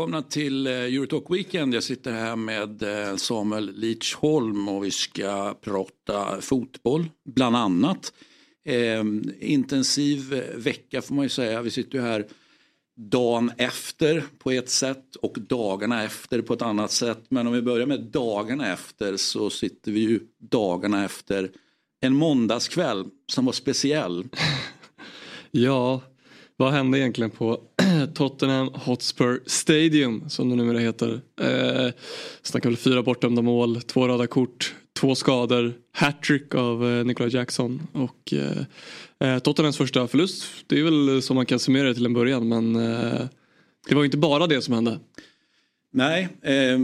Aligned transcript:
Välkomna 0.00 0.22
till 0.22 0.66
eh, 0.66 0.72
Eurotalk 0.72 1.24
Weekend. 1.30 1.74
Jag 1.74 1.82
sitter 1.82 2.12
här 2.12 2.36
med 2.36 2.82
eh, 2.82 3.16
Samuel 3.16 3.72
Leachholm 3.74 4.68
och 4.68 4.84
vi 4.84 4.90
ska 4.90 5.54
prata 5.60 6.40
fotboll 6.40 7.04
bland 7.24 7.56
annat. 7.56 8.12
Eh, 8.64 9.04
intensiv 9.40 10.44
vecka 10.54 11.02
får 11.02 11.14
man 11.14 11.24
ju 11.24 11.28
säga. 11.28 11.62
Vi 11.62 11.70
sitter 11.70 11.98
ju 11.98 12.04
här 12.04 12.26
dagen 13.08 13.52
efter 13.56 14.24
på 14.38 14.50
ett 14.50 14.70
sätt 14.70 15.16
och 15.16 15.36
dagarna 15.40 16.04
efter 16.04 16.42
på 16.42 16.54
ett 16.54 16.62
annat 16.62 16.90
sätt. 16.90 17.24
Men 17.28 17.46
om 17.46 17.52
vi 17.52 17.62
börjar 17.62 17.86
med 17.86 18.00
dagarna 18.00 18.72
efter 18.72 19.16
så 19.16 19.50
sitter 19.50 19.92
vi 19.92 20.00
ju 20.00 20.20
dagarna 20.38 21.04
efter 21.04 21.50
en 22.00 22.14
måndagskväll 22.14 23.04
som 23.32 23.44
var 23.44 23.52
speciell. 23.52 24.28
ja, 25.50 26.00
vad 26.56 26.72
hände 26.72 26.98
egentligen 26.98 27.30
på 27.30 27.60
Tottenham 28.14 28.68
Hotspur 28.74 29.42
Stadium 29.46 30.28
som 30.28 30.50
det 30.50 30.56
numera 30.56 30.78
heter. 30.78 31.20
Eh, 31.40 31.92
snackar 32.42 32.68
väl 32.68 32.76
fyra 32.76 33.02
bortdömda 33.02 33.42
mål, 33.42 33.82
två 33.82 34.08
röda 34.08 34.26
kort, 34.26 34.74
två 35.00 35.14
skador, 35.14 35.72
hattrick 35.92 36.54
av 36.54 36.90
eh, 36.90 37.04
Nicolas 37.04 37.32
Jackson 37.32 37.82
och 37.92 38.32
eh, 38.32 38.64
eh, 39.28 39.38
Tottenhams 39.38 39.76
första 39.76 40.08
förlust. 40.08 40.44
Det 40.66 40.80
är 40.80 40.84
väl 40.84 41.22
som 41.22 41.36
man 41.36 41.46
kan 41.46 41.58
summera 41.58 41.88
det 41.88 41.94
till 41.94 42.06
en 42.06 42.14
början 42.14 42.48
men 42.48 42.76
eh, 42.76 43.26
det 43.88 43.94
var 43.94 44.04
inte 44.04 44.16
bara 44.16 44.46
det 44.46 44.62
som 44.62 44.74
hände. 44.74 45.00
Nej, 45.92 46.28
eh, 46.42 46.78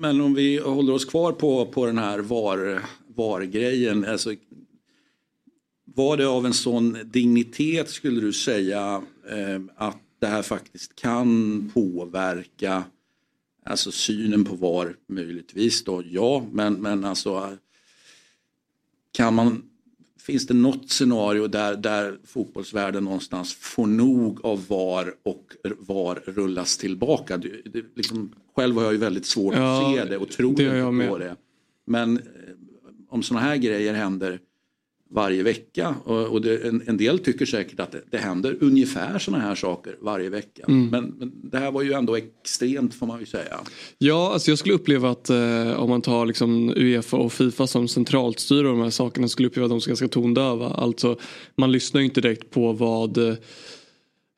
men 0.00 0.20
om 0.20 0.34
vi 0.34 0.58
håller 0.58 0.92
oss 0.92 1.04
kvar 1.04 1.32
på, 1.32 1.66
på 1.66 1.86
den 1.86 1.98
här 1.98 2.18
VAR, 2.18 2.82
VAR-grejen. 3.16 4.04
Alltså, 4.04 4.34
var 5.94 6.16
det 6.16 6.28
av 6.28 6.46
en 6.46 6.54
sån 6.54 6.98
dignitet 7.04 7.90
skulle 7.90 8.20
du 8.20 8.32
säga 8.32 9.02
eh, 9.30 9.60
att 9.76 10.00
det 10.20 10.26
här 10.26 10.42
faktiskt 10.42 10.96
kan 10.96 11.70
påverka 11.74 12.84
alltså 13.64 13.92
synen 13.92 14.44
på 14.44 14.54
VAR 14.54 14.96
möjligtvis 15.08 15.84
då, 15.84 16.02
ja, 16.10 16.46
men, 16.52 16.74
men 16.74 17.04
alltså 17.04 17.56
kan 19.16 19.34
man, 19.34 19.62
finns 20.20 20.46
det 20.46 20.54
något 20.54 20.90
scenario 20.90 21.46
där, 21.46 21.76
där 21.76 22.18
fotbollsvärlden 22.24 23.04
någonstans 23.04 23.54
får 23.54 23.86
nog 23.86 24.44
av 24.44 24.66
VAR 24.68 25.14
och 25.22 25.44
VAR 25.78 26.22
rullas 26.26 26.78
tillbaka? 26.78 27.36
Det, 27.36 27.48
det, 27.64 27.84
liksom, 27.94 28.32
själv 28.56 28.76
har 28.76 28.82
jag 28.82 28.92
ju 28.92 28.98
väldigt 28.98 29.26
svårt 29.26 29.54
ja, 29.54 29.90
att 29.90 29.96
se 29.96 30.04
det 30.04 30.16
och 30.16 30.28
tro 30.28 30.52
det 30.52 31.08
på 31.08 31.18
det. 31.18 31.36
Men 31.86 32.16
eh, 32.16 32.22
om 33.08 33.22
sådana 33.22 33.46
här 33.46 33.56
grejer 33.56 33.94
händer 33.94 34.40
varje 35.14 35.42
vecka. 35.42 35.94
Och, 36.04 36.26
och 36.26 36.40
det, 36.40 36.64
en, 36.64 36.82
en, 36.86 36.96
del 36.96 37.18
tycker 37.18 37.46
säkert 37.46 37.80
att 37.80 37.92
det, 37.92 38.00
det 38.10 38.18
händer 38.18 38.56
ungefär 38.60 39.18
sådana 39.18 39.44
här 39.44 39.54
saker 39.54 39.96
varje 40.00 40.30
vecka. 40.30 40.64
Mm. 40.68 40.86
Men, 40.86 41.14
men, 41.18 41.32
det 41.50 41.58
här 41.58 41.72
var 41.72 41.82
ju 41.82 41.92
ändå 41.92 42.16
extremt 42.16 42.94
får 42.94 43.06
man 43.06 43.20
ju 43.20 43.26
säga. 43.26 43.60
Ja, 43.98 44.32
alltså 44.32 44.50
jag 44.50 44.58
skulle 44.58 44.74
uppleva 44.74 45.10
att 45.10 45.30
eh, 45.30 45.72
om 45.72 45.88
man 45.88 46.02
tar 46.02 46.26
liksom 46.26 46.72
Uefa 46.76 47.16
och 47.16 47.32
Fifa 47.32 47.66
som 47.66 47.88
centralt 47.88 48.40
styr 48.40 48.64
de 48.64 48.80
här 48.80 48.90
sakerna 48.90 49.28
skulle 49.28 49.48
uppleva 49.48 49.64
att 49.64 49.70
de 49.70 49.76
är 49.76 49.86
ganska 49.86 50.08
tondöva. 50.08 50.68
Alltså 50.68 51.18
man 51.56 51.72
lyssnar 51.72 52.00
ju 52.00 52.04
inte 52.04 52.20
direkt 52.20 52.50
på 52.50 52.72
vad 52.72 53.18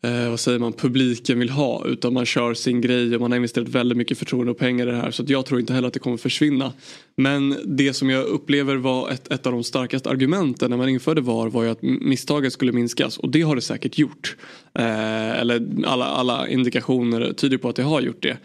eh, 0.05 0.31
vad 0.31 0.41
säger 0.41 0.59
man, 0.59 0.73
publiken 0.73 1.39
vill 1.39 1.51
ha 1.51 1.87
utan 1.87 2.15
man 2.15 2.27
kör 2.27 2.55
sin 2.55 2.81
grej 2.81 3.15
och 3.15 3.21
man 3.21 3.31
har 3.31 3.37
investerat 3.37 3.69
väldigt 3.69 3.99
mycket 3.99 4.19
förtroende 4.19 4.53
och 4.53 4.59
pengar 4.59 4.89
i 4.89 4.91
det 4.91 4.97
här 4.97 5.11
så 5.11 5.25
jag 5.27 5.47
tror 5.47 5.61
inte 5.61 5.73
heller 5.75 5.89
att 5.89 5.95
det 5.95 6.01
kommer 6.01 6.17
försvinna. 6.17 6.73
Men 7.17 7.57
det 7.65 7.93
som 7.93 8.11
jag 8.11 8.25
upplever 8.25 8.77
var 8.77 9.11
ett, 9.11 9.33
ett 9.33 9.47
av 9.47 9.53
de 9.53 9.65
starkaste 9.65 10.11
argumenten 10.11 10.71
när 10.71 10.77
man 10.77 10.89
införde 10.89 11.21
VAR 11.21 11.49
var 11.49 11.63
ju 11.63 11.71
att 11.71 11.83
misstaget 11.83 12.53
skulle 12.53 12.73
minskas 12.73 13.19
och 13.19 13.31
det 13.31 13.43
har 13.43 13.55
det 13.55 13.63
säkert 13.63 13.99
gjort. 13.99 14.37
Eh, 14.79 15.41
eller 15.41 15.67
alla, 15.87 16.05
alla 16.05 16.49
indikationer 16.49 17.33
tyder 17.33 17.59
på 17.59 17.69
att 17.69 17.77
det 17.77 17.83
har 17.83 18.01
gjort 18.01 18.23
det. 18.23 18.39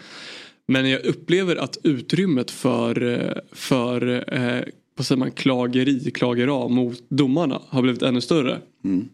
Men 0.68 0.90
jag 0.90 1.06
upplever 1.06 1.56
att 1.56 1.78
utrymmet 1.84 2.52
för, 2.52 3.04
eh, 3.04 3.42
för 3.52 4.24
eh, 4.34 4.62
vad 4.96 5.06
säger 5.06 5.20
man, 5.20 5.32
klageri, 5.32 6.12
klagera 6.12 6.68
mot 6.68 7.10
domarna 7.10 7.62
har 7.68 7.82
blivit 7.82 8.02
ännu 8.02 8.22
större. 8.22 8.60
Mm. 8.84 9.10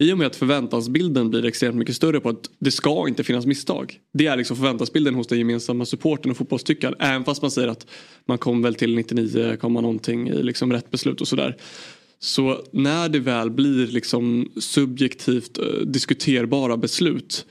I 0.00 0.12
och 0.12 0.18
med 0.18 0.26
att 0.26 0.36
förväntansbilden 0.36 1.30
blir 1.30 1.44
extremt 1.44 1.76
mycket 1.76 1.96
större 1.96 2.20
på 2.20 2.28
att 2.28 2.50
det 2.58 2.70
ska 2.70 3.08
inte 3.08 3.24
finnas 3.24 3.46
misstag. 3.46 3.98
Det 4.12 4.26
är 4.26 4.36
liksom 4.36 4.56
förväntansbilden 4.56 5.14
hos 5.14 5.26
den 5.26 5.38
gemensamma 5.38 5.84
supporten 5.84 6.30
och 6.30 6.36
fotbollstyckaren. 6.36 6.94
Även 6.98 7.24
fast 7.24 7.42
man 7.42 7.50
säger 7.50 7.68
att 7.68 7.86
man 8.26 8.38
kom 8.38 8.62
väl 8.62 8.74
till 8.74 8.94
99, 8.94 9.56
någonting 9.62 10.28
i 10.28 10.42
liksom 10.42 10.72
rätt 10.72 10.90
beslut 10.90 11.20
och 11.20 11.28
sådär. 11.28 11.56
Så 12.18 12.64
när 12.72 13.08
det 13.08 13.18
väl 13.18 13.50
blir 13.50 13.86
liksom 13.86 14.52
subjektivt 14.60 15.58
eh, 15.58 15.64
diskuterbara 15.86 16.76
beslut 16.76 17.46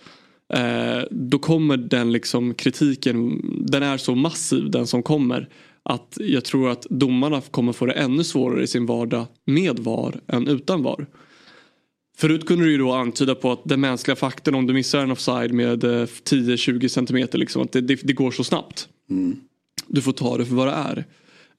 eh, 0.54 1.04
då 1.12 1.40
kommer 1.40 1.78
den 1.78 2.12
liksom 2.12 2.54
kritiken, 2.54 3.42
den 3.66 3.84
är 3.84 3.98
så 3.98 4.16
massiv 4.16 4.72
den 4.72 4.88
som 4.88 5.04
kommer 5.04 5.50
att 5.84 6.18
jag 6.20 6.46
tror 6.46 6.70
att 6.70 6.88
domarna 6.90 7.42
kommer 7.42 7.74
få 7.74 7.86
det 7.86 7.94
ännu 7.94 8.24
svårare 8.24 8.64
i 8.64 8.68
sin 8.68 8.86
vardag 8.86 9.26
med 9.46 9.80
VAR 9.80 10.22
än 10.28 10.48
utan 10.48 10.84
VAR. 10.84 11.08
Förut 12.19 12.46
kunde 12.46 12.66
du 12.66 12.72
ju 12.72 12.78
då 12.78 12.91
antyda 12.91 13.35
på 13.35 13.52
att 13.52 13.62
den 13.63 13.81
mänskliga 13.81 14.16
faktorn 14.16 14.56
om 14.56 14.68
du 14.68 14.74
missar 14.74 15.00
en 15.00 15.12
offside 15.12 15.53
med 15.53 15.84
10-20 15.84 16.84
eh, 16.84 16.88
centimeter 16.88 17.38
liksom 17.38 17.62
att 17.62 17.72
det, 17.72 17.81
det, 17.81 18.00
det, 18.03 18.13
går 18.13 18.31
så 18.31 18.44
snabbt. 18.44 18.88
Mm. 19.09 19.40
Du 19.88 20.02
får 20.02 20.12
ta 20.12 20.38
det 20.38 20.46
för 20.46 20.56
vad 20.56 20.68
det 20.68 20.74
är. 20.74 21.06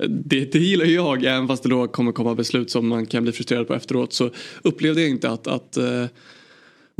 Det, 0.09 0.53
det 0.53 0.59
gillar 0.59 0.85
jag 0.85 1.25
även 1.25 1.49
fast 1.49 1.63
det 1.63 1.69
då 1.69 1.89
kommer 1.89 2.13
komma 2.13 2.35
beslut 2.35 2.71
som 2.71 2.89
man 2.89 3.07
kan 3.07 3.23
bli 3.23 3.33
frustrerad 3.33 3.69
på 3.69 3.75
efteråt 3.75 4.13
så 4.13 4.31
upplevde 4.63 5.01
jag 5.01 5.11
inte 5.11 5.31
att, 5.31 5.47
att 5.47 5.79
uh, 5.81 6.07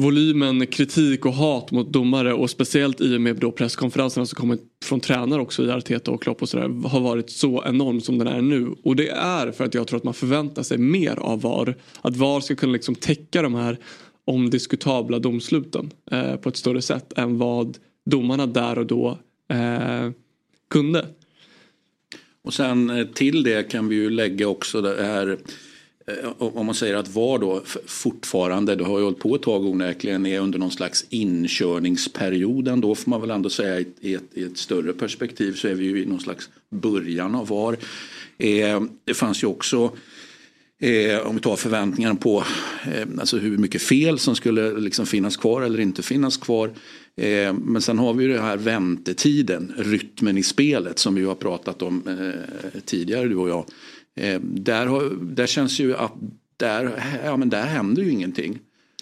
volymen 0.01 0.67
kritik 0.67 1.27
och 1.27 1.33
hat 1.33 1.71
mot 1.71 1.93
domare 1.93 2.33
och 2.33 2.51
speciellt 2.51 3.01
i 3.01 3.17
och 3.17 3.21
med 3.21 3.37
då 3.37 3.53
presskonferenserna 3.53 4.27
som 4.27 4.37
kommer 4.37 4.59
från 4.85 5.01
tränare 5.01 5.41
också 5.41 5.65
i 5.65 5.71
Arteta 5.71 6.11
och 6.11 6.23
Klopp 6.23 6.43
och 6.43 6.49
sådär 6.49 6.89
har 6.89 7.01
varit 7.01 7.31
så 7.31 7.65
enorm 7.67 8.01
som 8.01 8.19
den 8.19 8.29
är 8.29 8.43
nu. 8.43 8.75
Och 8.83 8.97
det 8.97 9.09
är 9.09 9.53
för 9.53 9.65
att 9.65 9.75
jag 9.75 9.87
tror 9.87 9.97
att 9.97 10.05
man 10.05 10.15
förväntar 10.15 10.63
sig 10.63 10.79
mer 10.79 11.17
av 11.19 11.41
VAR. 11.41 11.77
Att 12.01 12.17
VAR 12.17 12.41
ska 12.41 12.55
kunna 12.55 12.73
liksom 12.73 12.95
täcka 12.95 13.43
de 13.43 13.55
här 13.55 13.79
omdiskutabla 14.25 15.19
domsluten 15.19 15.91
eh, 16.11 16.37
på 16.37 16.49
ett 16.49 16.57
större 16.57 16.83
sätt 16.83 17.13
än 17.17 17.39
vad 17.39 17.79
domarna 18.11 18.47
där 18.47 18.79
och 18.79 18.87
då 18.87 19.19
eh, 19.49 20.11
kunde. 20.71 21.07
Och 22.45 22.55
sen 22.55 22.91
eh, 22.91 23.07
till 23.07 23.43
det 23.43 23.71
kan 23.71 23.89
vi 23.89 23.97
ju 23.97 24.11
lägga 24.11 24.49
också 24.49 24.81
det 24.81 25.05
här 25.05 25.29
Eh, 25.29 25.37
Eh, 26.23 26.33
om 26.39 26.67
man 26.67 26.75
säger 26.75 26.95
att 26.95 27.09
VAR 27.09 27.39
då 27.39 27.63
fortfarande, 27.87 28.75
det 28.75 28.85
har 28.85 28.99
ju 28.99 29.05
hållit 29.05 29.19
på 29.19 29.35
ett 29.35 29.43
tag 29.43 29.65
onekligen, 29.65 30.27
är 30.27 30.41
under 30.41 30.59
någon 30.59 30.71
slags 30.71 31.05
inkörningsperiod 31.09 32.69
ändå 32.69 32.95
får 32.95 33.11
man 33.11 33.21
väl 33.21 33.31
ändå 33.31 33.51
säga 33.51 33.85
i 34.01 34.15
ett, 34.15 34.23
i 34.35 34.45
ett 34.45 34.59
större 34.59 34.93
perspektiv 34.93 35.53
så 35.53 35.69
är 35.69 35.75
vi 35.75 35.85
ju 35.85 36.03
i 36.03 36.07
någon 36.07 36.21
slags 36.21 36.49
början 36.71 37.35
av 37.35 37.49
VAR. 37.49 37.77
Eh, 38.39 38.83
det 39.05 39.15
fanns 39.15 39.43
ju 39.43 39.47
också 39.47 39.93
Eh, 40.83 41.27
om 41.27 41.35
vi 41.35 41.41
tar 41.41 41.57
förväntningarna 41.57 42.15
på 42.15 42.45
eh, 42.93 43.09
alltså 43.19 43.39
hur 43.39 43.59
mycket 43.59 43.83
fel 43.83 44.19
som 44.19 44.37
skulle 44.37 44.81
liksom 44.81 45.07
finnas 45.07 45.37
kvar 45.37 45.63
eller 45.63 45.81
inte 45.81 46.03
finnas 46.03 46.37
kvar. 46.37 46.71
Eh, 47.17 47.53
men 47.53 47.83
sen 47.83 47.99
har 47.99 48.15
vi 48.15 48.25
ju 48.25 48.33
det 48.33 48.41
här 48.41 48.57
väntetiden, 48.57 49.75
rytmen 49.79 50.39
i 50.39 50.43
spelet 50.43 50.99
som 50.99 51.15
vi 51.15 51.25
har 51.25 51.35
pratat 51.35 51.83
om 51.83 52.03
eh, 52.09 52.81
tidigare 52.85 53.29
du 53.29 53.37
och 53.37 53.49
jag. 53.49 53.65
Eh, 54.17 54.41
där, 54.41 55.11
där 55.35 55.47
känns 55.47 55.81
ju 55.81 55.97
att 55.97 56.13
där, 56.57 57.03
ja, 57.25 57.37
men 57.37 57.49
där 57.49 57.67
händer 57.67 58.03
ju 58.03 58.11
ingenting. 58.11 58.59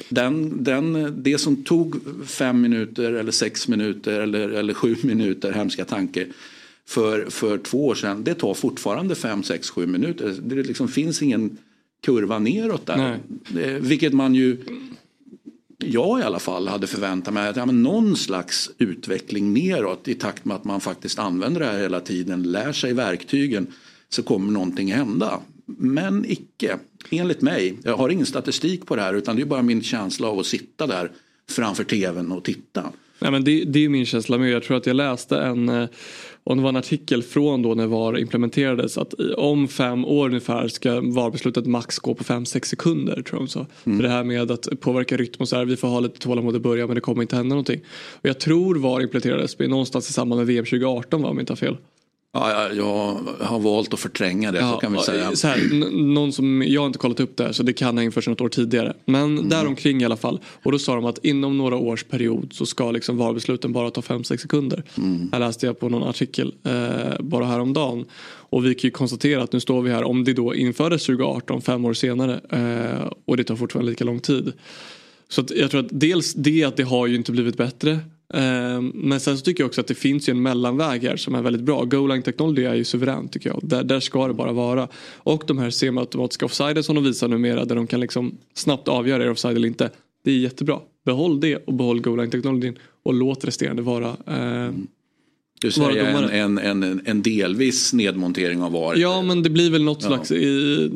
Den, 0.08 0.64
den, 0.64 1.14
det 1.22 1.38
som 1.38 1.64
tog 1.64 1.96
fem 2.26 2.60
minuter 2.60 3.12
eller 3.12 3.32
sex 3.32 3.68
minuter 3.68 4.20
eller, 4.20 4.48
eller 4.48 4.74
sju 4.74 4.96
minuter, 5.02 5.52
hemska 5.52 5.84
tanke, 5.84 6.26
för, 6.86 7.30
för 7.30 7.58
två 7.58 7.86
år 7.86 7.94
sedan, 7.94 8.24
det 8.24 8.34
tar 8.34 8.54
fortfarande 8.54 9.14
fem, 9.14 9.42
sex, 9.42 9.70
sju 9.70 9.86
minuter. 9.86 10.34
Det 10.42 10.54
liksom 10.54 10.88
finns 10.88 11.22
ingen 11.22 11.58
kurva 12.02 12.38
neråt 12.38 12.86
där. 12.86 13.18
Det, 13.48 13.78
vilket 13.80 14.12
man 14.12 14.34
ju, 14.34 14.56
jag 15.78 16.20
i 16.20 16.22
alla 16.22 16.38
fall, 16.38 16.68
hade 16.68 16.86
förväntat 16.86 17.34
mig. 17.34 17.48
Att, 17.48 17.56
ja, 17.56 17.66
men 17.66 17.82
någon 17.82 18.16
slags 18.16 18.70
utveckling 18.78 19.54
neråt 19.54 20.08
i 20.08 20.14
takt 20.14 20.44
med 20.44 20.56
att 20.56 20.64
man 20.64 20.80
faktiskt 20.80 21.18
använder 21.18 21.60
det 21.60 21.66
här 21.66 21.78
hela 21.78 22.00
tiden, 22.00 22.42
lär 22.42 22.72
sig 22.72 22.92
verktygen 22.92 23.66
så 24.08 24.22
kommer 24.22 24.52
någonting 24.52 24.92
hända. 24.92 25.40
Men 25.78 26.24
icke, 26.28 26.78
enligt 27.10 27.42
mig. 27.42 27.78
Jag 27.82 27.96
har 27.96 28.08
ingen 28.08 28.26
statistik 28.26 28.86
på 28.86 28.96
det 28.96 29.02
här 29.02 29.14
utan 29.14 29.36
det 29.36 29.42
är 29.42 29.46
bara 29.46 29.62
min 29.62 29.82
känsla 29.82 30.28
av 30.28 30.38
att 30.38 30.46
sitta 30.46 30.86
där 30.86 31.10
framför 31.50 31.84
tvn 31.84 32.32
och 32.32 32.44
titta. 32.44 32.92
Nej, 33.18 33.30
men 33.30 33.44
det, 33.44 33.64
det 33.64 33.84
är 33.84 33.88
min 33.88 34.06
känsla 34.06 34.38
med. 34.38 34.50
Jag 34.50 34.62
tror 34.62 34.76
att 34.76 34.86
jag 34.86 34.96
läste 34.96 35.38
en, 35.38 35.68
eh, 35.68 35.88
om 36.44 36.56
det 36.56 36.62
var 36.62 36.68
en 36.68 36.76
artikel 36.76 37.22
från 37.22 37.62
då 37.62 37.74
när 37.74 37.86
VAR 37.86 38.18
implementerades 38.18 38.98
att 38.98 39.14
om 39.36 39.68
fem 39.68 40.04
år 40.04 40.28
ungefär 40.28 40.68
ska 40.68 41.00
VAR-beslutet 41.00 41.66
max 41.66 41.98
gå 41.98 42.14
på 42.14 42.24
fem 42.24 42.46
sex 42.46 42.68
sekunder. 42.68 43.22
Tror 43.22 43.42
jag 43.42 43.48
så. 43.48 43.66
Mm. 43.84 43.98
För 43.98 44.02
det 44.02 44.08
här 44.08 44.24
med 44.24 44.50
att 44.50 44.80
påverka 44.80 45.16
rytm 45.16 45.40
och 45.40 45.48
så 45.48 45.56
här, 45.56 45.64
vi 45.64 45.76
får 45.76 45.88
ha 45.88 46.00
lite 46.00 46.18
tålamod 46.18 46.56
i 46.56 46.58
början 46.58 46.86
men 46.86 46.94
det 46.94 47.00
kommer 47.00 47.22
inte 47.22 47.36
hända 47.36 47.54
någonting. 47.54 47.80
Och 48.12 48.28
jag 48.28 48.40
tror 48.40 48.74
VAR 48.74 49.00
implementerades 49.00 49.58
någonstans 49.58 50.10
i 50.10 50.12
samband 50.12 50.38
med 50.38 50.46
VM 50.46 50.64
2018 50.64 51.22
va, 51.22 51.28
om 51.28 51.36
jag 51.36 51.42
inte 51.42 51.52
har 51.52 51.56
fel. 51.56 51.76
Ja, 52.32 52.72
jag 52.72 53.18
har 53.40 53.58
valt 53.58 53.94
att 53.94 54.00
förtränga 54.00 54.52
det, 54.52 54.58
ja, 54.58 54.72
så 54.72 54.78
kan 54.78 54.92
vi 54.92 54.98
säga. 54.98 55.36
Så 55.36 55.48
här, 55.48 55.90
någon 56.02 56.32
som, 56.32 56.62
jag 56.66 56.80
har 56.80 56.86
inte 56.86 56.98
kollat 56.98 57.20
upp 57.20 57.36
det 57.36 57.44
här 57.44 57.52
så 57.52 57.62
det 57.62 57.72
kan 57.72 57.96
ha 57.96 58.04
införts 58.04 58.28
något 58.28 58.40
år 58.40 58.48
tidigare. 58.48 58.94
Men 59.04 59.22
mm. 59.22 59.48
däromkring 59.48 60.02
i 60.02 60.04
alla 60.04 60.16
fall. 60.16 60.40
Och 60.62 60.72
då 60.72 60.78
sa 60.78 60.94
de 60.94 61.04
att 61.04 61.24
inom 61.24 61.58
några 61.58 61.76
års 61.76 62.04
period 62.04 62.52
så 62.52 62.66
ska 62.66 62.90
liksom 62.90 63.16
VAR-besluten 63.16 63.72
bara 63.72 63.90
ta 63.90 64.00
5-6 64.00 64.36
sekunder. 64.36 64.84
Mm. 64.98 65.28
Här 65.32 65.40
läste 65.40 65.66
jag 65.66 65.80
på 65.80 65.88
någon 65.88 66.08
artikel 66.08 66.54
eh, 66.64 67.20
bara 67.20 67.46
häromdagen. 67.46 68.04
Och 68.50 68.66
vi 68.66 68.74
kan 68.74 68.88
ju 68.88 68.90
konstatera 68.90 69.42
att 69.42 69.52
nu 69.52 69.60
står 69.60 69.82
vi 69.82 69.90
här 69.90 70.04
om 70.04 70.24
det 70.24 70.32
då 70.32 70.54
infördes 70.54 71.06
2018, 71.06 71.62
fem 71.62 71.84
år 71.84 71.94
senare. 71.94 72.40
Eh, 72.50 73.12
och 73.24 73.36
det 73.36 73.44
tar 73.44 73.56
fortfarande 73.56 73.90
lika 73.90 74.04
lång 74.04 74.20
tid. 74.20 74.52
Så 75.28 75.44
jag 75.56 75.70
tror 75.70 75.80
att 75.80 75.90
dels 75.90 76.34
det 76.34 76.64
att 76.64 76.76
det 76.76 76.82
har 76.82 77.06
ju 77.06 77.16
inte 77.16 77.32
blivit 77.32 77.56
bättre. 77.56 77.98
Ehm, 78.34 78.92
men 78.94 79.20
sen 79.20 79.38
så 79.38 79.44
tycker 79.44 79.62
jag 79.62 79.68
också 79.68 79.80
att 79.80 79.86
det 79.86 79.94
finns 79.94 80.28
ju 80.28 80.30
en 80.30 80.42
mellanväg 80.42 81.02
här 81.02 81.16
som 81.16 81.34
är 81.34 81.42
väldigt 81.42 81.62
bra. 81.62 81.84
Goal 81.84 82.22
Technology 82.22 82.64
är 82.64 82.74
ju 82.74 82.84
suveränt 82.84 83.32
tycker 83.32 83.50
jag. 83.50 83.60
Där, 83.62 83.84
där 83.84 84.00
ska 84.00 84.28
det 84.28 84.34
bara 84.34 84.52
vara. 84.52 84.88
Och 85.16 85.44
de 85.46 85.58
här 85.58 85.70
semiautomatiska 85.70 86.46
offsiden 86.46 86.84
som 86.84 86.94
de 86.94 87.04
visar 87.04 87.28
numera 87.28 87.64
där 87.64 87.74
de 87.74 87.86
kan 87.86 88.00
liksom 88.00 88.38
snabbt 88.54 88.88
avgöra 88.88 89.24
är 89.24 89.30
offside 89.30 89.56
eller 89.56 89.68
inte. 89.68 89.90
Det 90.24 90.30
är 90.30 90.38
jättebra. 90.38 90.80
Behåll 91.04 91.40
det 91.40 91.56
och 91.56 91.74
behåll 91.74 92.00
Goal 92.00 92.30
Technology 92.30 92.72
och 93.02 93.14
låt 93.14 93.44
resterande 93.44 93.82
vara 93.82 94.08
eh, 94.08 94.72
du 95.60 95.70
säger 95.70 96.04
en, 96.04 96.58
en, 96.58 96.82
en, 96.82 97.00
en, 97.04 97.22
delvis 97.22 97.92
nedmontering 97.92 98.62
av 98.62 98.72
VAR? 98.72 98.96
Ja 98.96 99.22
men 99.22 99.42
det 99.42 99.50
blir 99.50 99.70
väl 99.70 99.82
något 99.82 100.02
ja. 100.02 100.08
slags, 100.08 100.30
i, 100.30 100.88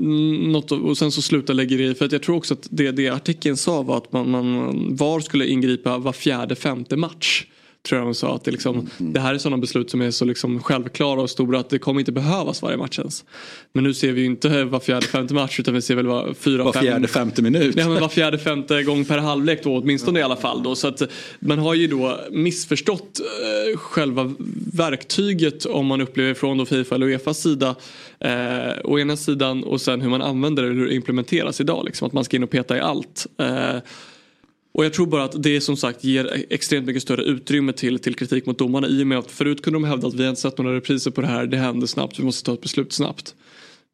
något, 0.53 0.73
och 0.73 0.99
sen 0.99 1.13
så 1.13 1.23
slutar 1.23 1.55
lägger 1.55 1.81
i. 1.81 1.95
För 1.95 2.05
att 2.05 2.13
jag 2.13 2.23
tror 2.23 2.37
också 2.37 2.55
att 2.55 2.67
det, 2.71 2.91
det 2.91 3.09
artikeln 3.09 3.57
sa 3.57 3.83
var 3.83 3.97
att 3.97 4.13
man, 4.13 4.31
man 4.31 4.97
VAR 4.97 5.21
skulle 5.21 5.47
ingripa 5.47 5.99
var 5.99 6.13
fjärde 6.13 6.55
femte 6.55 6.97
match 6.97 7.45
tror 7.89 7.99
jag 7.99 8.07
de 8.07 8.15
sa. 8.15 8.35
Att 8.35 8.45
det, 8.45 8.51
liksom, 8.51 8.89
mm. 9.01 9.13
det 9.13 9.21
här 9.21 9.35
är 9.35 9.39
sådana 9.39 9.61
beslut 9.61 9.91
som 9.91 10.01
är 10.01 10.11
så 10.11 10.25
liksom 10.25 10.63
självklara 10.63 11.21
och 11.21 11.31
stora 11.31 11.59
att 11.59 11.71
det 11.71 11.79
kommer 11.79 12.01
inte 12.01 12.13
behövas 12.13 12.63
varje 12.63 12.77
match 12.77 12.99
ens. 12.99 13.25
Men 13.73 13.85
nu 13.85 13.95
ser 13.95 14.13
vi 14.13 14.21
ju 14.21 14.27
inte 14.27 14.65
var 14.65 14.81
fjärde 14.81 15.07
femte 15.07 15.35
match 15.35 15.61
utan 15.61 15.75
vi 15.75 15.83
ser 15.83 15.95
väl 15.95 16.07
var 16.07 16.35
fyra 16.35 16.65
Var 16.65 16.73
fjärde 16.73 17.09
femte 17.09 17.43
minut. 17.43 17.77
Ja 17.77 17.89
men 17.89 18.01
var 18.01 18.09
fjärde 18.09 18.39
femte 18.39 18.83
gång 18.83 19.05
per 19.05 19.19
halvlek 19.19 19.65
då 19.65 19.77
åtminstone 19.77 20.21
i 20.21 20.23
alla 20.23 20.37
fall. 20.37 20.63
Då. 20.63 20.75
Så 20.75 20.89
att 20.89 21.03
man 21.41 21.59
har 21.59 21.75
ju 21.75 21.87
då 21.87 22.21
missförstått 22.31 23.21
eh, 23.21 23.79
själva 23.79 24.35
verktyget 24.73 25.65
om 25.65 25.87
man 25.87 26.01
upplever 26.01 26.35
från 26.35 26.59
då 26.59 26.67
Fifa 26.67 26.95
eller 26.95 27.07
Uefas 27.07 27.43
sida. 27.43 27.75
Eh, 28.21 28.75
å 28.85 28.99
ena 28.99 29.17
sidan 29.17 29.65
och 29.65 29.81
sen 29.81 30.01
hur 30.01 30.11
man 30.11 30.23
använder 30.23 30.63
det 30.63 30.69
och 30.69 30.75
hur 30.75 30.87
det 30.87 30.95
implementeras 30.95 31.61
idag. 31.61 31.85
Liksom, 31.85 32.07
att 32.07 32.13
man 32.13 32.25
ska 32.25 32.37
in 32.37 32.45
och 32.45 32.51
peta 32.51 32.77
i 32.77 32.81
allt. 32.81 33.27
Eh, 33.39 33.77
och 34.73 34.85
jag 34.85 34.93
tror 34.93 35.07
bara 35.07 35.25
att 35.25 35.43
det 35.43 35.61
som 35.61 35.77
sagt 35.77 36.05
ger 36.05 36.45
extremt 36.51 36.87
mycket 36.87 37.03
större 37.03 37.23
utrymme 37.23 37.73
till, 37.73 37.99
till 37.99 38.15
kritik 38.15 38.47
mot 38.47 38.59
domarna. 38.59 38.89
I 38.89 39.03
och 39.03 39.07
med 39.07 39.19
att 39.19 39.31
förut 39.31 39.63
kunde 39.63 39.77
de 39.79 39.85
hävda 39.85 40.09
att 40.09 40.15
vi 40.15 40.29
inte 40.29 40.41
sett 40.41 40.59
några 40.59 40.77
repriser 40.77 41.11
på 41.11 41.21
det 41.21 41.27
här, 41.27 41.47
det 41.47 41.57
händer 41.57 41.87
snabbt, 41.87 42.19
vi 42.19 42.25
måste 42.25 42.45
ta 42.45 42.55
ett 42.55 42.61
beslut 42.61 42.93
snabbt. 42.93 43.35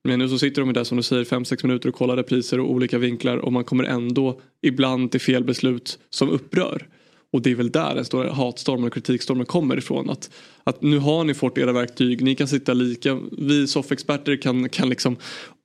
Men 0.04 0.18
nu 0.18 0.28
så 0.28 0.38
sitter 0.38 0.62
de 0.62 0.72
där 0.72 0.84
som 0.84 0.96
du 0.96 1.02
säger 1.02 1.24
5-6 1.24 1.66
minuter 1.66 1.88
och 1.88 1.94
kollar 1.94 2.16
repriser 2.16 2.60
och 2.60 2.70
olika 2.70 2.98
vinklar. 2.98 3.36
Och 3.36 3.52
man 3.52 3.64
kommer 3.64 3.84
ändå 3.84 4.40
ibland 4.62 5.10
till 5.10 5.20
fel 5.20 5.44
beslut 5.44 5.98
som 6.10 6.28
upprör. 6.28 6.86
Och 7.32 7.42
det 7.42 7.50
är 7.50 7.54
väl 7.54 7.70
där 7.70 7.94
den 7.94 8.04
stora 8.04 8.32
hatstormen 8.32 8.86
och 8.86 8.94
kritikstormen 8.94 9.46
kommer 9.46 9.76
ifrån. 9.76 10.10
Att, 10.10 10.30
att 10.64 10.82
nu 10.82 10.98
har 10.98 11.24
ni 11.24 11.34
fått 11.34 11.58
era 11.58 11.72
verktyg, 11.72 12.22
ni 12.22 12.34
kan 12.34 12.48
sitta 12.48 12.74
lika, 12.74 13.20
vi 13.38 13.66
soffexperter 13.66 14.36
kan, 14.36 14.68
kan 14.68 14.88
liksom 14.88 15.16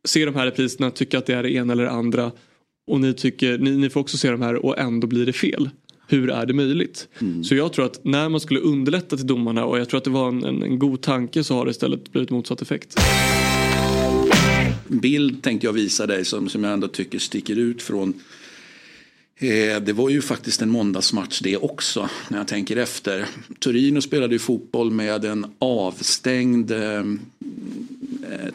se 0.06 0.26
de 0.26 0.36
här 0.36 0.46
repriserna, 0.46 0.92
tycka 0.92 1.18
att 1.18 1.26
det 1.26 1.34
är 1.34 1.44
det 1.44 1.52
ena 1.52 1.74
eller 1.74 1.84
det 1.84 1.92
andra 1.92 2.32
och 2.88 3.02
ni, 3.02 3.14
tycker, 3.14 3.58
ni, 3.58 3.72
ni 3.72 3.90
får 3.90 4.00
också 4.00 4.18
se 4.18 4.32
de 4.32 4.42
här 4.42 4.66
och 4.66 4.78
ändå 4.78 5.08
blir 5.08 5.26
det 5.26 5.34
fel. 5.34 5.70
Hur 6.08 6.30
är 6.30 6.46
det 6.46 6.54
möjligt? 6.54 7.08
Mm. 7.20 7.44
Så 7.44 7.56
jag 7.56 7.74
tror 7.74 7.86
att 7.86 8.06
när 8.06 8.30
man 8.30 8.40
skulle 8.40 8.60
underlätta 8.60 9.18
till 9.18 9.28
domarna 9.28 9.66
och 9.66 9.80
jag 9.80 9.90
tror 9.90 9.98
att 9.98 10.04
det 10.04 10.10
var 10.10 10.28
en, 10.28 10.44
en, 10.44 10.64
en 10.64 10.80
god 10.80 11.02
tanke 11.02 11.44
så 11.44 11.56
har 11.56 11.66
det 11.66 11.72
istället 11.72 12.12
blivit 12.12 12.30
motsatt 12.30 12.62
effekt. 12.62 13.00
Bild 14.88 15.44
tänkte 15.44 15.68
jag 15.68 15.74
visa 15.74 16.08
dig 16.08 16.26
som, 16.26 16.50
som 16.50 16.64
jag 16.64 16.74
ändå 16.74 16.88
tycker 16.88 17.20
sticker 17.20 17.56
ut 17.56 17.82
från 17.82 18.14
eh, 19.36 19.82
det 19.82 19.94
var 19.94 20.10
ju 20.10 20.22
faktiskt 20.22 20.62
en 20.62 20.70
måndagsmatch 20.70 21.40
det 21.40 21.58
också 21.58 22.10
när 22.30 22.38
jag 22.38 22.48
tänker 22.48 22.78
efter. 22.78 23.26
Torino 23.60 24.02
spelade 24.02 24.36
ju 24.36 24.40
fotboll 24.40 24.92
med 24.92 25.26
en 25.26 25.46
avstängd 25.60 26.72
eh, 26.72 26.80
eh 26.80 27.04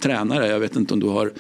tränare. 0.01 0.47
Jag 0.47 0.61
vet 0.61 0.77
inte 0.77 0.95
om 0.95 1.01
du 1.01 1.07
har 1.07 1.33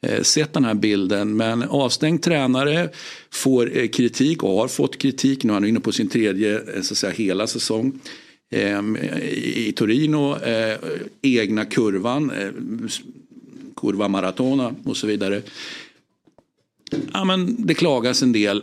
Eh, 0.00 0.22
sett 0.22 0.52
den 0.52 0.64
här 0.64 0.74
bilden. 0.74 1.36
Men 1.36 1.62
avstängd 1.62 2.22
tränare 2.22 2.90
får 3.30 3.78
eh, 3.78 3.88
kritik 3.88 4.42
och 4.42 4.50
har 4.50 4.68
fått 4.68 4.98
kritik. 4.98 5.44
Nu 5.44 5.52
är 5.52 5.54
han 5.54 5.64
inne 5.64 5.80
på 5.80 5.92
sin 5.92 6.08
tredje 6.08 6.54
eh, 6.54 6.82
så 6.82 6.94
att 6.94 6.98
säga, 6.98 7.12
hela 7.12 7.46
säsong. 7.46 8.00
Ehm, 8.50 8.96
I 8.96 9.72
Torino, 9.76 10.36
egna 11.22 11.64
kurvan, 11.64 12.32
kurva 13.76 14.08
Maratona 14.08 14.74
och 14.84 14.96
så 14.96 15.06
vidare. 15.06 15.42
Ja, 17.12 17.24
men 17.24 17.66
det 17.66 17.74
klagas 17.74 18.22
en 18.22 18.32
del, 18.32 18.62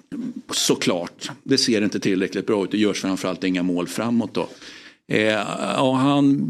såklart. 0.52 1.30
Det 1.42 1.58
ser 1.58 1.82
inte 1.82 2.00
tillräckligt 2.00 2.46
bra 2.46 2.64
ut. 2.64 2.70
Det 2.70 2.78
görs 2.78 3.00
framförallt 3.00 3.44
inga 3.44 3.62
mål 3.62 3.88
framåt. 3.88 4.34
Då. 4.34 4.48
Eh, 5.06 5.36
han 5.94 6.40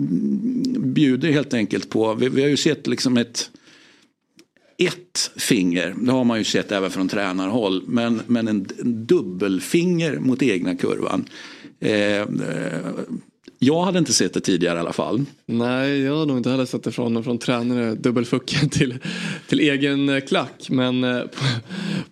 bjuder 0.95 1.33
helt 1.33 1.55
enkelt 1.55 1.91
på, 1.91 2.15
vi, 2.15 2.29
vi 2.29 2.43
har 2.43 2.49
ju 2.49 2.57
sett 2.57 2.87
liksom 2.87 3.17
ett 3.17 3.51
ett 4.79 5.31
finger, 5.37 5.94
det 5.99 6.12
har 6.12 6.25
man 6.25 6.38
ju 6.38 6.44
sett 6.44 6.73
även 6.73 6.91
från 6.91 7.09
tränarhåll, 7.09 7.82
men, 7.87 8.23
men 8.26 8.49
en, 8.49 8.67
en 8.81 9.06
dubbelfinger 9.06 10.19
mot 10.19 10.43
egna 10.43 10.76
kurvan. 10.76 11.25
Eh, 11.81 12.26
jag 13.64 13.82
hade 13.82 13.99
inte 13.99 14.12
sett 14.12 14.34
det 14.34 14.40
tidigare 14.40 14.76
i 14.76 14.81
alla 14.81 14.93
fall. 14.93 15.25
Nej, 15.46 16.00
jag 16.00 16.16
har 16.16 16.26
nog 16.26 16.37
inte 16.37 16.50
heller 16.50 16.64
sett 16.64 16.82
det 16.82 16.93
från, 16.93 17.25
från 17.25 17.38
tränare, 17.38 17.94
dubbelfucken 17.94 18.69
till, 18.69 18.99
till 19.49 19.61
egen 19.61 20.20
klack. 20.20 20.66
Men 20.70 21.05
eh, 21.05 21.20
på, 21.20 21.44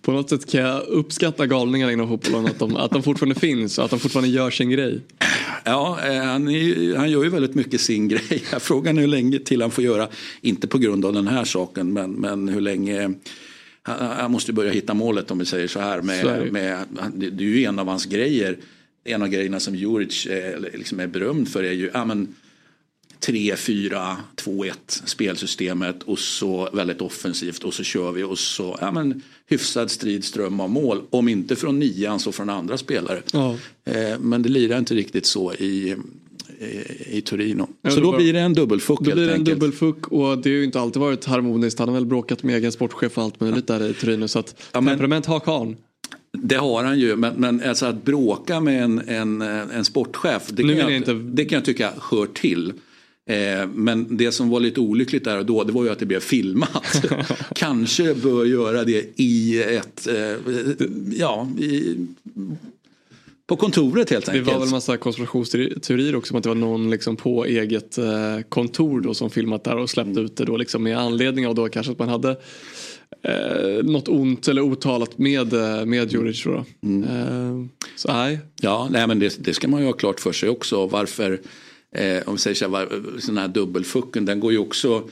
på, 0.01 0.11
något 0.11 0.29
sätt 0.29 0.51
kan 0.51 0.61
jag 0.61 0.81
uppskatta 0.81 1.47
galningarna 1.47 1.91
inom 1.91 2.07
fotbollen, 2.07 2.45
att 2.45 2.59
de, 2.59 2.75
att 2.75 2.91
de 2.91 3.03
fortfarande 3.03 3.39
finns 3.39 3.77
och 3.77 3.85
att 3.85 3.91
de 3.91 3.99
fortfarande 3.99 4.29
gör 4.29 4.51
sin 4.51 4.69
grej. 4.69 5.01
Ja, 5.63 5.99
eh, 6.05 6.23
han, 6.23 6.47
är, 6.47 6.95
han 6.95 7.11
gör 7.11 7.23
ju 7.23 7.29
väldigt 7.29 7.55
mycket 7.55 7.81
sin 7.81 8.07
grej. 8.07 8.43
Frågan 8.59 8.97
är 8.97 9.01
hur 9.01 9.07
länge 9.07 9.39
till 9.39 9.61
han 9.61 9.71
får 9.71 9.83
göra, 9.83 10.07
inte 10.41 10.67
på 10.67 10.77
grund 10.77 11.05
av 11.05 11.13
den 11.13 11.27
här 11.27 11.43
saken, 11.43 11.93
men, 11.93 12.11
men 12.11 12.49
hur 12.49 12.61
länge 12.61 13.13
han 13.85 14.31
måste 14.31 14.53
börja 14.53 14.71
hitta 14.71 14.93
målet 14.93 15.31
om 15.31 15.39
vi 15.39 15.45
säger 15.45 15.67
så 15.67 15.79
här. 15.79 16.01
Med, 16.01 16.21
så 16.21 16.53
med, 16.53 16.85
det 17.13 17.43
är 17.43 17.47
ju 17.47 17.63
en 17.63 17.79
av 17.79 17.87
hans 17.87 18.05
grejer 18.05 18.57
en 19.03 19.21
av 19.21 19.27
grejerna 19.27 19.59
som 19.59 19.75
Juric 19.75 20.25
är, 20.25 20.69
liksom 20.73 20.99
är 20.99 21.07
berömd 21.07 21.49
för 21.49 21.63
är 21.63 21.71
ju 21.71 21.89
ja, 21.93 22.05
men, 22.05 22.35
3, 23.19 23.55
4, 23.55 24.17
2, 24.35 24.65
1 24.65 25.01
spelsystemet 25.05 26.03
och 26.03 26.19
så 26.19 26.69
väldigt 26.73 27.01
offensivt 27.01 27.63
och 27.63 27.73
så 27.73 27.83
kör 27.83 28.11
vi 28.11 28.23
och 28.23 28.39
så 28.39 28.77
ja, 28.81 28.91
men, 28.91 29.21
hyfsad 29.47 29.91
stridström 29.91 30.59
av 30.59 30.69
mål. 30.69 31.01
Om 31.09 31.27
inte 31.27 31.55
från 31.55 31.79
nian 31.79 32.19
så 32.19 32.31
från 32.31 32.49
andra 32.49 32.77
spelare. 32.77 33.21
Ja. 33.33 33.57
Eh, 33.85 34.19
men 34.19 34.41
det 34.41 34.49
lirar 34.49 34.79
inte 34.79 34.95
riktigt 34.95 35.25
så 35.25 35.53
i, 35.53 35.95
i, 36.59 37.17
i 37.17 37.21
Torino. 37.21 37.67
Ja, 37.81 37.91
så 37.91 37.99
då 37.99 38.11
bara, 38.11 38.17
blir 38.17 38.33
det 38.33 38.39
en 38.39 38.53
dubbelfuck 38.53 38.99
Då 38.99 39.15
blir 39.15 39.27
det 39.27 39.33
en 39.33 39.43
dubbelfuck 39.43 40.07
och 40.07 40.37
det 40.37 40.49
har 40.49 40.55
ju 40.55 40.63
inte 40.63 40.79
alltid 40.79 41.01
varit 41.01 41.25
harmoniskt. 41.25 41.79
Han 41.79 41.87
har 41.87 41.95
väl 41.95 42.05
bråkat 42.05 42.43
med 42.43 42.55
egen 42.55 42.71
sportchef 42.71 43.17
och 43.17 43.23
allt 43.23 43.39
möjligt 43.39 43.67
där 43.67 43.89
i 43.89 43.93
Torino. 43.93 44.27
Så 44.27 44.39
att 44.39 44.55
ja, 44.71 44.81
men, 44.81 44.91
temperament 44.91 45.25
har 45.25 45.39
karln. 45.39 45.75
Det 46.37 46.55
har 46.55 46.83
han 46.83 46.99
ju, 46.99 47.15
men, 47.15 47.33
men 47.35 47.63
alltså 47.63 47.85
att 47.85 48.03
bråka 48.03 48.59
med 48.59 48.83
en, 48.83 48.99
en, 49.09 49.41
en 49.41 49.85
sportchef 49.85 50.47
det 50.47 50.63
kan, 50.63 50.77
jag, 50.77 50.95
inte... 50.95 51.13
det 51.13 51.45
kan 51.45 51.55
jag 51.55 51.65
tycka 51.65 51.91
hör 52.11 52.25
till. 52.25 52.73
Eh, 53.25 53.67
men 53.73 54.17
det 54.17 54.31
som 54.31 54.49
var 54.49 54.59
lite 54.59 54.79
olyckligt 54.79 55.23
där 55.23 55.37
och 55.37 55.45
då 55.45 55.63
det 55.63 55.71
var 55.71 55.83
ju 55.83 55.89
att 55.89 55.99
det 55.99 56.05
blev 56.05 56.19
filmat. 56.19 57.05
Kanske 57.55 58.13
bör 58.13 58.45
göra 58.45 58.83
det 58.83 59.05
i 59.15 59.63
ett, 59.63 60.07
eh, 60.07 60.53
ja, 61.17 61.47
i, 61.59 61.95
på 63.47 63.55
kontoret 63.55 64.09
helt 64.09 64.29
enkelt. 64.29 64.45
Det 64.45 64.53
var 64.53 64.59
väl 64.59 64.69
massa 64.69 64.97
konspirationsteorier 64.97 66.15
också 66.15 66.33
om 66.33 66.37
att 66.37 66.43
det 66.43 66.49
var 66.49 66.55
någon 66.55 66.89
liksom 66.89 67.15
på 67.15 67.45
eget 67.45 67.97
eh, 67.97 68.39
kontor 68.49 69.01
då 69.01 69.13
som 69.13 69.29
filmat 69.29 69.63
där 69.63 69.77
och 69.77 69.89
släppte 69.89 70.11
mm. 70.11 70.25
ut 70.25 70.37
det 70.37 70.45
då 70.45 70.57
liksom 70.57 70.83
med 70.83 70.97
anledning 70.97 71.47
av 71.47 71.55
då 71.55 71.69
kanske 71.69 71.91
att 71.91 71.99
man 71.99 72.09
hade 72.09 72.37
eh, 73.21 73.83
något 73.83 74.07
ont 74.07 74.47
eller 74.47 74.61
otalat 74.61 75.17
med, 75.17 75.53
eh, 75.53 75.85
med 75.85 76.11
Djuric. 76.11 76.45
Mm. 76.83 77.03
Eh, 77.03 77.67
så 77.95 78.13
nej. 78.13 78.39
Ja, 78.61 78.87
nej, 78.91 79.07
men 79.07 79.19
det, 79.19 79.45
det, 79.45 79.53
ska 79.53 79.67
man 79.67 79.81
ju 79.81 79.85
ha 79.85 79.93
klart 79.93 80.19
för 80.19 80.31
sig 80.31 80.49
också. 80.49 80.87
Varför, 80.87 81.41
eh, 81.95 82.17
om 82.25 82.33
vi 82.33 82.39
säger 82.39 82.55
så 82.55 82.75
här, 82.75 83.19
sån 83.19 83.37
här 83.37 83.47
dubbelfucken, 83.47 84.25
den 84.25 84.39
går 84.39 84.51
ju 84.51 84.57
också 84.57 85.03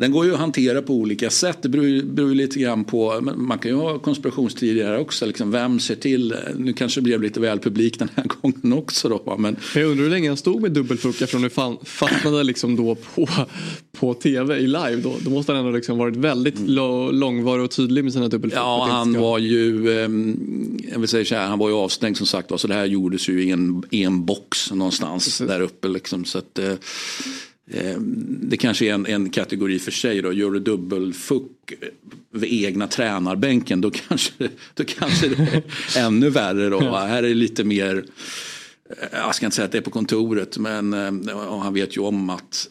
den 0.00 0.12
går 0.12 0.26
ju 0.26 0.32
att 0.32 0.38
hantera 0.38 0.82
på 0.82 0.94
olika 0.94 1.30
sätt. 1.30 1.58
Det 1.62 1.68
beror, 1.68 2.02
beror 2.02 2.34
lite 2.34 2.58
grann 2.58 2.84
på, 2.84 3.20
man 3.20 3.58
kan 3.58 3.70
ju 3.70 3.76
ha 3.76 3.98
konspirationsteorier 3.98 4.86
här 4.86 4.98
också. 4.98 5.26
Liksom, 5.26 5.50
vem 5.50 5.80
ser 5.80 5.94
till, 5.94 6.34
nu 6.56 6.72
kanske 6.72 7.00
det 7.00 7.04
blev 7.04 7.22
lite 7.22 7.40
väl 7.40 7.58
publik 7.58 7.98
den 7.98 8.08
här 8.14 8.24
gången 8.42 8.72
också 8.72 9.08
då. 9.08 9.36
Men... 9.38 9.56
Jag 9.74 9.84
undrar 9.84 10.04
hur 10.04 10.10
länge 10.10 10.28
han 10.28 10.36
stod 10.36 10.62
med 10.62 10.72
dubbelfuck 10.72 11.22
eftersom 11.22 11.42
det 11.42 11.50
fastnade 11.84 12.42
liksom 12.42 12.76
då 12.76 12.94
på, 12.94 13.28
på 14.00 14.14
tv 14.14 14.56
i 14.56 14.66
live. 14.66 14.96
Då, 14.96 15.16
då 15.24 15.30
måste 15.30 15.52
han 15.52 15.58
ändå 15.60 15.76
liksom 15.76 15.98
varit 15.98 16.16
väldigt 16.16 16.58
mm. 16.58 16.74
långvarig 17.14 17.64
och 17.64 17.70
tydlig 17.70 18.04
med 18.04 18.12
sina 18.12 18.28
dubbelfuck. 18.28 18.58
Ja, 18.58 18.88
han 18.90 19.20
var 19.20 19.38
ju, 19.38 19.92
ehm, 20.00 20.80
jag 20.92 20.98
vill 20.98 21.08
säga 21.08 21.24
så 21.24 21.34
här, 21.34 21.46
han 21.46 21.58
var 21.58 21.68
ju 21.68 21.74
avstängd 21.74 22.16
som 22.16 22.26
sagt. 22.26 22.60
Så 22.60 22.66
det 22.66 22.74
här 22.74 22.84
gjordes 22.84 23.28
ju 23.28 23.44
i 23.44 23.50
en, 23.50 23.82
i 23.90 24.02
en 24.02 24.24
box 24.24 24.70
någonstans 24.72 25.24
Precis. 25.24 25.46
där 25.48 25.60
uppe. 25.60 25.88
Liksom, 25.88 26.24
så 26.24 26.38
att, 26.38 26.58
eh, 26.58 26.74
Eh, 27.72 27.96
det 28.40 28.56
kanske 28.56 28.86
är 28.86 28.94
en, 28.94 29.06
en, 29.06 29.30
kategori 29.30 29.78
för 29.78 29.90
sig 29.90 30.22
då. 30.22 30.32
Gör 30.32 30.50
du 30.50 30.60
dubbelfuck 30.60 31.72
vid 32.32 32.64
egna 32.64 32.86
tränarbänken 32.86 33.80
då 33.80 33.90
kanske, 33.90 34.48
då 34.74 34.84
kanske 34.84 35.28
det 35.28 35.62
är 35.96 36.06
ännu 36.06 36.30
värre. 36.30 36.68
Då. 36.68 36.80
Här 36.96 37.22
är 37.22 37.28
det 37.28 37.34
lite 37.34 37.64
mer, 37.64 38.04
eh, 38.90 39.08
jag 39.12 39.34
ska 39.34 39.46
inte 39.46 39.56
säga 39.56 39.66
att 39.66 39.72
det 39.72 39.78
är 39.78 39.82
på 39.82 39.90
kontoret 39.90 40.58
men 40.58 40.92
eh, 40.94 41.58
han 41.62 41.74
vet 41.74 41.96
ju 41.96 42.00
om 42.00 42.30
att 42.30 42.68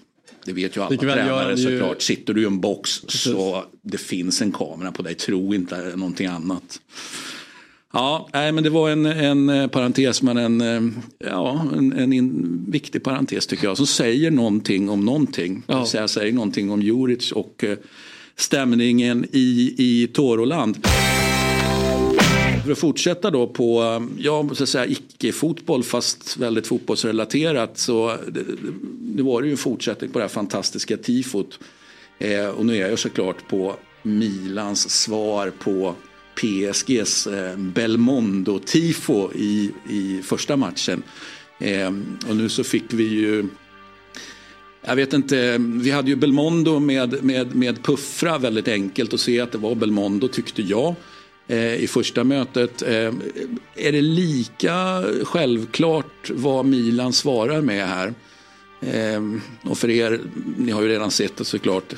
det 0.49 0.53
vet 0.53 0.77
ju 0.77 0.81
alla 0.81 0.89
Likväl 0.89 1.13
tränare 1.13 1.57
såklart. 1.57 1.97
Ju... 1.97 2.03
Sitter 2.03 2.33
du 2.33 2.41
i 2.41 2.45
en 2.45 2.59
box 2.59 3.01
Precis. 3.01 3.21
så 3.21 3.63
det 3.81 3.97
finns 3.97 4.41
en 4.41 4.51
kamera 4.51 4.91
på 4.91 5.01
dig. 5.01 5.15
Tro 5.15 5.53
inte 5.53 5.91
någonting 5.95 6.27
annat. 6.27 6.81
Ja, 7.93 8.29
nej, 8.33 8.51
men 8.51 8.63
det 8.63 8.69
var 8.69 8.89
en, 8.89 9.05
en 9.05 9.49
eh, 9.49 9.67
parentes 9.67 10.21
men 10.21 10.37
en, 10.37 10.61
eh, 10.61 10.81
ja, 11.29 11.67
en, 11.77 12.11
en, 12.13 12.65
viktig 12.71 13.03
parentes 13.03 13.47
tycker 13.47 13.67
jag. 13.67 13.77
Som 13.77 13.87
säger 13.87 14.31
någonting 14.31 14.89
om 14.89 15.05
någonting. 15.05 15.63
Ja. 15.67 15.87
Vill 15.93 16.07
säger 16.07 16.33
någonting 16.33 16.71
om 16.71 16.81
Juric 16.81 17.31
och 17.31 17.63
eh, 17.63 17.77
stämningen 18.35 19.25
i, 19.31 19.75
i 19.77 20.07
Toroland. 20.07 20.87
För 22.69 22.73
att 22.73 22.79
fortsätta 22.79 23.31
då 23.31 23.47
på, 23.47 24.01
ja, 24.17 24.49
så 24.53 24.63
att 24.63 24.69
säga 24.69 24.85
icke-fotboll 24.85 25.83
fast 25.83 26.37
väldigt 26.37 26.67
fotbollsrelaterat 26.67 27.77
så 27.77 28.17
det, 28.27 28.43
det 28.99 29.23
var 29.23 29.41
det 29.41 29.47
ju 29.47 29.51
en 29.51 29.57
fortsättning 29.57 30.11
på 30.11 30.19
det 30.19 30.23
här 30.23 30.29
fantastiska 30.29 30.97
tifot. 30.97 31.59
Eh, 32.19 32.47
och 32.47 32.65
nu 32.65 32.75
är 32.75 32.89
jag 32.89 32.99
såklart 32.99 33.47
på 33.47 33.75
Milans 34.03 34.89
svar 34.89 35.51
på 35.59 35.95
PSGs 36.35 37.27
eh, 37.27 37.57
Belmondo-tifo 37.57 39.31
i, 39.35 39.71
i 39.89 40.21
första 40.23 40.57
matchen. 40.57 41.03
Eh, 41.59 41.93
och 42.29 42.35
nu 42.35 42.49
så 42.49 42.63
fick 42.63 42.93
vi 42.93 43.07
ju 43.07 43.47
jag 44.81 44.95
vet 44.95 45.13
inte, 45.13 45.57
vi 45.57 45.91
hade 45.91 46.09
ju 46.09 46.15
Belmondo 46.15 46.79
med, 46.79 47.23
med, 47.23 47.55
med 47.55 47.83
Puffra 47.83 48.37
väldigt 48.37 48.67
enkelt 48.67 49.13
att 49.13 49.19
se 49.19 49.39
att 49.39 49.51
det 49.51 49.57
var 49.57 49.75
Belmondo 49.75 50.27
tyckte 50.27 50.61
jag 50.61 50.95
i 51.57 51.87
första 51.89 52.23
mötet. 52.23 52.81
Eh, 52.81 53.13
är 53.75 53.91
det 53.91 54.01
lika 54.01 55.03
självklart 55.23 56.29
vad 56.29 56.65
Milan 56.65 57.13
svarar 57.13 57.61
med 57.61 57.87
här? 57.87 58.13
Eh, 58.81 59.21
och 59.63 59.77
för 59.77 59.89
er, 59.89 60.19
ni 60.57 60.71
har 60.71 60.81
ju 60.81 60.87
redan 60.87 61.11
sett 61.11 61.37
det 61.37 61.45
såklart. 61.45 61.93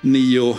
Nio 0.00 0.56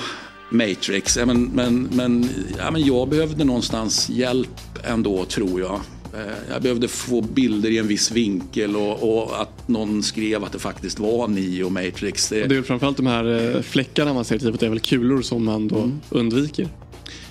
Matrix. 0.49 1.17
Men, 1.17 1.43
men, 1.43 1.89
men, 1.91 2.29
ja, 2.57 2.71
men 2.71 2.85
jag 2.85 3.09
behövde 3.09 3.43
någonstans 3.43 4.09
hjälp 4.09 4.79
ändå 4.83 5.25
tror 5.25 5.61
jag. 5.61 5.81
Eh, 6.13 6.53
jag 6.53 6.61
behövde 6.61 6.87
få 6.87 7.21
bilder 7.21 7.69
i 7.69 7.77
en 7.77 7.87
viss 7.87 8.11
vinkel 8.11 8.75
och, 8.75 9.17
och, 9.17 9.41
att 9.41 9.67
någon 9.67 10.03
skrev 10.03 10.43
att 10.43 10.51
det 10.51 10.59
faktiskt 10.59 10.99
var 10.99 11.27
Neo 11.27 11.69
Matrix. 11.69 12.29
Det, 12.29 12.47
det 12.47 12.55
är 12.55 12.61
framförallt 12.61 12.97
de 12.97 13.07
här 13.07 13.55
eh, 13.55 13.61
fläckarna 13.61 14.13
man 14.13 14.25
ser, 14.25 14.39
typ 14.39 14.59
det 14.59 14.65
är 14.65 14.69
väl 14.69 14.79
kulor 14.79 15.21
som 15.21 15.45
man 15.45 15.67
då 15.67 15.77
mm. 15.77 15.99
undviker. 16.09 16.67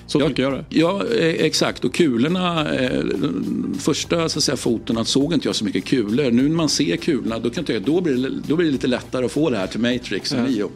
Så 0.08 0.20
ja, 0.20 0.28
tycker 0.28 0.42
jag 0.42 0.52
det. 0.52 0.64
Ja, 0.68 1.06
eh, 1.06 1.44
exakt. 1.44 1.84
Och 1.84 1.94
kulorna, 1.94 2.74
eh, 2.74 3.04
första 3.78 4.28
så 4.28 4.38
att 4.38 4.44
säga, 4.44 4.56
foton 4.56 5.04
såg 5.04 5.32
inte 5.34 5.48
jag 5.48 5.56
så 5.56 5.64
mycket 5.64 5.84
kulor. 5.84 6.30
Nu 6.30 6.42
när 6.42 6.56
man 6.56 6.68
ser 6.68 6.96
kulorna 6.96 7.38
då, 7.38 7.50
kan 7.50 7.64
jag, 7.66 7.82
då, 7.82 8.00
blir 8.00 8.14
det, 8.14 8.30
då 8.46 8.56
blir 8.56 8.66
det 8.66 8.72
lite 8.72 8.86
lättare 8.86 9.24
att 9.24 9.32
få 9.32 9.50
det 9.50 9.56
här 9.56 9.66
till 9.66 9.80
Matrix 9.80 10.32
och 10.32 10.38
ja. 10.38 10.42
Neo. 10.42 10.70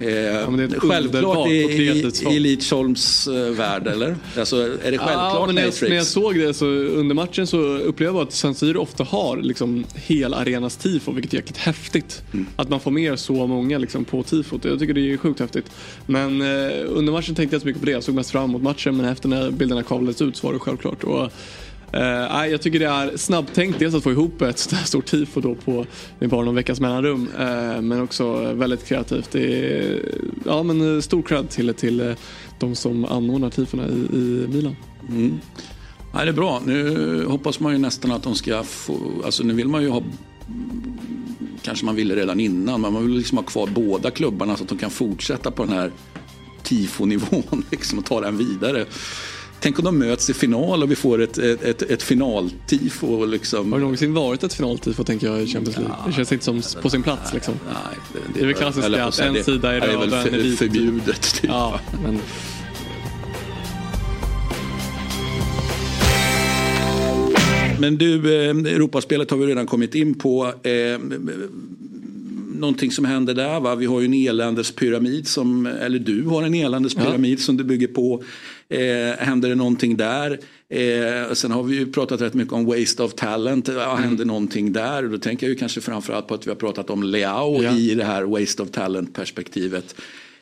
Eh, 0.00 0.10
ja, 0.10 0.68
självklart 0.78 1.48
i, 1.48 1.52
i, 1.52 2.12
i 2.30 2.40
Lidsholms 2.40 3.28
uh, 3.28 3.50
värld 3.50 3.86
eller? 3.86 4.16
Alltså, 4.38 4.56
är 4.56 4.90
det 4.90 4.98
självklart 4.98 5.34
ja, 5.34 5.46
men 5.46 5.54
när, 5.54 5.62
jag, 5.62 5.74
när 5.82 5.96
jag 5.96 6.06
såg 6.06 6.34
det 6.34 6.54
så 6.54 6.66
under 6.66 7.14
matchen 7.14 7.46
så 7.46 7.58
upplevde 7.58 8.18
jag 8.18 8.26
att 8.26 8.32
San 8.32 8.54
Siro 8.54 8.80
ofta 8.80 9.04
har 9.04 9.36
liksom 9.36 9.84
hel 9.94 10.34
arenas 10.34 10.76
tifo 10.76 11.12
vilket 11.12 11.32
är 11.32 11.36
jäkligt 11.36 11.56
häftigt. 11.56 12.22
Mm. 12.32 12.46
Att 12.56 12.68
man 12.68 12.80
får 12.80 12.90
med 12.90 13.18
så 13.18 13.46
många 13.46 13.78
liksom, 13.78 14.04
på 14.04 14.22
tifot. 14.22 14.64
Jag 14.64 14.78
tycker 14.78 14.94
det 14.94 15.12
är 15.12 15.16
sjukt 15.16 15.40
häftigt. 15.40 15.70
Men 16.06 16.42
uh, 16.42 16.48
under 16.86 17.12
matchen 17.12 17.34
tänkte 17.34 17.42
jag 17.42 17.44
inte 17.44 17.60
så 17.60 17.66
mycket 17.66 17.80
på 17.80 17.86
det. 17.86 17.92
Jag 17.92 18.02
såg 18.02 18.14
mest 18.14 18.30
fram 18.30 18.44
emot 18.44 18.62
matchen 18.62 18.96
men 18.96 19.06
efter 19.06 19.28
när 19.28 19.50
bilderna 19.50 19.82
kavlades 19.82 20.22
ut 20.22 20.36
så 20.36 20.46
var 20.46 20.54
det 20.54 20.60
självklart. 20.60 21.04
Och, 21.04 21.30
Uh, 21.94 22.48
jag 22.50 22.62
tycker 22.62 22.78
det 22.78 22.86
är 22.86 23.16
snabbtänkt 23.16 23.78
dels 23.78 23.94
att 23.94 24.02
få 24.02 24.10
ihop 24.10 24.42
ett 24.42 24.58
sådär 24.58 24.82
stort 24.84 25.06
tifo 25.06 25.40
då 25.40 25.54
på 25.54 25.86
med 26.18 26.28
bara 26.28 26.44
någon 26.44 26.54
veckas 26.54 26.80
mellanrum. 26.80 27.28
Uh, 27.40 27.80
men 27.80 28.02
också 28.02 28.52
väldigt 28.52 28.84
kreativt. 28.84 29.30
Det 29.30 29.74
är, 29.74 30.00
ja, 30.46 30.62
men 30.62 30.96
eh, 30.96 31.00
stor 31.00 31.22
cred 31.22 31.50
till, 31.50 31.74
till 31.74 32.14
de 32.58 32.74
som 32.74 33.04
anordnar 33.04 33.50
tifona 33.50 33.86
i, 33.86 34.16
i 34.16 34.46
Milan. 34.48 34.76
Mm. 35.08 35.40
Ja, 36.12 36.24
det 36.24 36.28
är 36.28 36.32
bra. 36.32 36.62
Nu 36.66 37.24
hoppas 37.24 37.60
man 37.60 37.72
ju 37.72 37.78
nästan 37.78 38.12
att 38.12 38.22
de 38.22 38.34
ska 38.34 38.62
få, 38.62 38.98
alltså 39.24 39.42
nu 39.42 39.54
vill 39.54 39.68
man 39.68 39.82
ju 39.82 39.88
ha 39.88 40.02
kanske 41.62 41.84
man 41.84 41.96
ville 41.96 42.16
redan 42.16 42.40
innan, 42.40 42.80
men 42.80 42.92
man 42.92 43.06
vill 43.06 43.16
liksom 43.16 43.38
ha 43.38 43.44
kvar 43.44 43.66
båda 43.66 44.10
klubbarna 44.10 44.56
så 44.56 44.62
att 44.62 44.68
de 44.68 44.78
kan 44.78 44.90
fortsätta 44.90 45.50
på 45.50 45.64
den 45.64 45.74
här 45.74 45.92
tifonivån 46.62 47.64
liksom, 47.70 47.98
och 47.98 48.04
ta 48.04 48.20
den 48.20 48.38
vidare. 48.38 48.86
Tänk 49.62 49.78
om 49.78 49.84
de 49.84 49.98
möts 49.98 50.30
i 50.30 50.34
final 50.34 50.82
och 50.82 50.90
vi 50.90 50.96
får 50.96 51.22
ett, 51.22 51.38
ett, 51.38 51.62
ett, 51.62 51.82
ett 51.82 52.02
finaltifo. 52.02 53.24
Liksom. 53.24 53.72
Har 53.72 53.78
det 53.78 53.82
någonsin 53.82 54.14
varit 54.14 54.44
ett 54.44 54.54
finaltifo 54.54 55.04
tänker 55.04 55.26
jag 55.26 55.42
i 55.42 55.46
Champions 55.46 55.76
League? 55.76 55.94
Ja, 55.98 56.06
det 56.06 56.12
känns 56.12 56.32
inte 56.32 56.44
som 56.44 56.62
på 56.82 56.90
sin 56.90 57.02
plats. 57.02 57.34
Liksom. 57.34 57.54
Nej, 57.66 57.98
det, 58.12 58.18
det, 58.18 58.38
det 58.38 58.40
är 58.40 58.46
väl 58.46 58.54
klassiskt 58.54 58.86
att 58.86 59.18
en 59.18 59.34
det, 59.34 59.44
sida 59.44 59.72
är 59.72 59.80
röd 59.80 60.12
och 60.12 60.18
en 60.18 60.34
är 60.34 60.38
vit. 60.38 60.58
förbjudet. 60.58 61.34
Typ. 61.34 61.50
Ja, 61.50 61.80
men... 62.02 62.18
Men 67.80 67.98
du, 67.98 68.34
eh, 68.34 68.50
Europaspelet 68.50 69.30
har 69.30 69.38
vi 69.38 69.46
redan 69.46 69.66
kommit 69.66 69.94
in 69.94 70.14
på. 70.14 70.54
Eh, 70.62 70.98
någonting 72.62 72.90
som 72.90 73.04
händer 73.04 73.34
där. 73.34 73.60
Va? 73.60 73.74
Vi 73.74 73.86
har 73.86 74.00
ju 74.00 74.06
en 74.06 74.14
eländespyramid, 74.14 75.28
som, 75.28 75.66
eller 75.66 75.98
du 75.98 76.24
har 76.24 76.42
en 76.42 76.54
eländespyramid 76.54 77.38
ja. 77.38 77.42
som 77.42 77.56
du 77.56 77.64
bygger 77.64 77.86
på. 77.86 78.22
Eh, 78.72 79.16
händer 79.18 79.48
det 79.48 79.54
någonting 79.54 79.96
där? 79.96 80.38
Eh, 80.68 81.32
sen 81.32 81.50
har 81.50 81.62
vi 81.62 81.76
ju 81.76 81.92
pratat 81.92 82.20
rätt 82.20 82.34
mycket 82.34 82.52
om 82.52 82.66
waste 82.66 83.02
of 83.02 83.14
talent. 83.14 83.68
Ja, 83.68 83.92
mm. 83.92 84.04
Händer 84.04 84.24
någonting 84.24 84.72
där? 84.72 85.04
Och 85.04 85.10
då 85.10 85.18
tänker 85.18 85.46
jag 85.46 85.52
ju 85.52 85.58
kanske 85.58 85.80
framförallt 85.80 86.26
på 86.26 86.34
att 86.34 86.46
vi 86.46 86.50
har 86.50 86.56
pratat 86.56 86.90
om 86.90 87.02
Leao 87.02 87.62
ja. 87.62 87.76
i 87.76 87.94
det 87.94 88.04
här 88.04 88.22
waste 88.22 88.62
of 88.62 88.70
talent 88.70 89.14
perspektivet. 89.14 89.94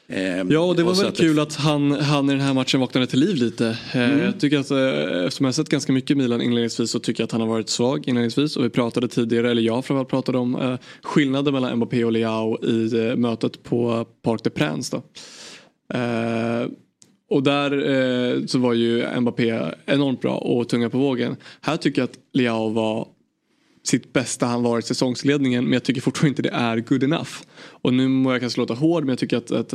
Eh, 0.09 0.37
ja, 0.49 0.61
och 0.61 0.77
det 0.77 0.83
var 0.83 0.91
och 0.91 0.99
väldigt 0.99 1.21
kul 1.21 1.39
att 1.39 1.55
han, 1.55 1.93
han 1.93 2.31
i 2.31 2.33
den 2.33 2.41
här 2.41 2.55
matchen 2.55 2.81
vaknade 2.81 3.07
till 3.07 3.19
liv 3.19 3.37
lite. 3.37 3.79
Eh, 3.95 4.11
mm. 4.11 4.25
Jag 4.25 4.41
tycker 4.41 4.59
att 4.59 4.71
eh, 4.71 5.25
eftersom 5.27 5.45
jag 5.45 5.49
har 5.49 5.53
sett 5.53 5.69
ganska 5.69 5.93
mycket 5.93 6.17
Milan 6.17 6.43
inledningsvis 6.43 6.91
så 6.91 6.99
tycker 6.99 7.23
jag 7.23 7.27
att 7.27 7.33
han 7.33 7.41
har 7.41 7.49
varit 7.49 7.69
svag 7.69 8.09
inledningsvis. 8.09 8.57
Och 8.57 8.65
vi 8.65 8.71
pratade 8.71 9.09
tidigare, 9.09 9.51
eller 9.51 9.63
jag 9.63 9.85
framförallt 9.85 10.09
pratade 10.09 10.39
om 10.39 10.55
eh, 10.55 10.77
skillnaden 11.03 11.55
mellan 11.55 11.77
Mbappé 11.77 12.05
och 12.05 12.13
Leao 12.13 12.65
i 12.65 13.09
eh, 13.09 13.17
mötet 13.17 13.63
på 13.63 14.07
Parc 14.23 14.43
des 14.43 14.53
Princes. 14.53 15.03
Och 17.31 17.43
där 17.43 17.73
eh, 17.73 18.47
så 18.47 18.59
var 18.59 18.73
ju 18.73 19.21
Mbappé 19.21 19.61
enormt 19.87 20.21
bra 20.21 20.37
och 20.37 20.69
tunga 20.69 20.91
på 20.91 20.99
vågen. 20.99 21.37
Här 21.61 21.77
tycker 21.77 22.03
jag 22.03 22.09
att 22.11 22.19
Leao 22.33 22.69
var 22.69 23.09
sitt 23.83 24.13
bästa 24.13 24.47
han 24.47 24.63
varit 24.63 24.87
säsongsledningen 24.87 25.65
men 25.65 25.73
jag 25.73 25.83
tycker 25.83 26.01
fortfarande 26.01 26.29
inte 26.29 26.43
det 26.43 26.57
är 26.57 26.77
good 26.77 27.03
enough. 27.03 27.31
Och 27.61 27.95
nu 27.95 28.09
må 28.09 28.33
jag 28.33 28.41
kanske 28.41 28.61
låta 28.61 28.75
hård 28.75 29.03
men 29.03 29.09
jag 29.09 29.19
tycker 29.19 29.37
att, 29.37 29.51
att 29.51 29.73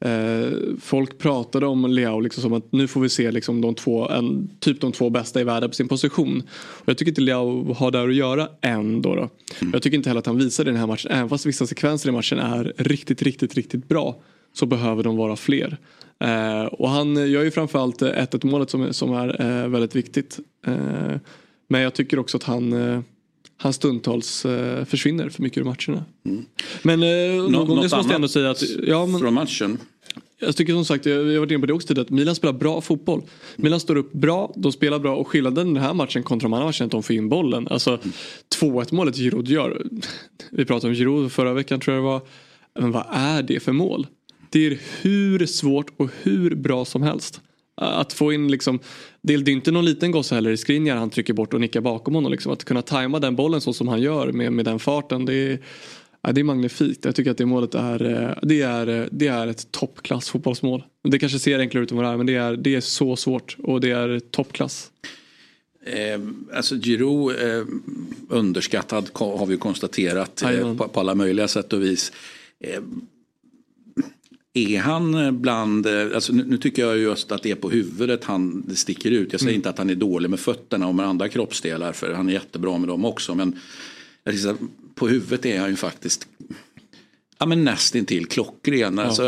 eh, 0.00 0.50
folk 0.80 1.18
pratade 1.18 1.66
om 1.66 1.90
Leao 1.90 2.20
liksom 2.20 2.42
som 2.42 2.52
att 2.52 2.72
nu 2.72 2.88
får 2.88 3.00
vi 3.00 3.08
se 3.08 3.30
liksom 3.30 3.60
de 3.60 3.74
två, 3.74 4.08
en, 4.08 4.50
typ 4.60 4.80
de 4.80 4.92
två 4.92 5.10
bästa 5.10 5.40
i 5.40 5.44
världen 5.44 5.70
på 5.70 5.74
sin 5.74 5.88
position. 5.88 6.42
Och 6.56 6.88
jag 6.88 6.98
tycker 6.98 7.10
inte 7.10 7.20
Leao 7.20 7.72
har 7.72 7.90
där 7.90 8.08
att 8.08 8.14
göra 8.14 8.48
än 8.60 9.02
då. 9.02 9.14
då. 9.14 9.28
Mm. 9.60 9.72
Jag 9.72 9.82
tycker 9.82 9.96
inte 9.96 10.10
heller 10.10 10.18
att 10.18 10.26
han 10.26 10.38
visar 10.38 10.64
det 10.64 10.68
i 10.68 10.72
den 10.72 10.80
här 10.80 10.86
matchen. 10.86 11.10
Även 11.12 11.28
fast 11.28 11.46
vissa 11.46 11.66
sekvenser 11.66 12.08
i 12.08 12.12
matchen 12.12 12.38
är 12.38 12.72
riktigt, 12.76 13.22
riktigt, 13.22 13.54
riktigt 13.54 13.88
bra 13.88 14.16
så 14.52 14.66
behöver 14.66 15.02
de 15.02 15.16
vara 15.16 15.36
fler. 15.36 15.78
Eh, 16.20 16.64
och 16.64 16.88
han 16.88 17.16
gör 17.30 17.44
ju 17.44 17.50
framförallt 17.50 18.02
1-1 18.02 18.46
målet 18.46 18.70
som, 18.70 18.92
som 18.92 19.12
är 19.12 19.40
eh, 19.40 19.68
väldigt 19.68 19.96
viktigt. 19.96 20.38
Eh, 20.66 21.16
men 21.68 21.80
jag 21.80 21.94
tycker 21.94 22.18
också 22.18 22.36
att 22.36 22.42
han 22.42 22.72
eh, 22.72 23.00
han 23.62 23.72
stundtals 23.72 24.44
eh, 24.44 24.84
försvinner 24.84 25.28
för 25.28 25.42
mycket 25.42 25.58
ur 25.58 25.64
matcherna. 25.64 26.04
Mm. 26.26 26.44
Men 26.82 27.02
eh, 27.02 27.64
gång 27.64 27.76
måste 27.76 27.96
jag 27.96 28.10
ändå 28.10 28.28
säga 28.28 28.50
att... 28.50 28.62
Ja, 28.86 29.06
men, 29.06 29.20
från 29.20 29.34
matchen? 29.34 29.78
Jag 30.40 30.56
tycker 30.56 30.72
som 30.72 30.84
sagt, 30.84 31.06
jag 31.06 31.16
har 31.16 31.38
varit 31.38 31.50
inne 31.50 31.60
på 31.60 31.66
det 31.66 31.72
också 31.72 31.88
tidigare, 31.88 32.04
att 32.06 32.10
Milan 32.10 32.34
spelar 32.34 32.52
bra 32.52 32.80
fotboll. 32.80 33.22
Milan 33.56 33.80
står 33.80 33.96
upp 33.96 34.12
bra, 34.12 34.52
de 34.56 34.72
spelar 34.72 34.98
bra 34.98 35.16
och 35.16 35.28
skillnaden 35.28 35.68
i 35.68 35.74
den 35.74 35.82
här 35.82 35.94
matchen 35.94 36.22
kontra 36.22 36.44
de 36.44 36.52
andra 36.52 36.66
matcherna 36.66 36.78
är 36.80 36.84
att 36.84 36.90
de 36.90 37.02
får 37.02 37.16
in 37.16 37.28
bollen. 37.28 37.68
Alltså 37.68 37.90
mm. 37.90 38.12
2-1 38.60 38.94
målet 38.94 39.16
Giroud 39.16 39.48
gör. 39.48 39.86
Vi 40.50 40.64
pratade 40.64 40.90
om 40.90 40.94
Giroud 40.94 41.32
förra 41.32 41.52
veckan 41.52 41.80
tror 41.80 41.96
jag 41.96 42.04
det 42.04 42.08
var. 42.08 42.20
Men 42.80 42.92
vad 42.92 43.06
är 43.10 43.42
det 43.42 43.60
för 43.60 43.72
mål? 43.72 44.06
Det 44.52 44.66
är 44.66 44.78
hur 45.02 45.46
svårt 45.46 45.92
och 45.96 46.10
hur 46.22 46.54
bra 46.54 46.84
som 46.84 47.02
helst. 47.02 47.40
Att 47.74 48.12
få 48.12 48.32
in 48.32 48.50
liksom, 48.50 48.78
det 49.22 49.34
är 49.34 49.48
inte 49.48 49.70
någon 49.70 49.84
liten 49.84 50.10
gosse 50.10 50.34
heller 50.34 50.50
i 50.50 50.56
Skriniar 50.56 50.96
han 50.96 51.10
trycker 51.10 51.34
bort 51.34 51.54
och 51.54 51.60
nickar 51.60 51.80
bakom 51.80 52.14
honom. 52.14 52.32
Liksom. 52.32 52.52
Att 52.52 52.64
kunna 52.64 52.82
tajma 52.82 53.18
den 53.18 53.36
bollen 53.36 53.60
så 53.60 53.72
som 53.72 53.88
han 53.88 54.00
gör 54.00 54.32
med, 54.32 54.52
med 54.52 54.64
den 54.64 54.78
farten. 54.78 55.24
Det 55.24 55.34
är, 55.34 55.58
ja, 56.22 56.32
det 56.32 56.40
är 56.40 56.44
magnifikt. 56.44 57.04
Jag 57.04 57.14
tycker 57.14 57.30
att 57.30 57.38
det 57.38 57.46
målet 57.46 57.74
är, 57.74 58.04
eh, 58.04 58.38
det 58.42 58.62
är, 58.62 58.86
eh, 59.00 59.06
det 59.10 59.26
är 59.26 59.46
ett 59.46 59.72
toppklass 59.72 60.30
fotbollsmål. 60.30 60.84
Det 61.08 61.18
kanske 61.18 61.38
ser 61.38 61.58
enklare 61.58 61.84
ut 61.84 61.90
än 61.90 61.96
vad 61.96 62.06
det 62.06 62.10
är 62.10 62.16
men 62.16 62.26
det 62.26 62.34
är, 62.34 62.56
det 62.56 62.74
är 62.74 62.80
så 62.80 63.16
svårt 63.16 63.56
och 63.62 63.80
det 63.80 63.90
är 63.90 64.20
toppklass. 64.20 64.90
Eh, 65.84 66.20
alltså 66.54 66.74
Giroud 66.74 67.36
eh, 67.40 67.64
underskattad 68.28 69.10
har 69.14 69.46
vi 69.46 69.56
konstaterat 69.56 70.42
eh, 70.42 70.76
på, 70.76 70.88
på, 70.88 71.00
alla 71.00 71.14
möjliga 71.14 71.48
sätt 71.48 71.72
och 71.72 71.82
vis. 71.82 72.12
Eh, 74.54 74.72
är 74.72 74.80
han 74.80 75.40
bland, 75.40 75.86
eh, 75.86 76.14
alltså 76.14 76.32
nu, 76.32 76.44
nu, 76.44 76.56
tycker 76.56 76.82
jag 76.82 76.98
just 76.98 77.32
att 77.32 77.42
det 77.42 77.50
är 77.50 77.54
på 77.54 77.70
huvudet 77.70 78.24
han 78.24 78.64
sticker 78.74 79.10
ut. 79.10 79.32
Jag 79.32 79.40
säger 79.40 79.50
mm. 79.50 79.58
inte 79.58 79.70
att 79.70 79.78
han 79.78 79.90
är 79.90 79.94
dålig 79.94 80.30
med 80.30 80.40
fötterna 80.40 80.86
och 80.86 80.94
med 80.94 81.06
andra 81.06 81.28
kroppsdelar 81.28 81.92
för 81.92 82.14
han 82.14 82.28
är 82.28 82.32
jättebra 82.32 82.78
med 82.78 82.88
dem 82.88 83.04
också. 83.04 83.34
Men 83.34 83.60
på 84.94 85.08
huvudet 85.08 85.46
är 85.46 85.60
han 85.60 85.70
ju 85.70 85.76
faktiskt 85.76 86.28
ja, 87.38 87.46
men 87.46 87.64
nästintill 87.64 88.26
klockren. 88.26 88.98
Ja. 88.98 89.04
Alltså, 89.04 89.22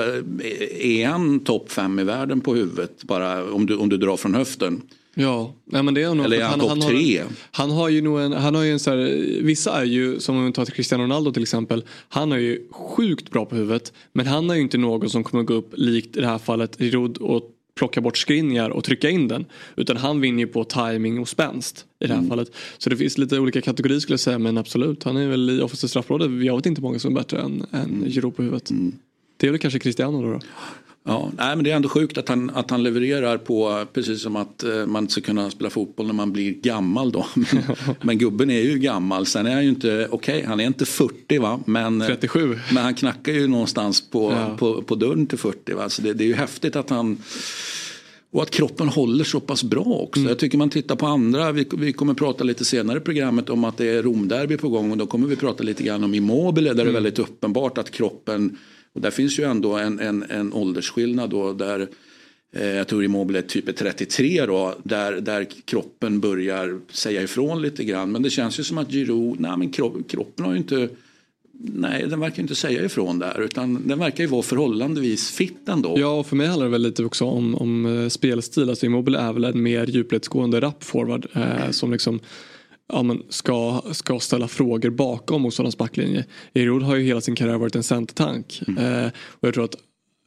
är 0.81 1.07
han 1.07 1.41
topp 1.41 1.73
fem 1.73 1.99
i 1.99 2.05
världen 2.05 2.41
på 2.41 2.55
huvudet 2.55 3.05
bara 3.05 3.53
om 3.53 3.67
du, 3.67 3.77
om 3.77 3.89
du 3.89 3.97
drar 3.97 4.17
från 4.17 4.35
höften? 4.35 4.83
Ja, 5.15 5.55
nej 5.65 5.83
men 5.83 5.95
det 5.95 6.03
är 6.03 6.15
nog 6.15 6.25
Eller 6.25 6.37
är 6.37 6.45
han, 6.45 6.61
han 6.61 6.81
tre? 6.81 7.23
Han 7.51 7.71
har 7.71 7.89
ju 7.89 8.03
nog 8.03 8.21
en, 8.21 8.33
han 8.33 8.55
har 8.55 8.63
ju 8.63 8.73
en 8.73 8.81
så 8.81 8.91
här, 8.91 8.97
vissa 9.43 9.81
är 9.81 9.85
ju, 9.85 10.21
som 10.21 10.37
om 10.37 10.47
vi 10.47 10.53
tar 10.53 10.65
till 10.65 10.75
Cristiano 10.75 11.05
Ronaldo 11.05 11.33
till 11.33 11.43
exempel, 11.43 11.85
han 12.09 12.33
är 12.33 12.37
ju 12.37 12.69
sjukt 12.71 13.31
bra 13.31 13.45
på 13.45 13.57
huvudet. 13.57 13.93
Men 14.13 14.27
han 14.27 14.51
är 14.51 14.55
ju 14.55 14.61
inte 14.61 14.79
någon 14.79 15.11
som 15.11 15.25
kommer 15.25 15.45
gå 15.45 15.55
upp 15.55 15.75
likt 15.77 16.17
i 16.17 16.21
det 16.21 16.27
här 16.27 16.39
fallet 16.39 16.77
Rod 16.79 17.19
och 17.19 17.51
plocka 17.75 18.01
bort 18.01 18.17
skrinjar 18.17 18.71
och 18.71 18.85
trycka 18.85 19.11
in 19.11 19.29
den. 19.29 19.45
Utan 19.77 19.97
han 19.97 20.21
vinner 20.21 20.39
ju 20.41 20.47
på 20.47 20.65
timing 20.65 21.19
och 21.19 21.29
spänst 21.29 21.87
i 22.01 22.07
det 22.07 22.13
här 22.13 22.19
mm. 22.19 22.29
fallet. 22.29 22.53
Så 22.79 22.91
det 22.91 22.97
finns 22.97 23.19
lite 23.19 23.39
olika 23.39 23.61
kategorier 23.61 24.01
skulle 24.01 24.13
jag 24.13 24.21
säga 24.21 24.39
men 24.39 24.59
absolut. 24.59 25.05
Han 25.05 25.17
är 25.17 25.29
väl 25.29 25.51
i 25.51 25.61
offensivt 25.61 25.91
straffområde. 25.91 26.45
Jag 26.45 26.57
vet 26.57 26.67
inte 26.67 26.81
många 26.81 26.99
som 26.99 27.17
är 27.17 27.21
bättre 27.21 27.41
än, 27.41 27.67
än 27.73 27.81
mm. 27.81 28.11
Giroud 28.11 28.37
på 28.37 28.43
huvudet. 28.43 28.71
Mm. 28.71 28.93
Det 29.37 29.47
är 29.47 29.51
väl 29.51 29.61
kanske 29.61 29.79
Cristiano 29.79 30.23
då. 30.23 30.33
då. 30.33 30.41
Ja, 31.07 31.31
nej, 31.37 31.57
men 31.57 31.65
det 31.65 31.71
är 31.71 31.77
ändå 31.77 31.89
sjukt 31.89 32.19
att 32.19 32.29
han, 32.29 32.51
att 32.51 32.71
han 32.71 32.83
levererar 32.83 33.39
på 33.39 33.87
precis 33.93 34.23
som 34.23 34.37
att 34.37 34.63
eh, 34.63 34.87
man 34.87 35.05
inte 35.05 35.13
ska 35.13 35.21
kunna 35.21 35.51
spela 35.51 35.71
fotboll 35.71 36.07
när 36.07 36.15
man 36.15 36.33
blir 36.33 36.53
gammal 36.53 37.13
då. 37.13 37.27
Men, 37.35 37.77
men 38.03 38.19
gubben 38.19 38.51
är 38.51 38.61
ju 38.61 38.79
gammal. 38.79 39.27
Sen 39.27 39.47
är 39.47 39.55
han 39.55 39.63
ju 39.63 39.69
inte, 39.69 40.09
okej 40.11 40.37
okay, 40.37 40.49
han 40.49 40.61
är 40.61 40.67
inte 40.67 40.87
40 40.87 41.39
va. 41.39 41.61
Men, 41.67 42.01
37. 42.01 42.59
men 42.73 42.83
han 42.83 42.95
knackar 42.95 43.33
ju 43.33 43.47
någonstans 43.47 44.11
på, 44.11 44.33
ja. 44.33 44.57
på, 44.59 44.83
på 44.83 44.95
dörren 44.95 45.27
till 45.27 45.39
40 45.39 45.75
va. 45.75 45.89
Så 45.89 46.03
det, 46.03 46.15
det 46.15 46.25
är 46.25 46.29
ju 46.29 46.35
häftigt 46.35 46.77
att 46.77 46.91
han 46.91 47.19
och 48.33 48.43
att 48.43 48.51
kroppen 48.51 48.89
håller 48.89 49.25
så 49.25 49.41
pass 49.41 49.65
bra 49.65 49.85
också. 49.85 50.21
Mm. 50.21 50.29
Jag 50.29 50.39
tycker 50.39 50.59
man 50.59 50.71
tittar 50.71 50.97
på 50.97 51.07
andra. 51.07 51.53
Vi, 51.53 51.67
vi 51.77 51.93
kommer 51.93 52.15
prata 52.15 52.45
lite 52.45 52.65
senare 52.65 52.99
i 52.99 53.01
programmet 53.01 53.51
om 53.51 53.65
att 53.65 53.77
det 53.77 53.89
är 53.89 54.03
Romderby 54.03 54.57
på 54.57 54.69
gång. 54.69 54.91
Och 54.91 54.97
då 54.97 55.07
kommer 55.07 55.29
vi 55.29 55.37
prata 55.37 55.63
lite 55.63 55.83
grann 55.83 56.05
om 56.05 56.15
Immobile. 56.15 56.69
Där 56.69 56.73
mm. 56.73 56.77
det 56.77 56.83
är 56.83 56.91
mm. 56.91 56.95
väldigt 56.95 57.19
uppenbart 57.19 57.79
att 57.79 57.91
kroppen 57.91 58.59
och 58.95 59.01
där 59.01 59.11
finns 59.11 59.39
ju 59.39 59.45
ändå 59.45 59.77
en, 59.77 60.01
en, 60.01 60.23
en 60.23 60.53
åldersskillnad 60.53 61.31
då 61.31 61.53
där 61.53 61.89
eh, 62.53 62.67
jag 62.67 62.89
tror 62.89 63.05
Immobile 63.05 63.39
är 63.39 63.43
typ 63.43 63.77
33 63.77 64.47
då, 64.47 64.75
där, 64.83 65.21
där 65.21 65.47
kroppen 65.65 66.21
börjar 66.21 66.81
säga 66.91 67.23
ifrån 67.23 67.63
lite 67.63 67.85
grann. 67.85 68.13
Men 68.13 68.23
det 68.23 68.31
känns 68.31 68.61
ju 68.61 68.65
som 68.65 68.79
att 68.79 68.91
Giroud, 68.91 69.41
nej 69.41 69.57
men 69.57 69.71
kropp, 69.71 70.09
kroppen 70.09 70.45
har 70.45 70.53
ju 70.53 70.59
inte 70.59 70.89
Nej, 71.59 72.07
den 72.09 72.21
verkar 72.21 72.43
inte 72.43 72.55
säga 72.55 72.85
ifrån 72.85 73.19
där 73.19 73.41
utan 73.41 73.89
den 73.89 73.99
verkar 73.99 74.25
ju 74.25 74.31
vara 74.31 74.43
förhållandevis 74.43 75.31
fit 75.31 75.69
ändå. 75.69 75.95
Ja, 75.99 76.19
och 76.19 76.27
för 76.27 76.37
mig 76.37 76.47
handlar 76.47 76.67
det 76.67 76.73
väl 76.73 76.83
lite 76.83 77.05
också 77.05 77.25
om, 77.25 77.55
om 77.55 77.87
eh, 77.87 78.09
spelstil. 78.09 78.71
Alltså 78.71 78.87
Immobile 78.87 79.19
är 79.19 79.33
väl 79.33 79.45
en 79.45 79.63
mer 79.63 79.87
djupledsgående 79.87 80.61
rapforward 80.61 81.27
eh, 81.33 81.71
som 81.71 81.93
liksom 81.93 82.21
ja, 82.93 83.03
men 83.03 83.23
ska, 83.29 83.83
ska 83.93 84.21
ställa 84.21 84.49
frågor 84.49 84.91
bakom 84.91 85.43
motståndarens 85.43 85.79
backlinje. 85.79 86.25
Erod 86.55 86.83
har 86.83 86.97
ju 86.97 87.05
hela 87.05 87.21
sin 87.21 87.37
karriär 87.37 87.59
varit 87.59 87.77
en 87.77 87.83
centertank. 87.83 88.63
Mm. 88.69 89.05
Eh, 89.05 89.11
och 89.17 89.49
jag 89.49 89.55
tror 89.55 89.65
att 89.65 89.77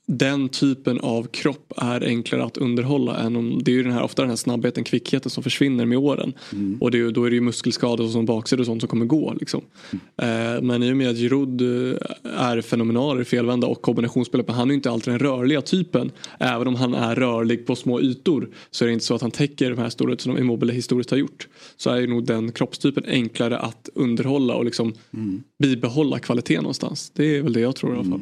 den 0.08 0.50
typen 0.50 1.00
av 1.00 1.28
kropp 1.28 1.74
är 1.78 2.04
enklare 2.04 2.44
att 2.44 2.58
underhålla 2.58 3.18
än 3.18 3.36
om 3.36 3.64
det 3.64 3.72
är 3.72 3.76
ju 3.76 3.84
den 3.84 3.92
här, 3.92 4.04
ofta 4.04 4.22
den 4.22 4.30
här 4.30 4.36
snabbheten, 4.36 4.84
kvickheten 4.84 5.30
som 5.30 5.44
försvinner 5.44 5.86
med 5.86 5.98
åren. 5.98 6.34
Mm. 6.54 6.78
Och 6.82 6.92
det 6.92 7.12
då 7.12 7.24
är 7.24 7.30
det 7.30 7.36
ju 7.36 7.42
muskelskador 7.42 8.06
och 8.06 8.12
sån 8.12 8.26
baksida 8.26 8.60
och 8.60 8.66
sånt 8.66 8.82
som 8.82 8.90
kommer 8.90 9.06
gå. 9.06 9.34
Liksom. 9.40 9.62
Mm. 9.92 10.56
Eh, 10.56 10.62
men 10.62 10.84
i 10.84 10.92
och 10.92 10.98
med 10.98 11.10
att 11.10 11.18
Giroud 11.18 11.62
eh, 11.62 11.98
är 12.24 12.62
fenomenal 12.62 13.22
i 13.22 13.26
felvända 13.26 13.68
och 13.68 13.82
kombinationsspelet 13.82 14.48
men 14.48 14.56
han 14.56 14.68
är 14.68 14.72
ju 14.72 14.76
inte 14.76 14.92
alltid 14.92 15.14
den 15.14 15.20
rörliga 15.20 15.62
typen. 15.62 16.12
Även 16.40 16.68
om 16.68 16.76
han 16.76 16.94
är 16.94 17.16
rörlig 17.16 17.66
på 17.66 17.76
små 17.76 18.02
ytor 18.02 18.50
så 18.72 18.86
är 18.86 18.88
det 18.88 18.94
inte 18.94 19.06
så 19.06 19.16
att 19.16 19.22
han 19.22 19.32
täcker 19.32 19.70
de 19.70 19.78
här 19.78 19.90
storheterna 19.90 20.34
som 20.34 20.44
Immobile 20.44 20.74
historiskt 20.74 21.12
har 21.12 21.18
gjort. 21.18 21.48
Så 21.78 21.90
är 21.90 21.98
ju 21.98 22.08
nog 22.08 22.26
den 22.26 22.52
kroppstypen 22.52 23.04
enklare 23.08 23.58
att 23.58 23.90
underhålla 23.96 24.56
och 24.56 24.66
liksom 24.66 24.94
mm. 25.14 25.44
bibehålla 25.60 26.20
kvaliteten 26.20 26.64
någonstans. 26.64 27.12
Det 27.16 27.38
är 27.38 27.42
väl 27.42 27.54
det 27.54 27.60
jag 27.60 27.76
tror 27.76 27.96
i 27.96 28.00
alla 28.00 28.10
fall. 28.10 28.22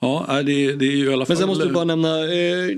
Ja, 0.00 0.42
det, 0.46 0.72
det 0.72 0.86
är 0.86 0.96
ju 0.96 1.04
i 1.04 1.12
alla 1.12 1.26
fall... 1.26 1.34
Men 1.34 1.36
sen 1.36 1.48
måste 1.48 1.64
du 1.64 1.72
bara 1.72 1.84
nämna, 1.84 2.24
eh, 2.24 2.68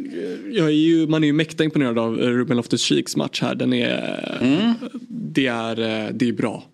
jag 0.51 0.67
är 0.67 0.71
ju, 0.71 1.07
man 1.07 1.25
är 1.25 1.27
ju 1.27 1.33
mäkta 1.33 1.65
imponerad 1.65 1.99
av 1.99 2.17
Ruben 2.17 2.59
Loftus-Cheeks 2.59 3.19
match 3.19 3.43
här. 3.43 3.55
Den 3.55 3.73
är, 3.73 4.39
mm. 4.41 4.75
det, 5.09 5.47
är, 5.47 5.81
eh, 5.81 6.13
det 6.13 6.29
är 6.29 6.33
bra. 6.33 6.65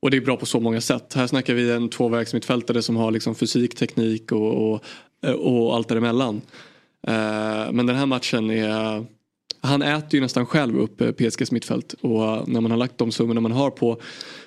Och 0.00 0.10
det 0.10 0.16
är 0.16 0.20
bra 0.20 0.36
på 0.36 0.46
så 0.46 0.60
många 0.60 0.80
sätt. 0.80 1.14
Här 1.14 1.26
snackar 1.26 1.54
vi 1.54 1.70
en 1.70 1.88
tvåvägsmittfältare 1.88 2.82
som 2.82 2.96
har 2.96 3.10
liksom 3.10 3.34
fysik, 3.34 3.74
teknik 3.74 4.32
och, 4.32 4.72
och, 4.72 4.84
och 5.24 5.74
allt 5.74 5.88
däremellan. 5.88 6.40
Eh, 7.06 7.72
men 7.72 7.86
den 7.86 7.96
här 7.96 8.06
matchen 8.06 8.50
är 8.50 9.06
han 9.64 9.82
äter 9.82 10.14
ju 10.14 10.20
nästan 10.20 10.46
själv 10.46 10.78
upp 10.78 11.00
eh, 11.00 11.10
PSGs 11.10 11.52
mittfält 11.52 11.94
och 12.00 12.48
när 12.48 12.60
man 12.60 12.70
har 12.70 12.78
lagt 12.78 12.98
de 12.98 13.12
summorna 13.12 13.40
man 13.40 13.52
har 13.52 13.70
på 13.70 14.00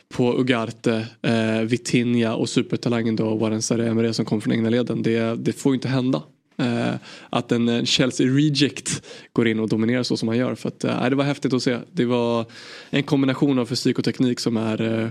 på 0.09 0.33
Ugarte, 0.33 1.07
eh, 1.21 1.61
Vitinha 1.61 2.35
och 2.35 2.49
supertalangen 2.49 3.15
då 3.15 3.35
Warren 3.35 3.61
Saremere 3.61 4.13
som 4.13 4.25
kom 4.25 4.41
från 4.41 4.53
egna 4.53 4.69
leden. 4.69 5.03
Det, 5.03 5.35
det 5.35 5.53
får 5.53 5.71
ju 5.71 5.75
inte 5.75 5.87
hända. 5.87 6.23
Eh, 6.57 6.95
att 7.29 7.51
en 7.51 7.85
Chelsea 7.85 8.27
reject 8.27 9.03
går 9.33 9.47
in 9.47 9.59
och 9.59 9.69
dominerar 9.69 10.03
så 10.03 10.17
som 10.17 10.27
han 10.27 10.37
gör. 10.37 10.55
För 10.55 10.69
att, 10.69 10.83
eh, 10.83 11.09
det 11.09 11.15
var 11.15 11.23
häftigt 11.23 11.53
att 11.53 11.63
se. 11.63 11.77
Det 11.91 12.05
var 12.05 12.45
en 12.89 13.03
kombination 13.03 13.59
av 13.59 13.65
fysik 13.65 13.97
och 13.97 14.05
teknik 14.05 14.39
som 14.39 14.57
är 14.57 14.81
eh, 14.81 15.09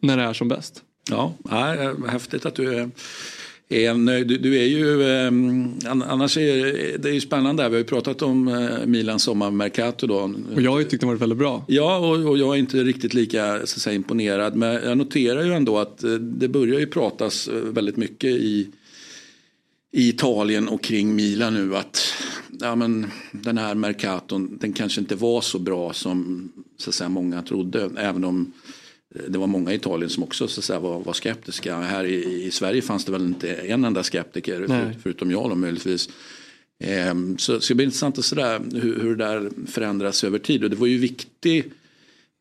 när 0.00 0.16
det 0.16 0.22
är 0.22 0.32
som 0.32 0.48
bäst. 0.48 0.82
Ja, 1.10 1.34
äh, 1.50 2.06
häftigt 2.08 2.46
att 2.46 2.54
du 2.54 2.78
eh, 2.78 2.86
är 3.68 3.94
nöjd. 3.94 4.28
Du, 4.28 4.38
du 4.38 4.58
är 4.58 4.64
ju, 4.64 5.02
eh, 5.02 5.26
annars 6.10 6.36
är 6.36 6.98
det 6.98 7.08
är 7.08 7.12
ju 7.12 7.20
spännande. 7.20 7.68
Vi 7.68 7.74
har 7.74 7.78
ju 7.78 7.84
pratat 7.84 8.22
om 8.22 8.48
eh, 8.48 8.86
Milans 8.86 9.22
sommarmercato 9.22 10.06
då. 10.06 10.34
Och 10.54 10.62
jag 10.62 10.70
har 10.70 10.78
ju 10.78 10.84
tyckt 10.84 11.00
det 11.00 11.06
varit 11.06 11.20
välligt 11.20 11.38
bra. 11.38 11.64
Ja, 11.68 11.98
och, 11.98 12.30
och, 12.30 12.38
jag 12.38 12.54
är 12.54 12.58
inte 12.58 12.84
riktigt 12.84 13.14
lika 13.14 13.66
så 13.66 13.80
säga, 13.80 13.94
imponerad. 13.94 14.56
Men 14.56 14.72
jag 14.72 14.98
noterar 14.98 15.44
ju 15.44 15.52
ändå 15.52 15.78
att 15.78 16.04
eh, 16.04 16.10
det 16.10 16.48
börjar 16.48 16.80
ju 16.80 16.86
pratas 16.86 17.48
eh, 17.48 17.54
väldigt 17.54 17.96
mycket 17.96 18.30
i, 18.30 18.68
i 19.92 20.08
Italien 20.08 20.68
och 20.68 20.82
kring 20.82 21.14
Milan 21.14 21.54
nu 21.54 21.76
att 21.76 22.14
ja, 22.60 22.74
men, 22.74 23.06
den 23.32 23.58
här 23.58 23.74
Mercaton 23.74 24.58
den 24.60 24.72
kanske 24.72 25.00
inte 25.00 25.16
var 25.16 25.40
så 25.40 25.58
bra 25.58 25.92
som 25.92 26.48
så 26.76 26.90
att 26.90 26.94
säga, 26.94 27.08
många 27.08 27.42
trodde. 27.42 27.90
Även 27.96 28.24
om 28.24 28.52
det 29.28 29.38
var 29.38 29.46
många 29.46 29.72
i 29.72 29.74
Italien 29.74 30.10
som 30.10 30.22
också 30.22 30.48
så 30.48 30.62
säga, 30.62 30.78
var, 30.78 31.00
var 31.00 31.12
skeptiska. 31.12 31.76
Här 31.76 32.04
i, 32.04 32.44
i, 32.44 32.50
Sverige 32.50 32.82
fanns 32.82 33.04
det 33.04 33.12
väl 33.12 33.24
inte 33.24 33.54
en 33.54 33.84
enda 33.84 34.02
skeptiker 34.02 34.66
för, 34.66 34.94
förutom 35.02 35.30
jag 35.30 35.50
då 35.50 35.54
möjligtvis. 35.54 36.08
Ehm, 36.80 37.38
så, 37.38 37.60
så 37.60 37.68
det 37.68 37.74
blir 37.74 37.86
intressant 37.86 38.18
att 38.18 38.24
se 38.24 38.58
hur, 38.72 39.00
hur 39.00 39.16
det 39.16 39.24
där 39.24 39.50
förändras 39.66 40.24
över 40.24 40.38
tid. 40.38 40.64
Och 40.64 40.70
det 40.70 40.76
var 40.76 40.86
ju 40.86 40.98
viktigt 40.98 41.77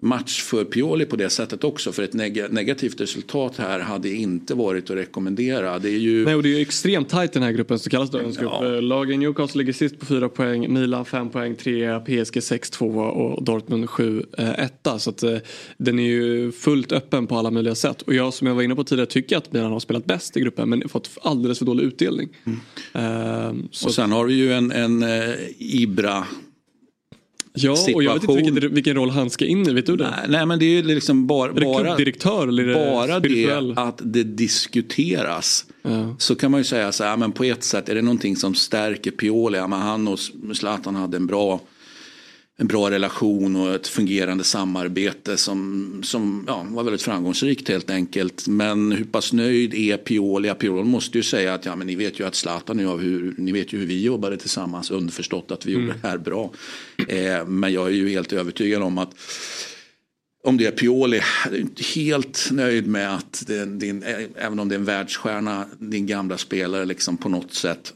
match 0.02 0.42
för 0.42 0.64
Pioli 0.64 1.06
på 1.06 1.16
det 1.16 1.30
sättet 1.30 1.64
också. 1.64 1.92
För 1.92 2.04
ett 2.04 2.14
neg 2.14 2.46
negativt 2.50 3.02
resultat 3.02 3.58
här 3.58 3.80
hade 3.80 4.10
inte 4.10 4.54
varit 4.54 4.90
att 4.90 4.98
rekommendera. 4.98 5.80
Det 5.80 5.90
är 5.90 6.00
ju... 6.00 6.26
Nej 6.26 6.36
och 6.36 6.44
det 6.44 6.50
är 6.50 6.56
ju 6.56 6.62
extremt 6.62 7.10
tajt 7.10 7.34
den 7.34 7.44
här 7.44 7.52
gruppen 7.52 7.80
så 7.80 7.90
kallas 7.90 8.12
dagens 8.12 8.38
grupp. 8.38 8.52
Ja. 8.62 8.82
Lagen 8.82 9.20
Newcastle 9.20 9.60
ligger 9.60 9.74
sist 9.74 10.00
på 10.00 10.06
4 10.06 10.30
poäng, 10.30 10.74
Milan 10.74 11.06
5 11.06 11.30
poäng, 11.30 11.56
3 11.56 12.00
PSG 12.00 12.38
6-2 12.38 13.10
och 13.10 13.44
Dortmund 13.44 13.90
7 13.90 14.24
1 14.38 14.88
Så 15.00 15.10
att 15.10 15.24
eh, 15.24 15.38
den 15.78 16.00
är 16.00 16.08
ju 16.08 16.52
fullt 16.52 16.92
öppen 16.92 17.28
på 17.28 17.38
alla 17.38 17.52
möjliga 17.52 17.76
sätt. 17.76 18.02
Och 18.02 18.14
jag 18.14 18.34
som 18.34 18.48
jag 18.48 18.56
var 18.56 18.64
inne 18.64 18.76
på 18.76 18.84
tidigare 18.84 19.10
tycker 19.10 19.38
att 19.38 19.54
Milan 19.54 19.72
har 19.72 19.80
spelat 19.80 20.06
bäst 20.06 20.38
i 20.38 20.40
gruppen 20.40 20.70
men 20.70 20.90
fått 20.90 21.10
alldeles 21.22 21.60
för 21.60 21.66
dålig 21.66 21.84
utdelning. 21.84 22.30
Mm. 22.46 22.60
Uh, 23.56 23.66
och 23.86 23.94
sen 23.94 24.12
har 24.12 24.26
vi 24.26 24.34
ju 24.34 24.54
en, 24.54 24.72
en 24.72 25.04
uh, 25.04 25.36
Ibra 25.58 26.26
Ja, 27.58 27.76
situation. 27.76 27.96
och 27.96 28.04
jag 28.04 28.14
vet 28.14 28.24
inte 28.24 28.36
vilken, 28.36 28.74
vilken 28.74 28.96
roll 28.96 29.10
han 29.10 29.30
ska 29.30 29.46
in 29.46 29.70
i, 29.70 29.74
vet 29.74 29.86
du 29.86 29.96
det? 29.96 30.10
Nej, 30.10 30.26
nej 30.30 30.46
men 30.46 30.60
det 30.60 30.66
är 30.66 30.84
liksom 30.84 31.28
bara, 31.28 31.52
är 31.52 31.62
bara, 31.62 31.96
direktör, 31.96 32.48
eller 32.48 32.74
bara 32.74 33.20
det 33.20 33.74
att 33.76 34.02
det 34.04 34.24
diskuteras. 34.24 35.66
Ja. 35.82 36.16
Så 36.20 36.36
kan 36.36 36.52
man 36.52 36.60
ju 36.60 36.64
säga 36.64 36.92
så 36.92 37.04
här, 37.04 37.18
men 37.18 37.32
på 37.32 37.44
ett 37.44 37.64
sätt 37.64 37.90
är 37.90 37.96
det 37.96 38.02
någonting 38.02 38.36
som 38.36 38.56
stärker 38.56 39.12
Pioli. 39.12 39.60
Men 39.60 39.74
han 39.74 40.08
och 40.08 40.20
Zlatan 40.54 40.96
hade 40.96 41.18
en 41.18 41.28
bra 41.28 41.60
en 42.60 42.68
bra 42.68 42.92
relation 42.92 43.56
och 43.56 43.76
ett 43.76 43.88
fungerande 43.88 44.44
samarbete 44.44 45.38
som, 45.38 46.02
som 46.04 46.44
ja, 46.48 46.66
var 46.70 46.84
väldigt 46.84 47.02
framgångsrikt 47.02 47.70
helt 47.70 47.90
enkelt. 47.90 48.48
Men 48.48 48.92
hur 48.92 49.06
pass 49.06 49.34
nöjd 49.34 49.74
är 49.74 49.98
Pioli? 49.98 50.54
Pioli 50.54 50.84
måste 50.84 51.18
ju 51.18 51.24
säga 51.24 51.54
att 51.54 51.66
ja, 51.66 51.76
men 51.76 51.88
ni 51.88 51.96
vet 51.96 52.20
ju 52.20 52.28
att 52.28 52.36
Zlatan 52.36 52.88
och 52.88 53.00
hur, 53.00 53.36
ni 53.38 53.52
vet 53.52 53.74
ju 53.74 53.78
hur 53.78 53.86
vi 53.86 54.04
jobbade 54.04 54.38
tillsammans, 54.38 54.92
underförstått 54.92 55.52
att 55.52 55.66
vi 55.66 55.74
mm. 55.74 55.86
gjorde 55.86 56.00
det 56.02 56.08
här 56.08 56.18
bra. 56.18 56.52
Eh, 57.08 57.48
men 57.48 57.74
jag 57.74 57.88
är 57.88 57.92
ju 57.92 58.10
helt 58.10 58.34
övertygad 58.34 58.82
om 58.82 58.98
att 58.98 59.16
om 60.44 60.58
det 60.58 60.66
är 60.66 60.72
Pioli, 60.72 61.22
jag 61.52 61.86
helt 61.96 62.50
nöjd 62.52 62.88
med 62.88 63.16
att 63.16 63.44
din, 63.68 64.04
även 64.36 64.60
om 64.60 64.70
det 64.70 64.76
är 64.76 64.80
en 64.80 64.86
världsstjärna, 64.86 65.66
din 65.80 66.08
gamla 66.08 66.38
spelare 66.38 66.86
liksom 66.86 67.18
på 67.18 67.30
något 67.30 67.54
sätt 67.54 67.94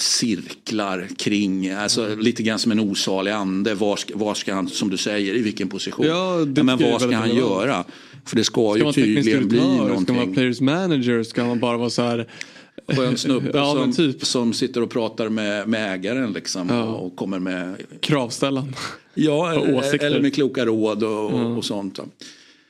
cirklar 0.00 1.08
kring, 1.16 1.70
alltså 1.70 2.06
mm. 2.06 2.20
lite 2.20 2.42
grann 2.42 2.58
som 2.58 2.72
en 2.72 2.80
osalig 2.80 3.30
ande. 3.30 3.74
Var 3.74 3.96
ska, 3.96 4.16
var 4.16 4.34
ska 4.34 4.54
han, 4.54 4.68
som 4.68 4.90
du 4.90 4.96
säger, 4.96 5.34
i 5.34 5.42
vilken 5.42 5.68
position? 5.68 6.06
Ja, 6.06 6.46
ja 6.56 6.62
men 6.62 6.78
vad 6.78 7.02
ska 7.02 7.16
han 7.16 7.36
göra? 7.36 7.84
För 8.24 8.36
det 8.36 8.44
ska, 8.44 8.74
ska 8.74 8.86
ju 8.86 8.92
tydligen 8.92 9.48
bli 9.48 9.60
någonting. 9.60 10.04
Ska 10.04 10.12
man 10.12 10.26
vara 10.26 10.34
players 10.34 10.60
manager? 10.60 11.22
Ska 11.22 11.44
man 11.44 11.60
bara 11.60 11.76
vara 11.76 11.90
så 11.90 12.02
här 12.02 12.28
skön 12.88 13.16
snubbe 13.16 13.50
ja, 13.54 13.74
som, 13.74 13.92
typ. 13.92 14.26
som 14.26 14.52
sitter 14.52 14.82
och 14.82 14.90
pratar 14.90 15.28
med, 15.28 15.68
med 15.68 15.94
ägaren 15.94 16.32
liksom, 16.32 16.68
ja. 16.68 16.84
och, 16.84 17.16
kommer 17.16 17.38
med 17.38 17.76
kravställan. 18.00 18.74
Ja, 19.14 19.52
eller, 20.00 20.20
med 20.20 20.34
kloka 20.34 20.66
råd 20.66 21.02
och, 21.02 21.32
mm. 21.32 21.56
och 21.56 21.64
sånt. 21.64 22.00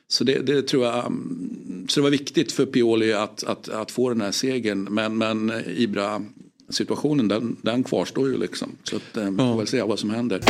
Så 0.09 0.25
det, 0.25 0.47
det, 0.47 0.63
tror 0.63 0.85
jag 0.85 0.99
mm, 0.99 1.87
så 1.89 2.01
det 2.01 2.05
var 2.05 2.11
viktigt 2.11 2.53
för 2.53 2.67
Pioli 2.67 3.13
att, 3.13 3.45
att, 3.45 3.69
att 3.69 3.91
få 3.91 4.09
den 4.09 4.21
här 4.21 4.33
segern. 4.33 4.83
Men, 4.91 5.19
men 5.19 5.53
Ibra 5.77 6.23
situationen 6.71 7.29
den, 7.29 7.57
den 7.63 7.85
kvarstår 7.85 8.29
ju 8.29 8.39
liksom. 8.39 8.77
Så 8.83 8.97
att, 8.97 9.17
eh, 9.17 9.31
vi 9.31 9.37
får 9.37 9.57
väl 9.57 9.67
se 9.67 9.83
vad 9.83 9.99
som 9.99 10.11
händer. 10.11 10.41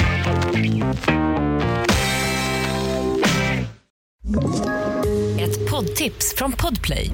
Ett 5.40 5.70
poddtips 5.70 6.34
från 6.36 6.52
Podplay. 6.52 7.10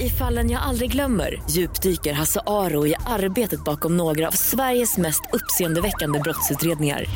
I 0.00 0.08
fallen 0.10 0.50
jag 0.50 0.62
aldrig 0.62 0.92
glömmer 0.92 1.42
djupdyker 1.50 2.12
Hasse 2.12 2.40
Aro 2.46 2.86
i 2.86 2.94
arbetet 3.06 3.64
bakom 3.64 3.96
några 3.96 4.28
av 4.28 4.32
Sveriges 4.32 4.96
mest 4.96 5.22
uppseendeväckande 5.32 6.18
brottsutredningar 6.18 7.06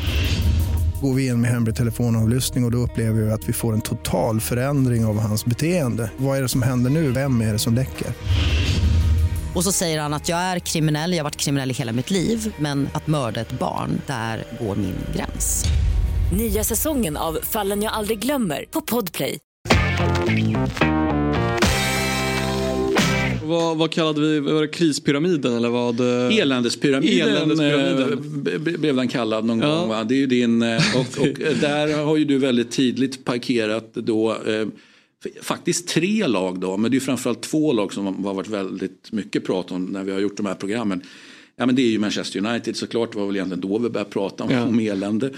går 1.03 1.15
vi 1.15 1.27
in 1.27 1.41
med 1.41 1.51
hemlig 1.51 1.75
telefonavlyssning 1.77 2.65
och, 2.65 2.69
och 2.69 2.73
då 2.73 2.79
upplever 2.79 3.21
vi 3.21 3.31
att 3.31 3.49
vi 3.49 3.53
får 3.53 3.73
en 3.73 3.81
total 3.81 4.41
förändring 4.41 5.05
av 5.05 5.19
hans 5.19 5.45
beteende. 5.45 6.11
Vad 6.17 6.39
är 6.39 6.43
det 6.43 6.49
som 6.49 6.63
händer 6.63 6.91
nu? 6.91 7.11
Vem 7.11 7.41
är 7.41 7.53
det 7.53 7.59
som 7.59 7.75
läcker? 7.75 8.07
Och 9.55 9.65
så 9.65 9.73
säger 9.73 10.01
han 10.01 10.15
att 10.15 10.29
jag 10.29 10.39
är 10.39 10.59
kriminell, 10.59 11.13
jag 11.13 11.19
har 11.19 11.25
varit 11.25 11.37
kriminell 11.37 11.71
i 11.71 11.75
hela 11.75 11.93
mitt 11.93 12.11
liv 12.11 12.55
men 12.59 12.89
att 12.95 13.07
mörda 13.07 13.41
ett 13.41 13.53
barn, 13.53 14.01
där 14.07 14.45
går 14.61 14.77
min 14.77 14.95
gräns. 15.17 15.65
Nya 16.37 16.65
säsongen 16.65 17.17
av 17.17 17.39
Fallen 17.43 17.83
jag 17.83 17.93
aldrig 17.93 18.19
glömmer 18.19 18.65
på 18.71 18.81
Podplay. 18.81 19.39
Vad, 23.45 23.77
vad 23.77 23.91
kallade 23.93 24.21
vi 24.21 24.41
var 24.41 24.61
det 24.61 24.69
krispyramiden 24.69 25.57
eller 25.57 25.69
vad? 25.69 26.01
Eländespyramiden, 26.33 27.29
Eländespyramiden. 27.29 28.47
Eh, 28.55 28.79
blev 28.79 28.97
den 28.97 29.09
kallad 29.09 29.45
någon 29.45 29.61
ja. 29.61 29.75
gång. 29.75 29.89
Va? 29.89 30.05
Det 30.05 30.15
är 30.15 30.19
ju 30.19 30.27
din, 30.27 30.63
eh, 30.63 30.77
och, 30.97 31.21
och, 31.21 31.57
där 31.61 32.05
har 32.05 32.17
ju 32.17 32.25
du 32.25 32.39
väldigt 32.39 32.71
tidigt 32.71 33.25
parkerat 33.25 33.95
då 33.95 34.31
eh, 34.31 34.67
faktiskt 35.43 35.89
tre 35.89 36.27
lag 36.27 36.61
då, 36.61 36.77
men 36.77 36.91
det 36.91 36.97
är 36.97 37.01
framförallt 37.01 37.43
två 37.43 37.73
lag 37.73 37.93
som 37.93 38.25
har 38.25 38.35
varit 38.35 38.49
väldigt 38.49 39.13
mycket 39.13 39.45
prat 39.45 39.73
om 39.73 39.85
när 39.85 40.05
vi 40.05 40.13
har 40.13 40.21
gjort 40.21 40.37
de 40.37 40.47
här 40.47 40.55
programmen. 40.55 41.03
Ja 41.57 41.67
men 41.67 41.75
det 41.75 41.83
är 41.83 41.91
ju 41.91 41.99
Manchester 41.99 42.47
United 42.47 42.77
såklart, 42.77 43.13
det 43.13 43.19
var 43.19 43.27
väl 43.27 43.37
egentligen 43.37 43.61
då 43.61 43.79
vi 43.79 43.89
började 43.91 44.11
prata 44.11 44.45
om, 44.45 44.51
ja. 44.51 44.65
om 44.65 44.81
elände. 44.81 45.31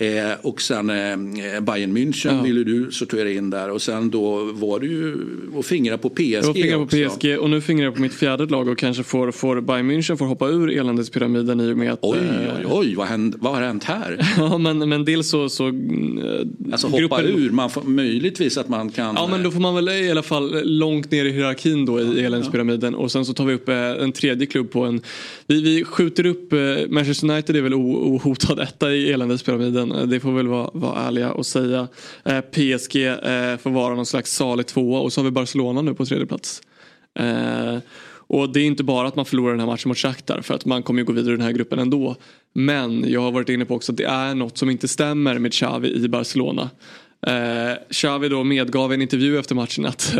Eh, 0.00 0.32
och 0.42 0.62
sen 0.62 0.90
eh, 0.90 1.60
Bayern 1.60 1.96
München 1.96 2.36
ja. 2.36 2.42
ville 2.42 2.64
du 2.64 2.92
sortera 2.92 3.30
in 3.30 3.50
där 3.50 3.70
och 3.70 3.82
sen 3.82 4.10
då 4.10 4.52
var 4.52 4.80
du 4.80 4.86
ju 4.86 5.16
och 5.54 5.64
fingra 5.64 5.98
på 5.98 6.10
PSG 6.10 6.32
Jag 6.32 6.54
fingrar 6.54 6.76
på 6.76 6.82
också. 6.82 7.18
PSG 7.18 7.38
och 7.38 7.50
nu 7.50 7.60
fingrar 7.60 7.84
jag 7.84 7.94
på 7.94 8.00
mitt 8.00 8.14
fjärde 8.14 8.46
lag 8.46 8.68
och 8.68 8.78
kanske 8.78 9.02
får, 9.02 9.30
får 9.30 9.60
Bayern 9.60 9.90
München 9.90 10.16
får 10.16 10.26
hoppa 10.26 10.48
ur 10.48 10.70
eländespyramiden 10.70 11.60
i 11.60 11.72
och 11.72 11.76
med 11.76 11.92
att... 11.92 11.98
Oj, 12.02 12.18
eh, 12.18 12.56
oj, 12.58 12.66
oj, 12.68 12.94
vad, 12.94 13.06
händ, 13.06 13.34
vad 13.38 13.54
har 13.54 13.62
hänt 13.62 13.84
här? 13.84 14.26
ja 14.36 14.58
men, 14.58 14.88
men 14.88 15.04
dels 15.04 15.28
så... 15.28 15.48
så 15.48 15.68
eh, 15.68 15.72
alltså 16.72 16.86
hoppa 16.86 17.00
gruppen... 17.00 17.26
ur, 17.26 17.50
man 17.50 17.70
får, 17.70 17.82
möjligtvis 17.82 18.58
att 18.58 18.68
man 18.68 18.90
kan... 18.90 19.14
Ja 19.14 19.26
men 19.26 19.42
då 19.42 19.50
får 19.50 19.60
man 19.60 19.74
väl 19.74 19.88
i 19.88 20.10
alla 20.10 20.22
fall 20.22 20.62
långt 20.64 21.10
ner 21.10 21.24
i 21.24 21.32
hierarkin 21.32 21.86
då 21.86 22.00
i 22.00 22.24
eländespyramiden 22.24 22.94
och 22.94 23.12
sen 23.12 23.24
så 23.24 23.34
tar 23.34 23.44
vi 23.44 23.54
upp 23.54 23.68
en 23.68 24.12
tredje 24.12 24.46
klubb 24.46 24.70
på 24.70 24.84
en... 24.84 25.00
Vi, 25.46 25.62
vi 25.62 25.84
skjuter 25.84 26.26
upp, 26.26 26.52
Manchester 26.88 27.30
United 27.30 27.56
är 27.56 27.62
väl 27.62 27.74
ohotad 27.74 28.60
etta 28.60 28.92
i 28.92 29.12
eländespyramiden 29.12 29.89
Eh, 29.92 30.02
det 30.02 30.20
får 30.20 30.32
väl 30.32 30.48
vara, 30.48 30.70
vara 30.74 31.00
ärliga 31.00 31.32
och 31.32 31.46
säga. 31.46 31.88
Eh, 32.24 32.40
PSG 32.40 32.96
eh, 33.06 33.56
får 33.56 33.70
vara 33.70 33.94
någon 33.94 34.06
slags 34.06 34.32
salig 34.32 34.66
tvåa 34.66 35.00
och 35.00 35.12
så 35.12 35.20
har 35.20 35.24
vi 35.24 35.30
Barcelona 35.30 35.82
nu 35.82 35.94
på 35.94 36.06
tredje 36.06 36.26
plats. 36.26 36.62
Eh, 37.18 37.78
och 38.30 38.52
det 38.52 38.60
är 38.60 38.64
inte 38.64 38.84
bara 38.84 39.08
att 39.08 39.16
man 39.16 39.24
förlorar 39.24 39.50
den 39.50 39.60
här 39.60 39.66
matchen 39.66 39.88
mot 39.88 39.98
Shakhtar 39.98 40.40
för 40.40 40.54
att 40.54 40.64
man 40.64 40.82
kommer 40.82 41.00
ju 41.00 41.04
gå 41.04 41.12
vidare 41.12 41.34
i 41.34 41.36
den 41.36 41.46
här 41.46 41.52
gruppen 41.52 41.78
ändå. 41.78 42.16
Men 42.54 43.10
jag 43.10 43.20
har 43.20 43.32
varit 43.32 43.48
inne 43.48 43.64
på 43.64 43.74
också 43.74 43.92
att 43.92 43.98
det 43.98 44.04
är 44.04 44.34
något 44.34 44.58
som 44.58 44.70
inte 44.70 44.88
stämmer 44.88 45.38
med 45.38 45.52
Xavi 45.52 46.04
i 46.04 46.08
Barcelona. 46.08 46.70
Eh, 47.26 47.72
Xavi 47.90 48.28
då 48.28 48.44
medgav 48.44 48.92
i 48.92 48.94
en 48.94 49.02
intervju 49.02 49.38
efter 49.38 49.54
matchen 49.54 49.86
att, 49.86 50.14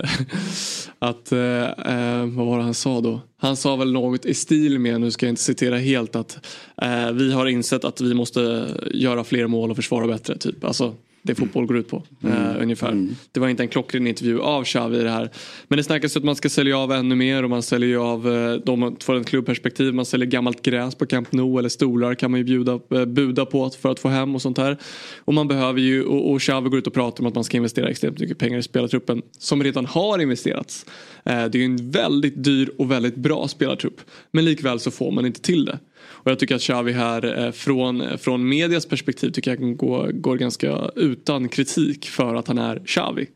att 0.98 1.32
eh, 1.32 1.64
eh, 1.64 2.26
vad 2.26 2.46
var 2.46 2.58
det 2.58 2.64
han 2.64 2.74
sa 2.74 3.00
då? 3.00 3.20
Han 3.38 3.56
sa 3.56 3.76
väl 3.76 3.92
något 3.92 4.26
i 4.26 4.34
stil 4.34 4.78
med, 4.78 5.00
nu 5.00 5.10
ska 5.10 5.26
jag 5.26 5.32
inte 5.32 5.42
citera 5.42 5.78
helt, 5.78 6.16
att 6.16 6.46
eh, 6.82 7.12
vi 7.12 7.32
har 7.32 7.46
insett 7.46 7.84
att 7.84 8.00
vi 8.00 8.14
måste 8.14 8.66
göra 8.94 9.24
fler 9.24 9.46
mål 9.46 9.70
och 9.70 9.76
försvara 9.76 10.06
bättre. 10.06 10.38
Typ. 10.38 10.64
Alltså, 10.64 10.94
det 11.22 11.34
fotboll 11.34 11.66
går 11.66 11.76
ut 11.76 11.88
på. 11.88 12.02
Mm. 12.22 12.36
Uh, 12.36 12.62
ungefär. 12.62 12.92
Mm. 12.92 13.16
Det 13.32 13.40
var 13.40 13.48
inte 13.48 13.62
en 13.62 13.68
klockren 13.68 14.06
intervju 14.06 14.40
av 14.40 14.64
Xavi 14.64 14.98
i 14.98 15.02
det 15.02 15.10
här. 15.10 15.30
Men 15.68 15.76
det 15.76 15.84
snackas 15.84 16.16
att 16.16 16.24
man 16.24 16.36
ska 16.36 16.48
sälja 16.48 16.78
av 16.78 16.92
ännu 16.92 17.14
mer 17.14 17.42
och 17.42 17.50
man 17.50 17.62
säljer 17.62 17.98
av 17.98 18.28
uh, 18.28 18.54
de 18.54 18.96
från 19.00 19.20
ett 19.20 19.26
klubbperspektiv. 19.26 19.94
Man 19.94 20.04
säljer 20.04 20.26
gammalt 20.26 20.62
gräs 20.62 20.94
på 20.94 21.06
Camp 21.06 21.32
Nou 21.32 21.58
eller 21.58 21.68
stolar 21.68 22.14
kan 22.14 22.30
man 22.30 22.40
ju 22.40 22.44
bjuda, 22.44 22.80
uh, 22.94 23.04
buda 23.04 23.46
på 23.46 23.70
för 23.70 23.90
att 23.92 24.00
få 24.00 24.08
hem 24.08 24.34
och 24.34 24.42
sånt 24.42 24.58
här. 24.58 24.78
Och 25.18 25.34
man 25.34 25.48
behöver 25.48 25.80
ju, 25.80 26.04
och, 26.04 26.32
och 26.32 26.40
Xavi 26.40 26.68
går 26.68 26.78
ut 26.78 26.86
och 26.86 26.94
pratar 26.94 27.22
om 27.22 27.26
att 27.26 27.34
man 27.34 27.44
ska 27.44 27.56
investera 27.56 27.88
extremt 27.88 28.18
mycket 28.18 28.38
pengar 28.38 28.58
i 28.58 28.62
spelartruppen 28.62 29.22
som 29.38 29.62
redan 29.62 29.86
har 29.86 30.18
investerats. 30.18 30.86
det 31.24 31.32
är 31.32 31.56
ju 31.56 31.64
en 31.64 31.90
väldigt 31.90 32.44
dyr 32.44 32.70
och 32.78 32.90
väldigt 32.90 33.16
bra 33.16 33.48
spelartrupp. 33.48 34.00
Men 34.30 34.44
likväl 34.44 34.80
så 34.80 34.90
får 34.90 35.10
man 35.10 35.26
inte 35.26 35.40
till 35.40 35.64
det. 35.64 35.78
Och 36.22 36.30
jag 36.30 36.38
tycker 36.38 36.54
att 36.54 36.62
Xavi 36.62 36.92
här 36.92 37.44
eh, 37.44 37.52
från, 37.52 38.18
från 38.18 38.48
medias 38.48 38.86
perspektiv 38.86 39.30
tycker 39.30 39.50
jag 39.50 39.76
går, 39.76 40.12
går 40.12 40.36
ganska 40.36 40.90
utan 40.96 41.48
kritik 41.48 42.06
för 42.06 42.34
att 42.34 42.48
han 42.48 42.58
är 42.58 42.82
Xavi. 42.86 43.26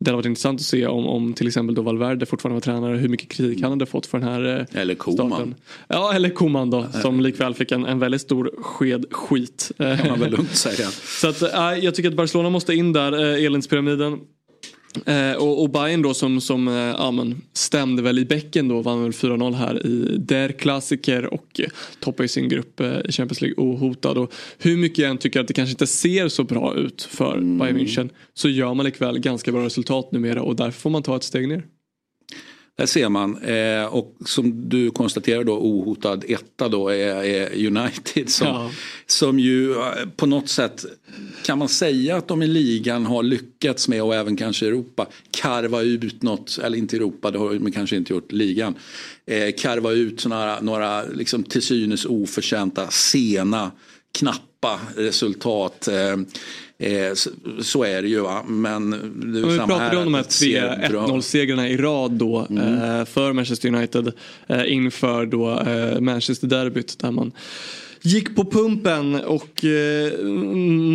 Det 0.00 0.10
hade 0.10 0.16
varit 0.16 0.26
intressant 0.26 0.60
att 0.60 0.66
se 0.66 0.86
om, 0.86 1.06
om 1.06 1.34
till 1.34 1.46
exempel 1.46 1.74
då 1.74 1.82
Valverde 1.82 2.26
fortfarande 2.26 2.54
var 2.54 2.60
tränare 2.60 2.96
hur 2.96 3.08
mycket 3.08 3.28
kritik 3.28 3.62
han 3.62 3.70
hade 3.70 3.86
fått 3.86 4.06
för 4.06 4.18
den 4.18 4.28
här 4.28 4.66
eh, 4.72 4.80
Eller 4.80 4.94
Koman. 4.94 5.54
Ja 5.88 6.12
eller 6.12 6.30
Koman 6.30 6.70
då 6.70 6.86
som 7.02 7.20
likväl 7.20 7.54
fick 7.54 7.72
en, 7.72 7.86
en 7.86 7.98
väldigt 7.98 8.20
stor 8.20 8.50
sked 8.58 9.04
skit. 9.10 9.72
kan 9.76 10.08
man 10.08 10.20
väl 10.20 10.30
lugnt 10.30 10.56
säga. 10.56 10.86
Så 11.20 11.28
att, 11.28 11.42
äh, 11.42 11.84
jag 11.84 11.94
tycker 11.94 12.08
att 12.08 12.16
Barcelona 12.16 12.50
måste 12.50 12.74
in 12.74 12.92
där, 12.92 13.36
äh, 13.36 13.44
Elendspyramiden. 13.44 14.18
Eh, 15.06 15.32
och, 15.32 15.62
och 15.62 15.70
Bayern 15.70 16.02
då 16.02 16.14
som, 16.14 16.40
som 16.40 16.68
eh, 16.68 16.74
ja, 16.74 17.10
men 17.10 17.42
stämde 17.52 18.02
väl 18.02 18.18
i 18.18 18.24
bäcken 18.24 18.68
då 18.68 18.82
vann 18.82 19.02
väl 19.02 19.10
4-0 19.10 19.54
här 19.54 19.86
i 19.86 20.16
Der 20.18 20.52
Klassiker 20.52 21.34
och 21.34 21.60
eh, 21.60 21.68
toppar 22.00 22.24
i 22.24 22.28
sin 22.28 22.48
grupp 22.48 22.80
eh, 22.80 22.98
i 23.04 23.12
Champions 23.12 23.40
League 23.40 23.64
ohotad. 23.64 24.18
Och 24.18 24.32
hur 24.58 24.76
mycket 24.76 24.98
jag 24.98 25.10
än 25.10 25.18
tycker 25.18 25.40
att 25.40 25.48
det 25.48 25.54
kanske 25.54 25.72
inte 25.72 25.86
ser 25.86 26.28
så 26.28 26.44
bra 26.44 26.74
ut 26.74 27.02
för 27.02 27.32
mm. 27.32 27.58
Bayern 27.58 27.78
München 27.78 28.10
så 28.34 28.48
gör 28.48 28.74
man 28.74 28.86
likväl 28.86 29.18
ganska 29.18 29.52
bra 29.52 29.64
resultat 29.64 30.12
numera 30.12 30.42
och 30.42 30.56
därför 30.56 30.80
får 30.80 30.90
man 30.90 31.02
ta 31.02 31.16
ett 31.16 31.24
steg 31.24 31.48
ner. 31.48 31.64
Där 32.80 32.86
ser 32.86 33.08
man. 33.08 33.42
Eh, 33.42 33.84
och 33.84 34.16
som 34.24 34.68
du 34.68 34.90
konstaterar 34.90 35.44
då 35.44 35.58
ohotad 35.58 36.24
etta 36.28 36.68
då 36.68 36.88
är, 36.88 37.24
är 37.24 37.66
United 37.66 38.30
som, 38.30 38.46
ja. 38.46 38.70
som 39.06 39.38
ju 39.38 39.72
eh, 39.72 39.86
på 40.16 40.26
något 40.26 40.48
sätt 40.48 40.84
kan 41.42 41.58
man 41.58 41.68
säga 41.68 42.16
att 42.16 42.28
de 42.28 42.42
i 42.42 42.46
ligan 42.46 43.06
har 43.06 43.22
lyckats 43.22 43.88
med 43.88 44.02
och 44.02 44.14
även 44.14 44.36
kanske 44.36 44.66
Europa 44.66 45.06
karva 45.30 45.82
ut 45.82 46.22
något, 46.22 46.58
eller 46.58 46.78
inte 46.78 46.96
Europa, 46.96 47.30
det 47.30 47.38
har 47.38 47.54
de 47.54 47.72
kanske 47.72 47.96
inte 47.96 48.12
gjort, 48.12 48.32
ligan. 48.32 48.74
Eh, 49.26 49.54
karva 49.58 49.92
ut 49.92 50.20
såna, 50.20 50.60
några 50.60 51.02
liksom 51.02 51.42
till 51.42 51.62
synes 51.62 52.04
oförtjänta 52.04 52.90
sena 52.90 53.70
knappa 54.18 54.80
resultat. 54.96 55.88
Eh, 55.88 56.16
Eh, 56.80 57.14
så, 57.14 57.30
så, 57.62 57.84
är 57.84 58.02
det 58.02 58.08
ju 58.08 58.20
va. 58.20 58.42
Men 58.46 58.92
är 58.92 59.48
vi 59.48 59.58
pratade 59.58 59.96
om 59.96 60.04
de 60.04 60.14
här 60.14 60.22
tre 60.22 60.60
1-0 60.60 61.20
segrarna 61.20 61.68
i 61.68 61.76
rad 61.76 62.12
då 62.12 62.46
mm. 62.50 62.98
eh, 62.98 63.04
för 63.04 63.32
Manchester 63.32 63.68
United 63.68 64.12
eh, 64.46 64.72
inför 64.72 65.26
då 65.26 65.60
eh, 65.60 66.00
Manchester 66.00 66.46
derbyt 66.46 66.98
där 66.98 67.10
man 67.10 67.32
gick 68.02 68.36
på 68.36 68.44
pumpen 68.44 69.14
och 69.14 69.64
eh, 69.64 70.24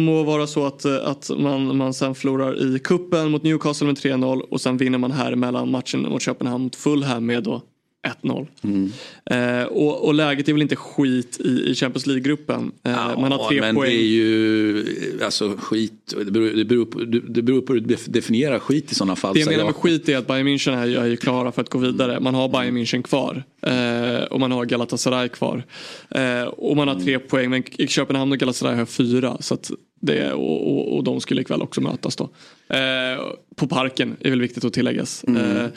må 0.05 0.23
vara 0.23 0.47
så 0.47 0.65
att, 0.65 0.85
att 0.85 1.29
man, 1.37 1.77
man 1.77 1.93
sen 1.93 2.15
förlorar 2.15 2.75
i 2.75 2.79
kuppen 2.79 3.31
mot 3.31 3.43
Newcastle 3.43 3.87
med 3.87 3.95
3-0 3.95 4.39
och 4.39 4.61
sen 4.61 4.77
vinner 4.77 4.97
man 4.97 5.11
här 5.11 5.35
mellan 5.35 5.71
matchen 5.71 6.01
mot 6.01 6.21
Köpenhamn 6.21 6.63
mot 6.63 6.75
Fulham 6.75 7.25
med 7.25 7.43
då 7.43 7.61
1-0. 8.05 8.47
Mm. 8.61 8.91
Eh, 9.25 9.65
och, 9.65 10.05
och, 10.05 10.13
läget 10.13 10.49
är 10.49 10.53
väl 10.53 10.61
inte 10.61 10.75
skit 10.75 11.39
i, 11.39 11.71
i 11.71 11.75
Champions 11.75 12.05
League-gruppen. 12.05 12.71
Eh, 12.83 12.91
ja, 12.91 13.19
man 13.19 13.31
har 13.31 13.49
tre 13.49 13.61
men 13.61 13.75
poäng. 13.75 13.89
det 13.89 13.95
är 13.95 14.07
ju 14.07 14.85
alltså 15.23 15.57
skit. 15.57 16.13
Det 16.17 16.31
beror, 16.31 16.49
det 16.49 16.65
beror, 16.65 16.85
på, 16.85 16.99
det 17.29 17.41
beror 17.41 17.61
på 17.61 17.73
hur 17.73 17.79
du 17.79 17.95
definierar 18.07 18.59
skit 18.59 18.91
i 18.91 18.95
sådana 18.95 19.15
fall. 19.15 19.33
Det 19.33 19.39
jag 19.39 19.49
menar 19.49 19.65
med 19.65 19.75
skit 19.75 20.09
är 20.09 20.17
att 20.17 20.27
Bayern 20.27 20.47
München 20.47 20.73
är, 20.77 20.97
är 20.97 21.05
ju 21.05 21.17
klara 21.17 21.51
för 21.51 21.61
att 21.61 21.69
gå 21.69 21.77
vidare. 21.77 22.19
Man 22.19 22.35
har 22.35 22.49
Bayern 22.49 22.77
München 22.77 23.01
kvar. 23.01 23.43
Eh, 23.61 24.23
och 24.23 24.39
man 24.39 24.51
har 24.51 24.65
Galatasaray 24.65 25.29
kvar. 25.29 25.63
Eh, 26.09 26.43
och 26.43 26.77
man 26.77 26.87
har 26.87 26.95
tre 26.95 27.13
mm. 27.13 27.27
poäng. 27.27 27.49
Men 27.49 27.63
Köpenhamn 27.87 28.31
och 28.31 28.37
Galatasaray 28.37 28.75
har 28.75 28.85
fyra. 28.85 29.37
Så 29.39 29.57
det, 30.01 30.33
och, 30.33 30.71
och, 30.71 30.97
och 30.97 31.03
de 31.03 31.21
skulle 31.21 31.41
ikväll 31.41 31.61
också 31.61 31.81
mötas 31.81 32.15
då. 32.15 32.29
Eh, 32.75 33.21
på 33.55 33.67
parken 33.67 34.15
är 34.19 34.29
väl 34.29 34.41
viktigt 34.41 34.65
att 34.65 34.73
tilläggas. 34.73 35.23
Mm. 35.27 35.69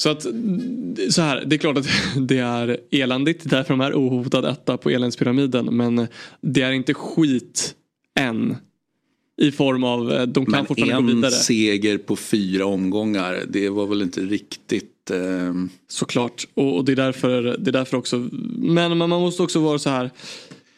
Så 0.00 0.08
att 0.08 0.22
så 1.10 1.22
här, 1.22 1.44
det 1.46 1.56
är 1.56 1.58
klart 1.58 1.78
att 1.78 1.86
det 2.28 2.38
är 2.38 2.78
eländigt. 2.90 3.50
Därför 3.50 3.74
de 3.74 3.80
är 3.80 3.92
ohotad 3.92 4.44
etta 4.44 4.76
på 4.76 4.90
elänspyramiden. 4.90 5.76
Men 5.76 6.06
det 6.40 6.62
är 6.62 6.72
inte 6.72 6.94
skit 6.94 7.74
än. 8.18 8.56
I 9.40 9.52
form 9.52 9.84
av, 9.84 10.12
eh, 10.12 10.22
de 10.22 10.46
kan 10.46 10.52
Men 10.52 10.66
fortfarande 10.66 11.12
gå 11.12 11.16
vidare. 11.16 11.34
en 11.34 11.40
seger 11.40 11.98
på 11.98 12.16
fyra 12.16 12.66
omgångar, 12.66 13.42
det 13.48 13.68
var 13.68 13.86
väl 13.86 14.02
inte 14.02 14.20
riktigt... 14.20 15.10
Eh... 15.10 15.54
Såklart. 15.88 16.46
Och, 16.54 16.76
och 16.76 16.84
det, 16.84 16.92
är 16.92 16.96
därför, 16.96 17.42
det 17.42 17.70
är 17.70 17.72
därför 17.72 17.96
också. 17.96 18.28
Men 18.58 18.98
man 18.98 19.10
måste 19.10 19.42
också 19.42 19.60
vara 19.60 19.78
så 19.78 19.90
här. 19.90 20.10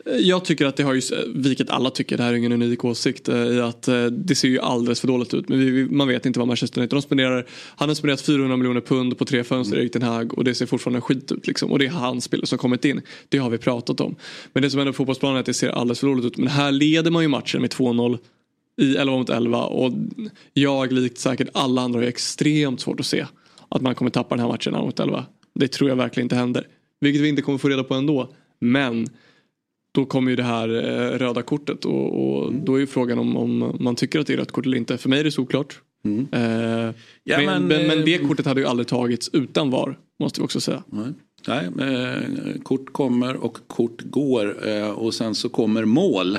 Jag 0.04 0.44
tycker 0.44 0.66
att 0.66 0.76
det 0.76 0.82
har 0.82 0.94
ju, 0.94 1.02
vilket 1.34 1.70
alla 1.70 1.90
tycker, 1.90 2.16
det 2.16 2.22
här 2.22 2.32
är 2.32 2.36
ingen 2.36 2.52
unik 2.52 2.84
åsikt, 2.84 3.28
eh, 3.28 3.36
i 3.36 3.60
att 3.60 3.88
eh, 3.88 4.04
det 4.04 4.34
ser 4.34 4.48
ju 4.48 4.60
alldeles 4.60 5.00
för 5.00 5.08
dåligt 5.08 5.34
ut. 5.34 5.48
Men 5.48 5.58
vi, 5.58 5.84
man 5.90 6.08
vet 6.08 6.26
inte 6.26 6.38
vad 6.38 6.48
Manchester 6.48 6.80
United, 6.80 6.96
de 6.96 7.02
spenderar, 7.02 7.46
han 7.76 7.88
har 7.88 7.94
spenderat 7.94 8.20
400 8.20 8.56
miljoner 8.56 8.80
pund 8.80 9.18
på 9.18 9.24
tre 9.24 9.44
fönster, 9.44 9.76
Erik 9.76 9.92
Ten 9.92 10.02
Hag 10.02 10.38
och 10.38 10.44
det 10.44 10.54
ser 10.54 10.66
fortfarande 10.66 11.00
skit 11.00 11.32
ut. 11.32 11.46
Liksom. 11.46 11.72
Och 11.72 11.78
det 11.78 11.86
är 11.86 11.90
hans 11.90 12.24
spelare 12.24 12.46
som 12.46 12.58
kommit 12.58 12.84
in. 12.84 13.00
Det 13.28 13.38
har 13.38 13.50
vi 13.50 13.58
pratat 13.58 14.00
om. 14.00 14.16
Men 14.52 14.62
det 14.62 14.70
som 14.70 14.78
händer 14.78 14.92
på 14.92 14.96
fotbollsplanen 14.96 15.36
är 15.36 15.40
att 15.40 15.46
det 15.46 15.54
ser 15.54 15.68
alldeles 15.68 16.00
för 16.00 16.06
dåligt 16.06 16.24
ut. 16.24 16.36
Men 16.36 16.48
här 16.48 16.72
leder 16.72 17.10
man 17.10 17.22
ju 17.22 17.28
matchen 17.28 17.60
med 17.60 17.70
2-0 17.70 18.18
i 18.80 18.96
11 18.96 19.16
mot 19.16 19.30
11 19.30 19.64
och 19.64 19.92
jag 20.52 20.92
likt 20.92 21.18
säkert 21.18 21.48
alla 21.52 21.82
andra 21.82 22.00
har 22.00 22.06
extremt 22.06 22.80
svårt 22.80 23.00
att 23.00 23.06
se 23.06 23.26
att 23.68 23.82
man 23.82 23.94
kommer 23.94 24.10
tappa 24.10 24.34
den 24.34 24.44
här 24.44 24.52
matchen 24.52 24.74
11 24.74 24.86
mot 24.86 25.00
11. 25.00 25.24
Det 25.54 25.68
tror 25.68 25.90
jag 25.90 25.96
verkligen 25.96 26.24
inte 26.24 26.36
händer. 26.36 26.66
Vilket 27.00 27.22
vi 27.22 27.28
inte 27.28 27.42
kommer 27.42 27.58
få 27.58 27.68
reda 27.68 27.84
på 27.84 27.94
ändå. 27.94 28.34
Men 28.60 29.06
då 29.92 30.04
kommer 30.04 30.30
ju 30.30 30.36
det 30.36 30.42
här 30.42 30.68
eh, 30.68 31.18
röda 31.18 31.42
kortet 31.42 31.84
och, 31.84 32.28
och 32.28 32.52
då 32.54 32.74
är 32.74 32.80
ju 32.80 32.86
frågan 32.86 33.18
om, 33.18 33.36
om, 33.36 33.76
man 33.80 33.96
tycker 33.96 34.20
att 34.20 34.26
det 34.26 34.32
är 34.32 34.36
rött 34.36 34.52
kort 34.52 34.66
eller 34.66 34.76
inte. 34.76 34.98
För 34.98 35.08
mig 35.08 35.20
är 35.20 35.24
det 35.24 35.30
såklart. 35.30 35.80
Mm. 36.04 36.26
Eh, 36.32 36.94
ja, 37.24 37.38
men, 37.38 37.46
men, 37.46 37.66
men, 37.66 37.86
men, 37.86 38.04
det 38.04 38.14
eh, 38.14 38.28
kortet 38.28 38.46
hade 38.46 38.60
ju 38.60 38.66
aldrig 38.66 38.86
tagits 38.86 39.30
utan 39.32 39.70
VAR. 39.70 39.98
Måste 40.20 40.40
vi 40.40 40.44
också 40.44 40.60
säga. 40.60 40.82
Nej. 40.90 41.12
Nej, 41.46 41.66
eh, 41.66 42.62
kort 42.62 42.92
kommer 42.92 43.36
och 43.36 43.58
kort 43.66 44.02
går 44.02 44.68
eh, 44.68 44.90
och 44.90 45.14
sen 45.14 45.34
så 45.34 45.48
kommer 45.48 45.84
mål. 45.84 46.38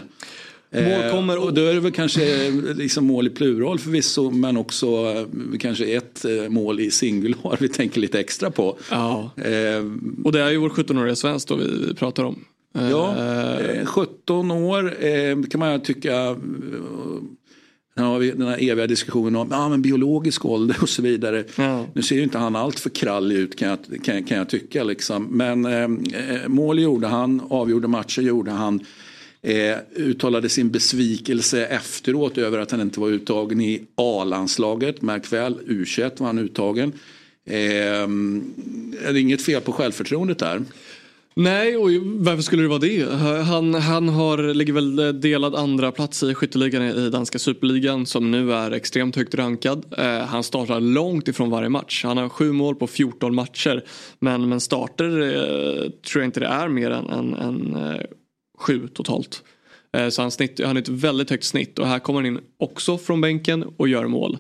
Mål 0.72 1.12
kommer 1.12 1.38
och... 1.38 1.44
och 1.44 1.54
då 1.54 1.62
är 1.62 1.74
det 1.74 1.80
väl 1.80 1.92
kanske 1.92 2.52
liksom 2.76 3.06
mål 3.06 3.28
i 3.28 3.30
plural 3.30 3.80
förvisso 3.80 4.32
men 4.32 4.58
också 4.58 5.16
kanske 5.60 5.86
ett 5.86 6.26
mål 6.50 6.80
i 6.80 6.92
singular 6.92 7.58
vi 7.60 7.70
tänker 7.70 8.02
lite 8.02 8.20
extra 8.20 8.52
på. 8.52 8.78
Ja. 8.90 9.32
Eh, 9.38 9.92
och 10.24 10.32
det 10.32 10.42
är 10.42 10.52
ju 10.52 10.58
vår 10.58 10.70
17-åriga 10.70 11.16
svensk 11.16 11.48
då 11.48 11.56
vi 11.56 11.94
pratar 11.96 12.24
om. 12.24 12.46
Ja, 12.74 13.16
eh, 13.18 13.86
17 13.86 14.52
år 14.52 15.06
eh, 15.06 15.42
kan 15.42 15.60
man 15.60 15.82
tycka. 15.82 16.36
Vi 18.20 18.32
den 18.32 18.48
här 18.48 18.70
eviga 18.70 18.88
diskussionen 18.88 19.36
om 19.36 19.48
ja, 19.52 19.70
men 19.70 19.82
biologisk 19.82 20.46
ålder 20.46 20.78
och 20.82 20.90
så 20.90 21.02
vidare. 21.02 21.44
Ja. 21.56 21.86
Nu 21.94 22.02
ser 22.02 22.16
ju 22.16 22.24
inte 22.24 22.38
han 22.38 22.56
allt 22.56 22.80
för 22.80 22.90
krallig 22.90 23.36
ut 23.36 23.56
kan 23.56 23.70
jag, 23.70 24.04
kan, 24.04 24.24
kan 24.24 24.38
jag 24.38 24.50
tycka. 24.50 24.84
Liksom. 24.84 25.24
Men 25.24 25.66
eh, 25.66 25.88
mål 26.48 26.80
gjorde 26.80 27.08
han, 27.08 27.42
avgjorde 27.50 27.88
matchen 27.88 28.26
gjorde 28.26 28.52
han. 28.52 28.86
Eh, 29.42 29.78
uttalade 29.96 30.50
sin 30.50 30.72
besvikelse 30.72 31.66
efteråt 31.66 32.38
över 32.38 32.60
att 32.60 32.72
han 32.72 32.82
inte 32.82 33.00
var 33.00 33.10
uttagen 33.10 33.62
i 33.62 33.82
A-landslaget. 33.96 35.02
Märk 35.02 35.34
väl, 35.34 35.60
U21 35.68 36.12
var 36.18 36.28
han 36.28 36.40
uttagen. 36.40 36.92
Eh, 37.46 37.58
är 39.08 39.14
det 39.14 39.20
inget 39.20 39.42
fel 39.42 39.62
på 39.62 39.72
självförtroendet 39.72 40.40
där? 40.40 40.62
Nej, 41.36 41.78
och 41.78 41.90
varför 42.04 42.42
skulle 42.42 42.62
det 42.62 42.68
vara 42.68 42.80
det? 42.80 43.14
Han, 43.44 43.74
han 43.74 44.10
har, 44.10 44.54
ligger 44.54 44.74
väl 44.74 45.00
eh, 45.00 45.08
delad 45.08 45.56
andra 45.56 45.92
plats 45.92 46.24
i 46.24 46.34
skytteligan 46.34 46.84
i 46.84 47.10
danska 47.10 47.40
superligan 47.40 48.06
som 48.06 48.32
nu 48.32 48.54
är 48.54 48.72
extremt 48.72 49.16
högt 49.16 49.36
rankad. 49.36 49.86
Eh, 49.98 50.18
han 50.18 50.44
startar 50.44 50.80
långt 50.80 51.28
ifrån 51.28 51.50
varje 51.50 51.70
match. 51.70 52.04
Han 52.04 52.18
har 52.18 52.30
sju 52.30 52.52
mål 52.52 52.76
på 52.76 52.88
14 52.88 53.36
matcher. 53.36 53.84
Men, 54.20 54.50
men 54.50 54.60
starter 54.60 55.22
eh, 55.22 55.90
tror 55.90 56.22
jag 56.22 56.28
inte 56.28 56.40
det 56.40 56.46
är 56.46 56.68
mer 56.68 56.92
än, 56.92 57.10
än, 57.10 57.34
än 57.34 57.76
eh, 57.76 58.02
sju 58.60 58.88
totalt. 58.88 59.44
Eh, 59.98 60.10
så 60.10 60.22
han, 60.22 60.32
snitt, 60.32 60.60
han 60.60 60.76
har 60.76 60.82
ett 60.82 60.90
väldigt 60.90 61.30
högt 61.30 61.44
snitt 61.44 61.80
och 61.80 61.88
här 61.88 62.00
kommer 62.00 62.20
han 62.20 62.26
in 62.26 62.40
också 62.60 62.98
från 62.98 63.22
bänken 63.22 63.64
och 63.78 63.88
gör 63.88 64.08
mål. 64.08 64.38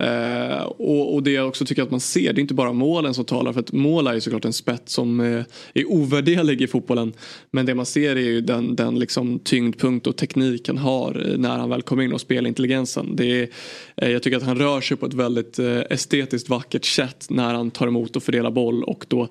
Eh, 0.00 0.62
och, 0.62 1.14
och, 1.14 1.22
det 1.22 1.30
jag 1.30 1.48
också 1.48 1.64
tycker 1.64 1.82
att 1.82 1.90
man 1.90 2.00
ser, 2.00 2.32
det 2.32 2.38
är 2.38 2.40
inte 2.40 2.54
bara 2.54 2.72
målen 2.72 3.14
som 3.14 3.24
talar 3.24 3.52
för 3.52 3.60
att 3.60 3.72
mål 3.72 4.06
är 4.06 4.14
ju 4.14 4.20
såklart 4.20 4.44
en 4.44 4.52
spets 4.52 4.92
som 4.92 5.20
eh, 5.20 5.44
är 5.74 5.90
ovärderlig 5.90 6.62
i 6.62 6.66
fotbollen. 6.66 7.12
Men 7.50 7.66
det 7.66 7.74
man 7.74 7.86
ser 7.86 8.16
är 8.16 8.20
ju 8.20 8.40
den, 8.40 8.76
den 8.76 8.98
liksom 8.98 9.38
tyngdpunkt 9.38 10.06
och 10.06 10.16
teknik 10.16 10.68
han 10.68 10.78
har 10.78 11.30
eh, 11.30 11.38
när 11.38 11.58
han 11.58 11.70
väl 11.70 11.82
kommer 11.82 12.02
in 12.02 12.12
och 12.12 12.20
spelintelligensen. 12.20 13.16
Det 13.16 13.24
är, 13.24 13.48
eh, 13.96 14.10
jag 14.10 14.22
tycker 14.22 14.36
att 14.36 14.42
han 14.42 14.58
rör 14.58 14.80
sig 14.80 14.96
på 14.96 15.06
ett 15.06 15.14
väldigt 15.14 15.58
eh, 15.58 15.80
estetiskt 15.90 16.48
vackert 16.48 16.84
sätt 16.84 17.26
när 17.30 17.54
han 17.54 17.70
tar 17.70 17.86
emot 17.86 18.16
och 18.16 18.22
fördelar 18.22 18.50
boll 18.50 18.84
och 18.84 19.04
då 19.08 19.28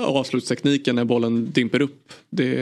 avslutstekniken 0.00 0.96
när 0.96 1.04
bollen 1.04 1.52
dimper 1.52 1.82
upp. 1.82 2.12
Det, 2.30 2.54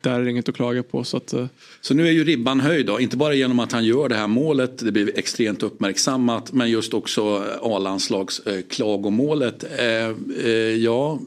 där 0.00 0.20
är 0.20 0.24
det 0.24 0.30
inget 0.30 0.48
att 0.48 0.54
klaga 0.54 0.82
på. 0.82 1.04
Så, 1.04 1.16
att, 1.16 1.32
eh. 1.32 1.46
så 1.80 1.94
nu 1.94 2.06
är 2.08 2.12
ju 2.12 2.24
ribban 2.24 2.60
höjd 2.60 2.86
då, 2.86 3.00
inte 3.00 3.16
bara 3.16 3.34
genom 3.34 3.58
att 3.58 3.72
han 3.72 3.84
gör 3.84 4.08
det 4.08 4.14
här 4.14 4.26
målet, 4.26 4.78
det 4.78 4.92
blir 4.92 5.18
extremt 5.18 5.62
uppmärksammat, 5.62 6.52
men 6.52 6.70
just 6.70 6.94
också 6.96 7.44
A-landslags 7.62 8.40
eh, 8.40 8.62
klagomålet. 8.68 9.64
Eh, 9.78 10.10
eh, 10.44 10.50
ja, 10.76 11.18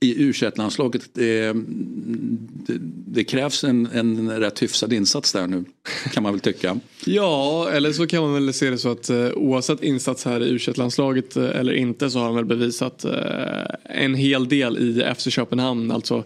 i 0.00 0.22
u 0.22 0.32
landslaget 0.56 1.10
det, 1.12 1.52
det, 2.66 2.78
det, 3.06 3.24
krävs 3.24 3.64
en, 3.64 3.86
en 3.86 4.40
rätt 4.40 4.62
hyfsad 4.62 4.92
insats 4.92 5.32
där 5.32 5.46
nu 5.46 5.64
kan 6.12 6.22
man 6.22 6.32
väl 6.32 6.40
tycka. 6.40 6.80
ja, 7.04 7.68
eller 7.70 7.92
så 7.92 8.06
kan 8.06 8.22
man 8.22 8.34
väl 8.34 8.52
se 8.52 8.70
det 8.70 8.78
så 8.78 8.90
att 8.90 9.10
eh, 9.10 9.28
oavsett 9.36 9.82
insats 9.82 10.24
här 10.24 10.42
i 10.42 10.48
u 10.48 10.58
landslaget 10.76 11.36
eh, 11.36 11.44
eller 11.44 11.72
inte 11.72 12.10
så 12.10 12.18
har 12.18 12.26
han 12.26 12.34
väl 12.34 12.44
bevisat 12.44 13.04
eh, 13.04 13.12
en 13.84 14.14
hel 14.14 14.48
del 14.48 14.78
i 14.78 15.14
FC 15.16 15.30
Köpenhamn. 15.30 15.90
Alltså 15.90 16.24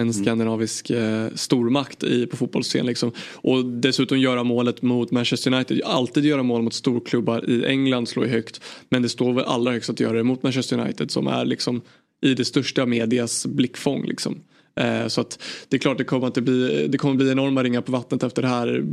en 0.00 0.10
mm. 0.10 0.24
skandinavisk 0.24 0.90
eh, 0.90 1.26
stormakt 1.34 2.04
i, 2.04 2.26
på 2.26 2.36
fotbollsscen. 2.36 2.86
Liksom. 2.86 3.12
Och 3.34 3.64
dessutom 3.64 4.18
göra 4.18 4.44
målet 4.44 4.82
mot 4.82 5.10
Manchester 5.10 5.54
United. 5.54 5.80
Alltid 5.84 6.24
göra 6.24 6.42
mål 6.42 6.62
mot 6.62 6.74
storklubbar 6.74 7.50
i 7.50 7.64
England 7.66 8.08
slår 8.08 8.26
ju 8.26 8.32
högt. 8.32 8.60
Men 8.88 9.02
det 9.02 9.08
står 9.08 9.32
väl 9.32 9.44
allra 9.44 9.72
högst 9.72 9.90
att 9.90 10.00
göra 10.00 10.16
det 10.16 10.22
mot 10.22 10.42
Manchester 10.42 10.78
United 10.78 11.10
som 11.10 11.26
är 11.26 11.44
liksom 11.44 11.80
i 12.22 12.34
det 12.34 12.44
största 12.44 12.86
medias 12.86 13.46
blickfång. 13.46 14.04
Liksom. 14.04 14.40
Eh, 14.80 15.06
så 15.06 15.20
att 15.20 15.42
det 15.68 15.76
är 15.76 15.80
klart 15.80 15.98
det 15.98 16.04
kommer, 16.04 16.26
att 16.26 16.34
bli, 16.34 16.88
det 16.88 16.98
kommer 16.98 17.14
bli 17.14 17.30
enorma 17.30 17.62
ringar 17.62 17.80
på 17.80 17.92
vattnet 17.92 18.22
efter 18.22 18.42
det 18.42 18.48
här. 18.48 18.84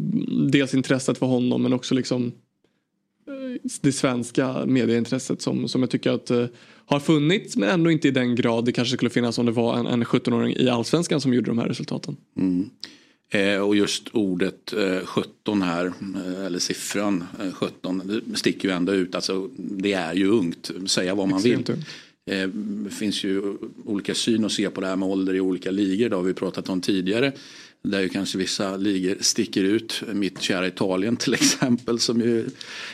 Dels 0.52 0.74
intresset 0.74 1.18
för 1.18 1.26
honom 1.26 1.64
men 1.64 1.74
också 1.74 1.96
liksom 1.96 2.32
det 3.82 3.92
svenska 3.92 4.66
medieintresset 4.66 5.42
som, 5.42 5.68
som 5.68 5.82
jag 5.82 5.90
tycker 5.90 6.12
att 6.12 6.32
uh, 6.32 6.46
har 6.86 7.00
funnits 7.00 7.58
men 7.58 7.70
ändå 7.70 7.92
inte 7.92 8.08
i 8.08 8.12
den 8.12 8.36
grad 8.36 8.66
det 8.66 8.72
kanske 8.72 8.94
skulle 8.94 9.10
finnas 9.10 9.38
om 9.38 9.46
det 9.46 9.52
var 9.52 9.78
en, 9.78 9.88
en 9.88 10.04
17-åring 10.04 10.56
i 10.56 10.70
allsvenskan 10.70 11.22
som 11.22 11.34
gjorde 11.34 11.52
de 11.52 11.58
här 11.58 11.68
resultaten. 11.68 12.18
Mm. 12.38 12.70
Eh, 13.30 13.60
och 13.60 13.76
just 13.76 14.08
ordet 14.12 14.74
eh, 14.74 15.06
17 15.06 15.62
här, 15.62 15.86
eh, 15.86 16.46
eller 16.46 16.60
siffran 16.60 17.24
17, 17.54 18.22
det 18.26 18.38
sticker 18.38 18.70
ju 18.70 18.76
ändå 18.76 18.94
ut. 18.94 19.16
Alltså, 19.16 19.50
det 19.58 19.94
är 19.94 20.14
ju 20.14 20.28
ungt, 20.28 20.72
säga 20.86 21.16
vad 21.16 21.28
man 21.28 21.38
Extremt 21.38 21.70
vill. 21.70 21.84
Det 22.84 22.90
finns 22.90 23.24
ju 23.24 23.58
olika 23.86 24.16
syn 24.16 24.46
att 24.46 24.52
se 24.52 24.70
på 24.70 24.82
det 24.82 24.88
här 24.88 24.96
med 24.96 25.10
ålder 25.10 25.34
i 25.34 25.40
olika 25.40 25.72
ligor. 25.72 26.10
Det 26.10 26.16
har 26.16 26.24
vi 26.24 26.34
pratat 26.34 26.70
om 26.70 26.82
tidigare. 26.82 27.32
Där 27.88 28.02
ju 28.02 28.10
kanske 28.10 28.38
vissa 28.38 28.78
ligor 28.78 29.18
sticker 29.22 29.64
ut. 29.64 30.02
Mitt 30.14 30.42
kära 30.42 30.68
Italien 30.68 31.18
till 31.18 31.34
exempel 31.34 32.00
som 32.00 32.22
ju 32.22 32.46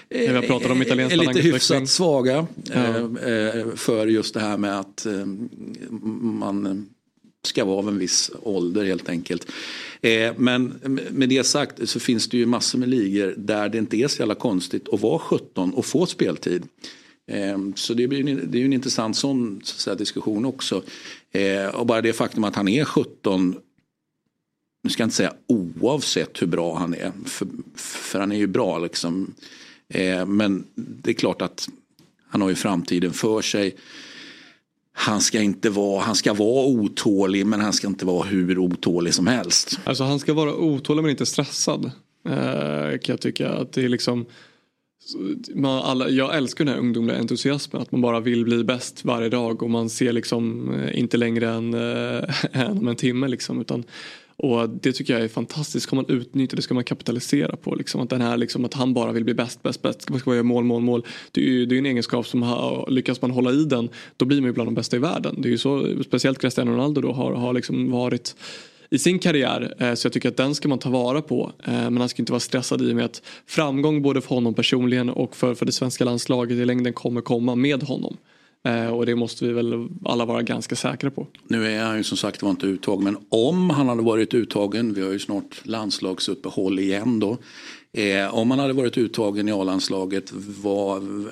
är, 0.10 0.38
om 0.72 0.82
är 0.82 1.16
lite 1.16 1.42
hyfsat 1.42 1.90
svaga. 1.90 2.48
Ja. 2.64 2.96
Eh, 3.30 3.76
för 3.76 4.08
just 4.08 4.34
det 4.34 4.40
här 4.40 4.58
med 4.58 4.80
att 4.80 5.06
eh, 5.06 5.26
man 6.22 6.88
ska 7.46 7.66
vara 7.66 7.78
av 7.78 7.88
en 7.88 7.98
viss 7.98 8.32
ålder 8.42 8.86
helt 8.86 9.10
enkelt. 9.10 9.52
Eh, 10.02 10.34
men 10.38 10.80
med 11.12 11.30
det 11.30 11.44
sagt 11.44 11.90
så 11.90 12.00
finns 12.00 12.30
det 12.30 12.38
ju 12.38 12.46
massor 12.46 12.80
med 12.80 12.90
ligor 12.90 13.34
där 13.38 13.70
det 13.70 13.78
inte 13.78 13.98
är 13.98 14.08
så 14.08 14.20
jävla 14.20 14.36
konstigt 14.36 14.90
att 14.94 15.02
vara 15.02 15.20
17 15.20 15.74
och 15.74 15.86
få 15.86 16.06
speltid. 16.06 16.64
Så 17.76 17.94
det, 17.94 18.08
blir, 18.08 18.24
det 18.24 18.58
är 18.58 18.60
ju 18.60 18.66
en 18.66 18.74
intressant 18.74 19.18
sån 19.18 19.62
så 19.64 19.80
säga, 19.80 19.96
diskussion 19.96 20.46
också. 20.46 20.84
Och 21.74 21.86
bara 21.86 22.02
det 22.02 22.14
faktum 22.14 22.44
att 22.44 22.56
han 22.56 22.68
är 22.68 22.86
17 22.86 23.56
nu 24.84 24.90
ska 24.90 25.04
jag 25.04 25.08
inte 25.08 25.16
säga 25.16 25.34
oavsett 25.48 26.42
hur 26.42 26.48
bra 26.48 26.78
han 26.78 26.94
är, 26.94 27.12
för, 27.26 27.48
för 27.76 28.20
han 28.20 28.32
är 28.32 28.36
ju 28.36 28.48
bra 28.48 28.80
liksom. 28.80 29.34
Eh, 29.90 30.26
men 30.26 30.68
det 30.76 31.12
är 31.12 31.16
klart 31.16 31.42
att 31.42 31.70
han 32.30 32.42
har 32.42 32.50
ju 32.50 32.56
framtiden 32.56 33.14
för 33.14 33.42
sig. 33.42 33.76
Han 34.94 35.22
ska 35.22 35.42
inte 35.42 35.70
vara, 35.70 36.02
han 36.02 36.16
ska 36.16 36.34
vara 36.34 36.66
otålig 36.66 37.46
men 37.46 37.62
han 37.62 37.74
ska 37.74 37.88
inte 37.88 38.06
vara 38.06 38.24
hur 38.24 38.58
otålig 38.58 39.14
som 39.14 39.28
helst. 39.28 39.80
Alltså 39.84 40.04
han 40.04 40.20
ska 40.20 40.34
vara 40.34 40.56
otålig 40.56 41.02
men 41.02 41.12
inte 41.12 41.26
stressad. 41.26 41.92
Eh, 42.26 43.00
kan 43.00 43.14
jag 43.14 43.22
tycka 43.22 43.50
att 43.50 43.74
det 43.74 43.86
är 43.86 43.90
liksom 43.90 44.26
man, 45.56 45.84
alla, 45.84 46.10
jag 46.10 46.36
älskar 46.36 46.66
den 46.66 46.74
här 46.74 46.82
ungdomliga 46.82 47.18
entusiasmen 47.18 47.82
att 47.82 47.92
man 47.92 48.02
bara 48.02 48.20
vill 48.20 48.44
bli 48.44 48.64
bäst 48.64 49.06
varje 49.06 49.30
dag 49.30 49.64
och 49.64 49.70
man 49.70 49.90
ser 49.90 50.14
liksom 50.14 50.74
eh, 50.74 51.00
inte 51.00 51.18
längre 51.18 51.50
än, 51.50 51.74
äh, 51.74 52.24
än 52.62 52.78
om 52.78 52.88
en 52.88 52.96
timme 52.96 53.28
liksom 53.28 53.62
utan 53.62 53.84
och 54.44 54.70
det 54.70 54.94
tycker 54.94 55.14
jag 55.14 55.24
är 55.24 55.28
fantastiskt. 55.28 55.84
Ska 55.84 55.96
man 55.96 56.06
utnyttja 56.08 56.56
det 56.56 56.62
ska 56.62 56.74
man 56.74 56.84
kapitalisera 56.84 57.56
på. 57.56 57.76
Liksom. 57.76 58.02
Att, 58.02 58.10
den 58.10 58.22
här, 58.22 58.38
liksom, 58.38 58.66
att 58.66 58.74
han 58.74 58.94
bara 58.94 59.12
vill 59.12 59.24
bli 59.24 59.34
bäst, 59.34 59.64
bäst, 59.64 59.82
bäst. 59.82 60.10
Man 60.10 60.20
Ska 60.20 60.30
bara 60.30 60.36
göra 60.36 60.44
mål, 60.44 60.64
mål, 60.64 60.82
mål. 60.82 61.06
Det 61.32 61.42
är 61.42 61.46
ju 61.46 61.66
det 61.66 61.76
är 61.76 61.78
en 61.78 61.86
egenskap 61.86 62.28
som 62.28 62.42
har, 62.42 62.88
lyckas 62.90 63.22
man 63.22 63.32
hålla 63.32 63.52
i 63.52 63.64
den 63.64 63.90
då 64.18 64.26
blir 64.26 64.42
man 64.42 64.48
ju 64.48 64.54
bland 64.54 64.68
de 64.68 64.76
bästa 64.76 64.96
i 64.96 65.00
världen. 65.00 65.42
Det 65.42 65.48
är 65.48 65.52
ju 65.52 65.58
så, 65.58 66.04
speciellt 66.04 66.40
Cristiano 66.40 66.72
Ronaldo 66.72 67.02
då 67.02 67.12
har, 67.12 67.34
har 67.34 67.54
liksom 67.54 67.92
varit 67.92 68.36
i 68.90 69.00
sin 69.00 69.20
karriär. 69.20 69.74
Eh, 69.80 69.94
så 69.94 70.06
jag 70.06 70.14
tycker 70.14 70.30
att 70.30 70.38
den 70.38 70.56
ska 70.56 70.68
man 70.68 70.80
ta 70.80 70.90
vara 70.90 71.22
på. 71.22 71.52
Eh, 71.64 71.72
men 71.74 71.98
han 71.98 72.10
ska 72.10 72.22
inte 72.22 72.32
vara 72.32 72.40
stressad 72.40 72.82
i 72.82 72.92
och 72.92 72.96
med 72.96 73.06
att 73.06 73.22
framgång 73.48 74.02
både 74.02 74.22
för 74.22 74.36
honom 74.36 74.54
personligen 74.54 75.10
och 75.10 75.36
för, 75.36 75.56
för 75.56 75.66
det 75.66 75.72
svenska 75.72 76.06
landslaget 76.06 76.58
i 76.58 76.66
längden 76.66 76.94
kommer 76.94 77.22
komma 77.22 77.56
med 77.56 77.84
honom. 77.84 78.18
Eh, 78.64 78.88
och 78.88 79.06
det 79.06 79.16
måste 79.16 79.46
vi 79.46 79.54
väl 79.54 79.88
alla 80.06 80.26
vara 80.26 80.42
ganska 80.42 80.76
säkra 80.76 81.12
på. 81.12 81.28
Nu 81.48 81.68
är 81.68 81.84
han 81.84 81.98
ju 81.98 82.04
som 82.04 82.18
sagt 82.18 82.42
var 82.42 82.50
inte 82.50 82.68
uttagen 82.68 83.04
men 83.04 83.18
om 83.30 83.70
han 83.70 83.88
hade 83.88 84.02
varit 84.02 84.34
uttagen, 84.34 84.94
vi 84.94 85.02
har 85.02 85.12
ju 85.12 85.20
snart 85.20 85.62
landslagsuppehåll 85.64 86.80
igen 86.80 87.20
då. 87.20 87.38
Eh, 87.94 88.36
om 88.36 88.52
han 88.52 88.60
hade 88.60 88.74
varit 88.74 88.98
uttagen 88.98 89.50
i 89.50 89.52
A-landslaget, 89.52 90.34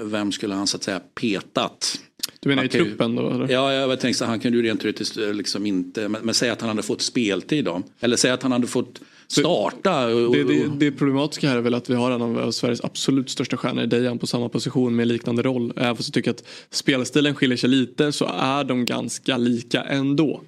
vem 0.01 0.31
skulle 0.31 0.53
han 0.53 0.67
så 0.67 0.77
att 0.77 0.83
säga 0.83 0.99
petat? 0.99 1.99
Du 2.39 2.49
menar 2.49 2.63
i 2.63 2.67
truppen 2.67 3.15
då? 3.15 3.29
Eller? 3.29 3.49
Ja, 3.49 3.73
jag 3.73 3.99
tänkte 3.99 4.23
att 4.23 4.29
han 4.29 4.39
kunde 4.39 4.57
ju 4.57 4.63
rent 4.63 4.81
teoretiskt 4.81 5.15
liksom 5.15 5.65
inte, 5.65 6.09
men, 6.09 6.21
men 6.25 6.33
säg 6.33 6.49
att 6.49 6.61
han 6.61 6.69
hade 6.69 6.83
fått 6.83 7.01
speltid 7.01 7.65
då. 7.65 7.81
Eller 7.99 8.17
säg 8.17 8.31
att 8.31 8.43
han 8.43 8.51
hade 8.51 8.67
fått 8.67 9.01
starta. 9.31 10.07
Det, 10.07 10.43
det, 10.43 10.67
det 10.77 10.91
problematiska 10.91 11.49
här 11.49 11.57
är 11.57 11.61
väl 11.61 11.73
att 11.73 11.89
vi 11.89 11.95
har 11.95 12.11
en 12.11 12.21
av 12.21 12.51
Sveriges 12.51 12.81
absolut 12.83 13.29
största 13.29 13.57
stjärnor, 13.57 13.85
Dejan, 13.85 14.19
på 14.19 14.27
samma 14.27 14.49
position 14.49 14.95
med 14.95 15.07
liknande 15.07 15.41
roll. 15.41 15.73
Även 15.75 15.95
fast 15.95 16.09
jag 16.09 16.13
tycker 16.13 16.31
att 16.31 16.43
spelstilen 16.69 17.35
skiljer 17.35 17.57
sig 17.57 17.69
lite 17.69 18.11
så 18.11 18.25
är 18.25 18.63
de 18.63 18.85
ganska 18.85 19.37
lika 19.37 19.81
ändå. 19.81 20.41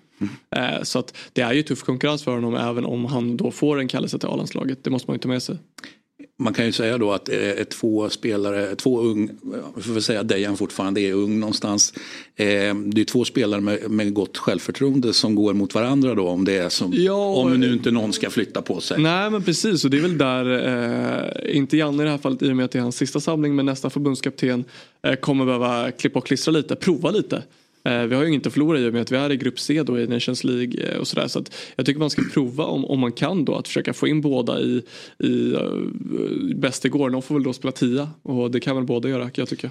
Mm. 0.52 0.86
Så 0.86 1.00
att 1.00 1.18
det 1.34 1.42
är 1.42 1.54
ju 1.54 1.64
tuff 1.64 1.84
konkurrens 1.84 2.24
för 2.24 2.32
honom 2.32 2.56
även 2.56 2.86
om 2.86 3.06
han 3.06 3.38
då 3.38 3.52
får 3.52 3.80
en 3.80 3.88
kallelse 3.88 4.20
till 4.20 4.30
A-landslaget. 4.30 4.84
Det 4.84 4.90
måste 4.90 5.10
man 5.10 5.16
ju 5.16 5.20
ta 5.20 5.28
med 5.28 5.44
sig 5.44 5.58
man 6.40 6.54
kan 6.54 6.66
ju 6.66 6.72
säga 6.72 6.98
då 6.98 7.12
att 7.12 7.30
är 7.30 7.64
två 7.64 8.10
spelare, 8.10 8.76
två 8.76 9.00
ung, 9.02 9.30
får 9.82 10.00
säga 10.00 10.24
Dejan 10.24 10.58
fortfarande 10.58 11.02
är 11.02 11.14
ung 11.14 11.40
någonstans. 11.40 11.94
Eh, 12.36 12.76
det 12.76 13.02
är 13.02 13.06
två 13.06 13.26
spelare 13.26 13.62
med, 13.62 13.92
med 13.92 14.14
gott 14.14 14.38
självförtroende 14.38 15.14
som 15.14 15.36
går 15.36 15.54
mot 15.54 15.76
varandra 15.76 16.16
då 16.16 16.28
om 16.28 16.46
det 16.46 16.58
är 16.58 16.70
som, 16.70 16.94
ja, 16.96 17.26
om 17.26 17.60
nu 17.60 17.74
inte 17.74 17.92
någon 17.92 18.14
ska 18.14 18.30
flytta 18.30 18.62
på 18.62 18.82
sig. 18.82 19.02
Nej 19.02 19.30
men 19.30 19.44
precis 19.44 19.86
och 19.86 19.92
det 19.92 19.98
är 19.98 20.02
väl 20.02 20.18
där, 20.18 20.46
eh, 21.48 21.58
inte 21.58 21.78
Janne 21.78 22.04
i 22.04 22.06
det 22.06 22.12
här 22.12 22.18
fallet 22.18 22.42
i 22.42 22.52
och 22.52 22.56
med 22.56 22.66
att 22.66 22.72
det 22.72 22.80
är 22.80 22.84
hans 22.84 22.98
sista 22.98 23.20
samling 23.20 23.56
men 23.56 23.66
nästa 23.66 23.90
förbundskapten 23.90 24.64
eh, 25.02 25.16
kommer 25.16 25.46
behöva 25.46 25.92
klippa 25.92 26.20
och 26.20 26.26
klistra 26.26 26.52
lite, 26.52 26.76
prova 26.76 27.12
lite. 27.12 27.44
Eh, 27.86 28.04
vi 28.04 28.16
har 28.16 28.24
ju 28.24 28.30
inget 28.30 28.48
att 28.48 28.54
förlora 28.54 28.80
i 28.80 28.90
och 28.90 28.94
med 28.94 29.02
att 29.02 29.12
vi 29.12 29.16
är 29.16 29.32
i 29.32 29.38
grupp 29.38 29.60
C 29.60 29.84
då 29.84 30.00
i 30.00 30.08
Nations 30.08 30.44
League 30.44 30.88
eh, 30.88 31.00
och 31.00 31.08
sådär. 31.08 31.28
Så 31.28 31.40
att 31.40 31.56
jag 31.76 31.86
tycker 31.86 32.00
man 32.00 32.10
ska 32.10 32.22
prova 32.34 32.64
om, 32.64 32.86
om 32.86 33.00
man 33.00 33.12
kan 33.12 33.46
då 33.46 33.56
att 33.56 33.68
försöka 33.68 33.94
få 33.94 34.08
in 34.08 34.22
båda 34.22 34.60
i, 34.60 34.84
i 35.20 35.54
uh, 35.54 36.56
bäst 36.56 36.86
igår. 36.86 37.10
De 37.10 37.22
får 37.22 37.36
väl 37.36 37.44
då 37.44 37.54
spela 37.54 37.72
tia 37.72 38.10
och 38.22 38.52
det 38.52 38.60
kan 38.60 38.76
väl 38.76 38.86
båda 38.86 39.10
göra 39.10 39.30
kan 39.30 39.42
jag 39.42 39.50
tycka. 39.50 39.70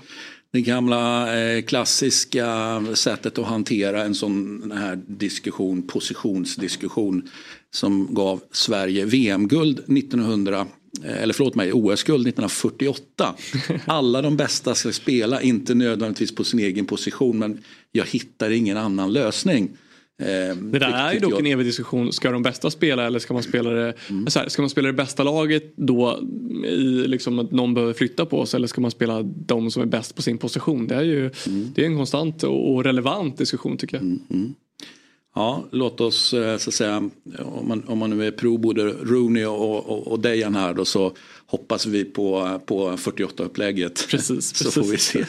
Det 0.53 0.61
gamla 0.61 1.35
eh, 1.41 1.63
klassiska 1.63 2.85
sättet 2.95 3.39
att 3.39 3.47
hantera 3.47 4.03
en 4.05 4.15
sån 4.15 4.73
här 4.75 5.01
diskussion, 5.07 5.83
positionsdiskussion 5.83 7.29
som 7.71 8.15
gav 8.15 8.41
Sverige 8.51 9.05
VM-guld 9.05 9.79
1900 9.79 10.67
eller 11.05 11.35
förlåt 11.35 11.55
mig, 11.55 11.73
OS-guld 11.73 12.27
1948. 12.29 13.35
Alla 13.85 14.23
de 14.23 14.37
bästa 14.37 14.75
ska 14.75 14.93
spela, 14.93 15.43
inte 15.43 15.75
nödvändigtvis 15.75 16.35
på 16.35 16.45
sin 16.45 16.61
egen 16.61 16.87
position 16.87 17.39
men 17.39 17.59
jag 17.93 18.05
hittar 18.05 18.51
ingen 18.51 18.77
annan 18.77 19.13
lösning. 19.13 19.71
Eh, 20.23 20.57
det 20.57 20.79
där 20.79 20.93
är 20.93 21.13
ju 21.13 21.19
dock 21.19 21.33
jag... 21.33 21.41
en 21.41 21.47
evig 21.47 21.67
diskussion. 21.67 22.13
Ska 22.13 22.31
de 22.31 22.43
bästa 22.43 22.71
spela 22.71 23.07
eller 23.07 23.19
ska 23.19 23.35
man 23.35 23.43
spela 23.43 23.71
det, 23.71 23.95
mm. 24.11 24.27
här, 24.35 24.49
ska 24.49 24.63
man 24.63 24.71
spela 24.71 24.87
det 24.87 24.93
bästa 24.93 25.23
laget 25.23 25.77
då 25.77 26.21
i 26.67 27.07
liksom 27.07 27.39
att 27.39 27.51
någon 27.51 27.75
behöver 27.75 27.93
flytta 27.95 28.27
på 28.27 28.47
sig 28.47 28.59
eller 28.59 28.69
ska 28.69 28.81
man 28.81 28.91
spela 28.91 29.23
de 29.23 29.71
som 29.71 29.83
är 29.83 29.87
bäst 29.87 30.15
på 30.17 30.23
sin 30.23 30.39
position? 30.39 30.87
Det 30.87 30.95
är 30.95 31.03
ju 31.03 31.21
mm. 31.21 31.73
det 31.75 31.83
är 31.83 31.87
en 31.87 31.97
konstant 31.97 32.43
och 32.43 32.85
relevant 32.85 33.39
diskussion 33.39 33.77
tycker 33.77 33.97
jag. 33.97 34.03
Mm. 34.03 34.55
Ja, 35.35 35.65
låt 35.71 36.01
oss 36.01 36.35
eh, 36.35 36.59
så 36.59 36.71
att 36.71 36.75
säga, 36.75 36.97
om 37.39 37.69
man, 37.69 37.83
om 37.87 37.99
man 37.99 38.11
nu 38.11 38.27
är 38.27 38.31
pro 38.31 38.59
både 38.59 38.83
Rooney 38.83 39.45
och, 39.45 39.91
och, 39.91 40.07
och 40.07 40.21
Dejan 40.21 40.55
här 40.55 40.75
då 40.75 40.85
så 40.85 41.13
hoppas 41.47 41.87
vi 41.87 42.05
på, 42.05 42.61
på 42.67 42.91
48-upplägget. 42.91 44.07
Precis, 44.11 44.57
så 44.57 44.71
får 44.71 44.91
vi 44.91 44.99
se. 44.99 45.25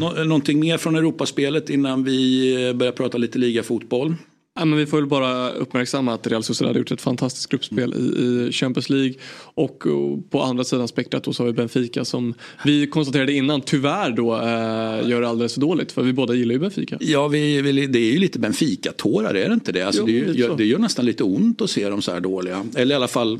Nå 0.00 0.24
någonting 0.24 0.60
mer 0.60 0.78
från 0.78 0.96
Europaspelet 0.96 1.70
innan 1.70 2.04
vi 2.04 2.52
eh, 2.68 2.74
börjar 2.74 2.92
prata 2.92 3.18
lite 3.18 3.38
ligafotboll? 3.38 4.14
Ja, 4.58 4.64
men 4.64 4.78
vi 4.78 4.86
får 4.86 4.96
väl 4.96 5.06
bara 5.06 5.50
uppmärksamma 5.50 6.14
att 6.14 6.26
Real 6.26 6.42
Sociedad 6.42 6.74
har 6.74 6.78
gjort 6.78 6.90
ett 6.90 7.00
fantastiskt 7.00 7.46
gruppspel 7.46 7.94
i, 7.94 8.46
i 8.48 8.52
Champions 8.52 8.90
League. 8.90 9.14
Och, 9.54 9.86
och, 9.86 10.30
på 10.30 10.42
andra 10.42 10.64
sidan 10.64 10.88
spektrat 10.88 11.36
så 11.36 11.42
har 11.42 11.46
vi 11.46 11.52
Benfica 11.52 12.04
som 12.04 12.34
vi 12.64 12.86
konstaterade 12.86 13.32
innan 13.32 13.60
tyvärr 13.60 14.10
då 14.10 14.34
äh, 14.34 15.08
gör 15.08 15.20
det 15.20 15.28
alldeles 15.28 15.54
för 15.54 15.60
dåligt. 15.60 15.92
För 15.92 16.02
vi 16.02 16.12
båda 16.12 16.34
gillar 16.34 16.52
ju 16.52 16.58
Benfica. 16.58 16.96
Ja, 17.00 17.28
vi, 17.28 17.62
vi, 17.62 17.86
det 17.86 17.98
är 17.98 18.12
ju 18.12 18.18
lite 18.18 18.38
Benfica-tårar, 18.38 19.34
är 19.34 19.48
det 19.48 19.54
inte 19.54 19.72
det? 19.72 19.82
Alltså, 19.82 20.02
jo, 20.06 20.32
det, 20.32 20.38
gör, 20.38 20.56
det 20.56 20.64
gör 20.64 20.78
nästan 20.78 21.04
lite 21.04 21.24
ont 21.24 21.60
att 21.60 21.70
se 21.70 21.88
dem 21.88 22.02
så 22.02 22.12
här 22.12 22.20
dåliga. 22.20 22.66
Eller 22.74 22.94
i 22.94 22.96
alla 22.96 23.08
fall, 23.08 23.38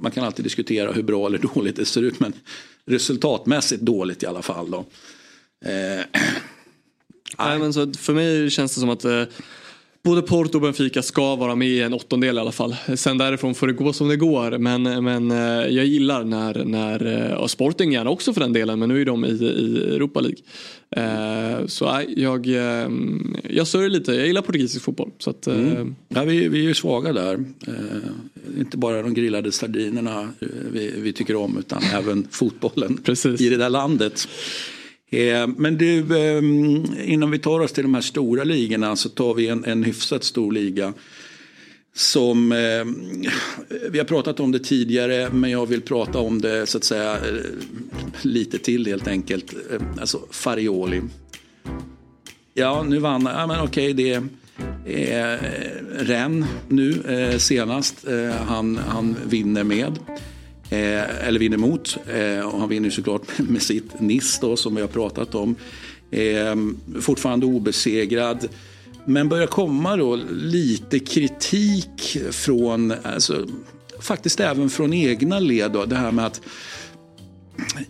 man 0.00 0.10
kan 0.10 0.24
alltid 0.24 0.44
diskutera 0.44 0.92
hur 0.92 1.02
bra 1.02 1.26
eller 1.26 1.38
dåligt 1.54 1.76
det 1.76 1.84
ser 1.84 2.02
ut. 2.02 2.20
Men 2.20 2.32
resultatmässigt 2.86 3.82
dåligt 3.82 4.22
i 4.22 4.26
alla 4.26 4.42
fall. 4.42 4.70
Då. 4.70 4.78
Eh, 5.64 6.04
Nej, 7.38 7.58
men 7.58 7.72
så 7.72 7.92
för 7.92 8.14
mig 8.14 8.50
känns 8.50 8.74
det 8.74 8.80
som 8.80 8.90
att 8.90 9.04
eh, 9.04 9.22
både 10.02 10.22
Porto 10.22 10.58
och 10.58 10.62
Benfica 10.62 11.02
ska 11.02 11.36
vara 11.36 11.54
med 11.54 11.68
i 11.68 11.80
en 11.80 11.94
åttondel 11.94 12.36
i 12.36 12.40
alla 12.40 12.52
fall. 12.52 12.76
Sen 12.96 13.18
därifrån 13.18 13.54
får 13.54 13.66
det 13.66 13.72
gå 13.72 13.92
som 13.92 14.08
det 14.08 14.16
går. 14.16 14.58
Men, 14.58 15.04
men 15.04 15.30
eh, 15.30 15.76
jag 15.76 15.86
gillar 15.86 16.24
när, 16.24 16.64
när 16.64 17.34
och 17.34 17.50
Sporting 17.50 17.92
gärna 17.92 18.10
också 18.10 18.32
för 18.32 18.40
den 18.40 18.52
delen, 18.52 18.78
men 18.78 18.88
nu 18.88 19.00
är 19.00 19.04
de 19.04 19.24
i, 19.24 19.28
i 19.28 19.94
Europa 19.94 20.20
League. 20.20 20.38
Eh, 20.90 21.66
så 21.66 22.02
jag, 22.16 22.46
jag 23.50 23.66
sörjer 23.66 23.88
lite, 23.88 24.12
jag 24.12 24.26
gillar 24.26 24.42
portugisisk 24.42 24.84
fotboll. 24.84 25.10
Så 25.18 25.30
att, 25.30 25.46
mm. 25.46 25.94
ja, 26.08 26.24
vi, 26.24 26.48
vi 26.48 26.58
är 26.58 26.62
ju 26.62 26.74
svaga 26.74 27.12
där. 27.12 27.44
Eh, 27.66 28.60
inte 28.60 28.76
bara 28.76 29.02
de 29.02 29.14
grillade 29.14 29.52
sardinerna 29.52 30.28
vi, 30.72 30.92
vi 30.96 31.12
tycker 31.12 31.36
om 31.36 31.58
utan 31.58 31.82
även 31.92 32.26
fotbollen 32.30 32.96
Precis. 33.04 33.40
i 33.40 33.48
det 33.48 33.56
där 33.56 33.70
landet. 33.70 34.28
Eh, 35.10 35.46
men 35.56 35.78
du, 35.78 35.98
eh, 35.98 36.42
innan 37.12 37.30
vi 37.30 37.38
tar 37.38 37.60
oss 37.60 37.72
till 37.72 37.82
de 37.82 37.94
här 37.94 38.00
stora 38.00 38.44
ligorna 38.44 38.96
så 38.96 39.08
tar 39.08 39.34
vi 39.34 39.48
en, 39.48 39.64
en 39.64 39.84
hyfsat 39.84 40.24
stor 40.24 40.52
liga. 40.52 40.94
Som, 41.94 42.52
eh, 42.52 42.84
vi 43.90 43.98
har 43.98 44.04
pratat 44.04 44.40
om 44.40 44.52
det 44.52 44.58
tidigare 44.58 45.30
men 45.32 45.50
jag 45.50 45.66
vill 45.66 45.80
prata 45.80 46.18
om 46.18 46.40
det 46.40 46.66
så 46.66 46.78
att 46.78 46.84
säga 46.84 47.14
eh, 47.14 47.20
lite 48.22 48.58
till 48.58 48.86
helt 48.86 49.08
enkelt. 49.08 49.54
Alltså 50.00 50.20
Farioli. 50.30 51.02
Ja, 52.54 52.82
nu 52.88 52.98
vann 52.98 53.22
ja, 53.22 53.46
men 53.46 53.60
okej 53.60 53.92
det 53.92 54.22
är 54.86 55.38
Ren 55.98 56.44
nu 56.68 57.02
senast 57.38 58.06
han, 58.46 58.76
han 58.76 59.16
vinner 59.26 59.64
med. 59.64 59.98
Eh, 60.70 61.26
eller 61.28 61.38
vinner 61.38 61.56
mot. 61.56 61.96
Eh, 62.06 62.46
och 62.46 62.60
han 62.60 62.68
vinner 62.68 62.90
såklart 62.90 63.38
med 63.38 63.62
sitt 63.62 64.00
NIS 64.00 64.38
då, 64.40 64.56
som 64.56 64.74
vi 64.74 64.80
har 64.80 64.88
pratat 64.88 65.34
om. 65.34 65.56
Eh, 66.10 66.56
fortfarande 67.00 67.46
obesegrad. 67.46 68.48
Men 69.04 69.28
börjar 69.28 69.46
komma 69.46 69.96
då 69.96 70.16
lite 70.30 70.98
kritik 70.98 72.18
från, 72.30 72.94
alltså, 73.02 73.46
faktiskt 74.00 74.40
även 74.40 74.70
från 74.70 74.92
egna 74.92 75.38
led. 75.38 75.72
Då, 75.72 75.84
det 75.84 75.96
här 75.96 76.12
med 76.12 76.26
att 76.26 76.40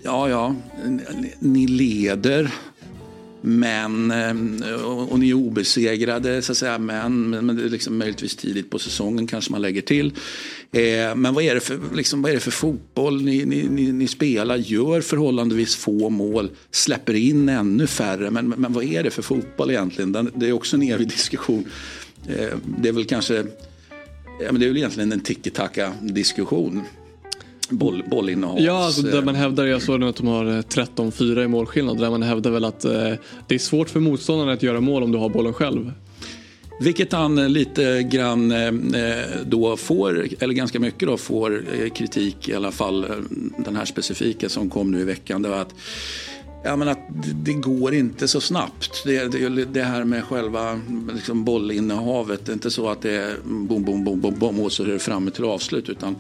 ja, 0.02 0.28
ja, 0.28 0.54
ni 1.38 1.66
leder 1.66 2.54
men, 3.40 4.11
eh, 4.11 4.83
och 4.85 5.18
ni 5.18 5.31
är 5.31 5.35
obesegrade 5.35 6.42
så 6.42 6.53
att 6.53 6.59
säga, 6.59 6.79
men, 6.79 7.31
men 7.31 7.57
det 7.57 7.64
är 7.64 7.68
liksom 7.68 7.98
möjligtvis 7.98 8.37
tidigt 8.37 8.70
på 8.70 8.79
säsongen 8.79 9.27
kanske 9.27 9.53
man 9.53 9.62
lägger 9.62 9.83
till. 9.83 10.12
Eh, 10.72 11.14
men 11.16 11.35
vad 11.35 11.44
är, 11.44 11.55
det 11.55 11.61
för, 11.61 11.81
liksom, 11.94 12.22
vad 12.22 12.31
är 12.31 12.35
det 12.35 12.40
för 12.40 12.51
fotboll 12.51 13.22
ni, 13.22 13.44
ni, 13.44 13.68
ni, 13.68 13.92
ni, 13.92 14.07
spelar? 14.07 14.57
Gör 14.57 15.01
förhållandevis 15.01 15.77
få 15.77 16.11
mål, 16.11 16.51
släpper 16.70 17.14
in 17.14 17.48
ännu 17.48 17.87
färre. 17.87 18.31
Men, 18.31 18.48
men 18.48 18.72
vad 18.72 18.85
är 18.85 19.03
det 19.03 19.11
för 19.11 19.22
fotboll 19.22 19.70
egentligen? 19.70 20.12
Den, 20.12 20.31
det 20.35 20.48
är 20.48 20.53
också 20.53 20.77
en 20.77 20.83
evig 20.83 21.09
diskussion. 21.09 21.64
Eh, 22.29 22.59
det 22.79 22.88
är 22.88 22.92
väl 22.92 23.05
kanske, 23.05 23.35
ja, 24.40 24.53
men 24.53 24.61
det 24.61 24.66
är 24.66 24.68
väl 24.68 24.77
egentligen 24.77 25.12
en 25.12 25.20
tiki-taka 25.20 25.92
diskussion 26.01 26.83
boll, 27.69 28.02
bollinnehav. 28.06 28.60
Ja, 28.60 28.85
alltså 28.85 29.02
där 29.02 29.23
man 29.23 29.35
hävdar, 29.35 29.66
jag 29.66 29.83
såg 29.83 30.00
nu 30.00 30.08
att 30.08 30.16
de 30.16 30.27
har 30.27 30.44
13-4 30.44 31.38
eh, 31.38 31.44
i 31.44 31.48
målskillnad. 31.48 31.98
Där 31.98 32.10
man 32.10 32.23
hävdar 32.23 32.50
väl 32.50 32.64
att 32.64 32.85
eh, 32.85 33.12
det 33.46 33.54
är 33.54 33.58
svårt 33.58 33.90
för 33.90 34.00
motståndaren 34.00 34.52
att 34.52 34.62
göra 34.62 34.81
mål 34.81 35.02
om 35.02 35.12
du 35.12 35.19
har 35.19 35.29
bollen 35.29 35.52
själv. 35.52 35.92
Vilket 36.81 37.12
han 37.12 37.38
eh, 37.38 37.48
lite 37.48 38.02
grann 38.02 38.50
eh, 38.52 38.73
då 39.46 39.77
får, 39.77 40.29
eller 40.40 40.54
ganska 40.54 40.81
mycket 40.81 41.08
då 41.08 41.16
får 41.16 41.64
kritik 41.94 42.48
i 42.48 42.54
alla 42.54 42.71
fall 42.71 43.06
den 43.58 43.77
här 43.77 43.85
specifika 43.85 44.48
som 44.48 44.71
kom 44.71 44.90
nu 44.90 45.00
i 45.00 45.04
veckan. 45.04 45.42
Det 45.42 45.48
var 45.48 45.60
att 45.60 45.75
Ja, 46.64 46.77
men 46.77 46.88
att 46.88 46.98
det, 47.44 47.52
går 47.52 47.94
inte 47.94 48.29
så 48.29 48.40
snabbt. 48.40 49.04
Det, 49.04 49.33
det, 49.33 49.64
det 49.64 49.83
här 49.83 50.04
med 50.04 50.25
själva 50.25 50.81
liksom 51.14 51.44
bollinnehavet. 51.44 52.46
Det 52.46 52.52
är 52.52 52.54
inte 52.54 52.71
så 52.71 52.88
att 52.88 53.02
det 53.02 53.10
är 53.10 53.37
bom, 53.44 53.85
bom, 53.85 54.04
bom, 54.04 54.21
bom, 54.21 54.35
bom 54.38 54.60
och 54.60 54.73
så 54.73 54.83
är 54.83 54.87
det 54.87 54.98
framme 54.98 55.31
till 55.31 55.44
avslut. 55.44 55.88
Utan 55.88 56.16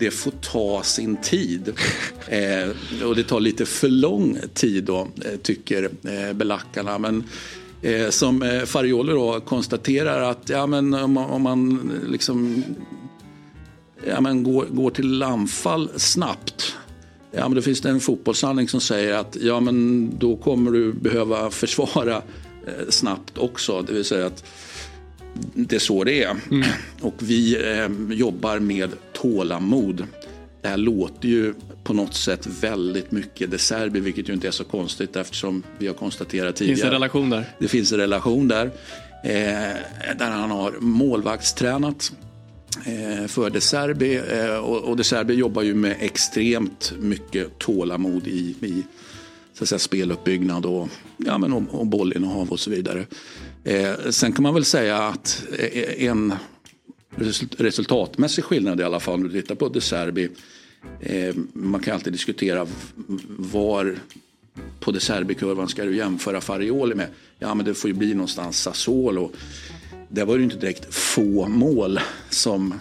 det 0.00 0.10
får 0.10 0.30
ta 0.30 0.82
sin 0.82 1.16
tid. 1.16 1.72
eh, 2.28 2.68
och 3.04 3.16
det 3.16 3.24
tar 3.24 3.40
lite 3.40 3.66
för 3.66 3.88
lång 3.88 4.38
tid 4.54 4.84
då, 4.84 5.00
eh, 5.00 5.36
tycker 5.42 5.90
eh, 6.02 6.32
belackarna. 6.32 6.98
Men 6.98 7.24
eh, 7.82 8.08
som 8.08 8.42
eh, 8.42 8.62
Farioli 8.62 9.12
då 9.12 9.40
konstaterar 9.40 10.30
att 10.30 10.48
ja, 10.48 10.66
men 10.66 10.94
om, 10.94 11.16
om 11.16 11.42
man 11.42 11.90
liksom 12.08 12.64
ja, 14.06 14.20
men 14.20 14.42
går, 14.42 14.66
går 14.70 14.90
till 14.90 15.22
anfall 15.22 15.90
snabbt 15.96 16.74
Ja, 17.32 17.48
men 17.48 17.54
då 17.54 17.62
finns 17.62 17.80
det 17.80 17.90
en 17.90 18.00
fotbollssanning 18.00 18.68
som 18.68 18.80
säger 18.80 19.14
att 19.14 19.36
ja, 19.40 19.60
men 19.60 20.10
då 20.18 20.36
kommer 20.36 20.70
du 20.70 20.92
behöva 20.92 21.50
försvara 21.50 22.16
eh, 22.66 22.88
snabbt 22.88 23.38
också. 23.38 23.82
Det 23.82 23.92
vill 23.92 24.04
säga 24.04 24.26
att 24.26 24.44
det 25.54 25.76
är 25.76 25.80
så 25.80 26.04
det 26.04 26.22
är. 26.22 26.36
Mm. 26.50 26.68
Och 27.00 27.14
vi 27.18 27.72
eh, 27.72 28.16
jobbar 28.16 28.58
med 28.58 28.90
tålamod. 29.22 30.06
Det 30.62 30.68
här 30.68 30.76
låter 30.76 31.28
ju 31.28 31.54
på 31.84 31.92
något 31.92 32.14
sätt 32.14 32.46
väldigt 32.46 33.10
mycket 33.10 33.50
De 33.50 33.58
Serbi, 33.58 34.00
vilket 34.00 34.28
ju 34.28 34.32
inte 34.32 34.46
är 34.46 34.52
så 34.52 34.64
konstigt 34.64 35.16
eftersom 35.16 35.62
vi 35.78 35.86
har 35.86 35.94
konstaterat 35.94 36.56
tidigare. 36.56 36.76
Finns 36.76 36.80
det 36.80 36.86
en 36.86 36.92
relation 36.92 37.30
där? 37.30 37.44
Det 37.58 37.68
finns 37.68 37.92
en 37.92 37.98
relation 37.98 38.48
där. 38.48 38.66
Eh, 39.24 39.76
där 40.18 40.30
han 40.30 40.50
har 40.50 40.72
målvaktstränat 40.80 42.12
eh, 42.86 43.26
för 43.26 43.50
De 43.50 43.60
Serbi. 43.60 44.16
Eh, 44.16 44.56
och, 44.56 44.84
och 44.84 44.96
De 44.96 45.04
Serbi 45.04 45.34
jobbar 45.34 45.62
ju 45.62 45.74
med 45.74 45.96
extremt 46.00 46.92
mycket 46.98 47.58
tålamod 47.58 48.26
i, 48.26 48.54
i 48.60 48.82
så 49.54 49.64
att 49.64 49.68
säga, 49.68 49.78
speluppbyggnad 49.78 50.66
och, 50.66 50.88
ja, 51.16 51.38
men, 51.38 51.52
och, 51.52 51.80
och 51.80 51.86
bollinnehav 51.86 52.50
och 52.50 52.60
så 52.60 52.70
vidare. 52.70 53.06
Eh, 53.64 53.92
sen 54.10 54.32
kan 54.32 54.42
man 54.42 54.54
väl 54.54 54.64
säga 54.64 54.98
att 54.98 55.44
eh, 55.58 56.04
en 56.04 56.34
resultatmässig 57.58 58.44
skillnad 58.44 58.80
i 58.80 58.82
alla 58.82 59.00
fall, 59.00 59.14
om 59.14 59.22
du 59.22 59.42
tittar 59.42 59.54
på 59.54 59.68
De 59.68 59.80
Serbi, 59.80 60.28
eh, 61.00 61.34
man 61.52 61.80
kan 61.80 61.94
alltid 61.94 62.12
diskutera 62.12 62.66
var 63.38 63.98
på 64.80 64.92
De 64.92 65.00
Serbi-kurvan 65.00 65.68
ska 65.68 65.84
du 65.84 65.96
jämföra 65.96 66.40
Farioli 66.40 66.94
med? 66.94 67.06
Ja 67.38 67.54
men 67.54 67.66
det 67.66 67.74
får 67.74 67.90
ju 67.90 67.96
bli 67.96 68.14
någonstans 68.14 68.62
Sassuolo. 68.62 69.32
Där 70.08 70.24
var 70.24 70.38
det 70.38 70.44
inte 70.44 70.56
direkt 70.56 70.94
få 70.94 71.48
mål 71.48 72.00
som 72.30 72.74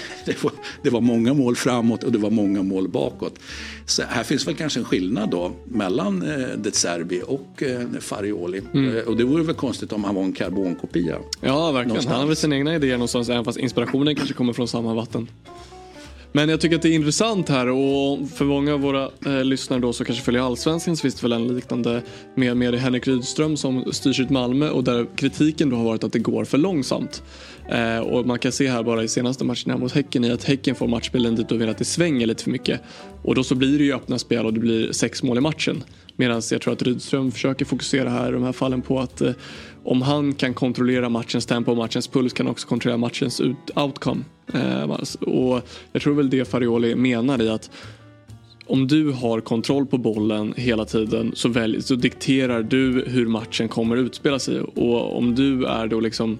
det 0.24 0.44
var, 0.44 0.52
det 0.82 0.90
var, 0.90 1.00
många 1.00 1.34
mål 1.34 1.56
framåt 1.56 2.04
och 2.04 2.12
det 2.12 2.18
var 2.18 2.30
många 2.30 2.62
mål 2.62 2.88
bakåt. 2.88 3.38
Så 3.86 4.02
här 4.08 4.24
finns 4.24 4.46
väl 4.46 4.54
kanske 4.54 4.80
en 4.80 4.84
skillnad 4.84 5.30
då 5.30 5.52
mellan 5.64 6.22
eh, 6.22 6.48
De 6.56 6.72
Serbi 6.72 7.22
och 7.26 7.62
eh, 7.62 7.80
Farioli. 8.00 8.60
Mm. 8.74 8.96
Eh, 8.96 9.02
och 9.02 9.16
det 9.16 9.24
vore 9.24 9.42
väl 9.42 9.54
konstigt 9.54 9.92
om 9.92 10.04
han 10.04 10.14
var 10.14 10.22
en 10.22 10.32
karbonkopia. 10.32 11.16
Ja, 11.40 11.72
verkligen. 11.72 11.88
Någonstans. 11.88 12.12
Han 12.12 12.20
har 12.20 12.26
väl 12.26 12.36
sina 12.36 12.56
egna 12.56 12.74
idéer 12.74 12.92
någonstans, 12.92 13.28
även 13.28 13.44
fast 13.44 13.58
inspirationen 13.58 14.16
kanske 14.16 14.34
kommer 14.34 14.52
från 14.52 14.68
samma 14.68 14.94
vatten. 14.94 15.28
Men 16.34 16.48
jag 16.48 16.60
tycker 16.60 16.76
att 16.76 16.82
det 16.82 16.88
är 16.88 16.94
intressant 16.94 17.48
här 17.48 17.68
och 17.68 18.28
för 18.34 18.44
många 18.44 18.74
av 18.74 18.80
våra 18.80 19.10
eh, 19.26 19.44
lyssnare 19.44 19.80
då 19.80 19.92
så 19.92 20.04
kanske 20.04 20.24
följer 20.24 20.42
Allsvenskan 20.42 20.96
så 20.96 21.02
finns 21.02 21.14
det 21.14 21.22
väl 21.22 21.32
en 21.32 21.54
liknande 21.54 22.02
med, 22.34 22.56
med 22.56 22.74
Henrik 22.74 23.06
Rydström 23.06 23.56
som 23.56 23.92
styrs 23.92 24.20
ut 24.20 24.30
Malmö 24.30 24.70
och 24.70 24.84
där 24.84 25.06
kritiken 25.16 25.70
då 25.70 25.76
har 25.76 25.84
varit 25.84 26.04
att 26.04 26.12
det 26.12 26.18
går 26.18 26.44
för 26.44 26.58
långsamt. 26.58 27.22
Eh, 27.68 27.98
och 27.98 28.26
man 28.26 28.38
kan 28.38 28.52
se 28.52 28.68
här 28.68 28.82
bara 28.82 29.02
i 29.02 29.08
senaste 29.08 29.44
matchen 29.44 29.80
mot 29.80 29.92
Häcken 29.92 30.24
i 30.24 30.30
att 30.30 30.44
Häcken 30.44 30.74
får 30.74 30.86
matchbilden 30.86 31.34
dit 31.34 31.52
och 31.52 31.60
vill 31.60 31.68
att 31.68 31.78
det 31.78 31.84
svänger 31.84 32.26
lite 32.26 32.44
för 32.44 32.50
mycket. 32.50 32.80
Och 33.22 33.34
då 33.34 33.44
så 33.44 33.54
blir 33.54 33.78
det 33.78 33.84
ju 33.84 33.94
öppna 33.94 34.18
spel 34.18 34.46
och 34.46 34.52
det 34.52 34.60
blir 34.60 34.92
sex 34.92 35.22
mål 35.22 35.38
i 35.38 35.40
matchen. 35.40 35.84
Medan 36.16 36.42
jag 36.50 36.60
tror 36.60 36.72
att 36.72 36.82
Rydström 36.82 37.32
försöker 37.32 37.64
fokusera 37.64 38.10
här 38.10 38.28
i 38.28 38.32
de 38.32 38.42
här 38.42 38.52
fallen 38.52 38.82
på 38.82 39.00
att 39.00 39.20
eh, 39.20 39.32
om 39.84 40.02
han 40.02 40.34
kan 40.34 40.54
kontrollera 40.54 41.08
matchens 41.08 41.46
tempo 41.46 41.70
och 41.70 41.76
matchens 41.76 42.08
puls 42.08 42.32
kan 42.32 42.46
han 42.46 42.52
också 42.52 42.68
kontrollera 42.68 42.98
matchens 42.98 43.40
ut 43.40 43.70
outcome. 43.74 44.20
Eh, 44.54 44.90
och 45.20 45.62
jag 45.92 46.02
tror 46.02 46.14
väl 46.14 46.30
det 46.30 46.48
Farioli 46.48 46.94
menar 46.94 47.42
i 47.42 47.48
att 47.48 47.70
om 48.66 48.86
du 48.86 49.10
har 49.10 49.40
kontroll 49.40 49.86
på 49.86 49.98
bollen 49.98 50.54
hela 50.56 50.84
tiden 50.84 51.32
så, 51.34 51.48
väl, 51.48 51.82
så 51.82 51.94
dikterar 51.94 52.62
du 52.62 53.04
hur 53.06 53.26
matchen 53.26 53.68
kommer 53.68 53.96
utspela 53.96 54.38
sig. 54.38 54.60
Och 54.60 55.18
om 55.18 55.34
du 55.34 55.66
är 55.66 55.86
då 55.86 56.00
liksom 56.00 56.38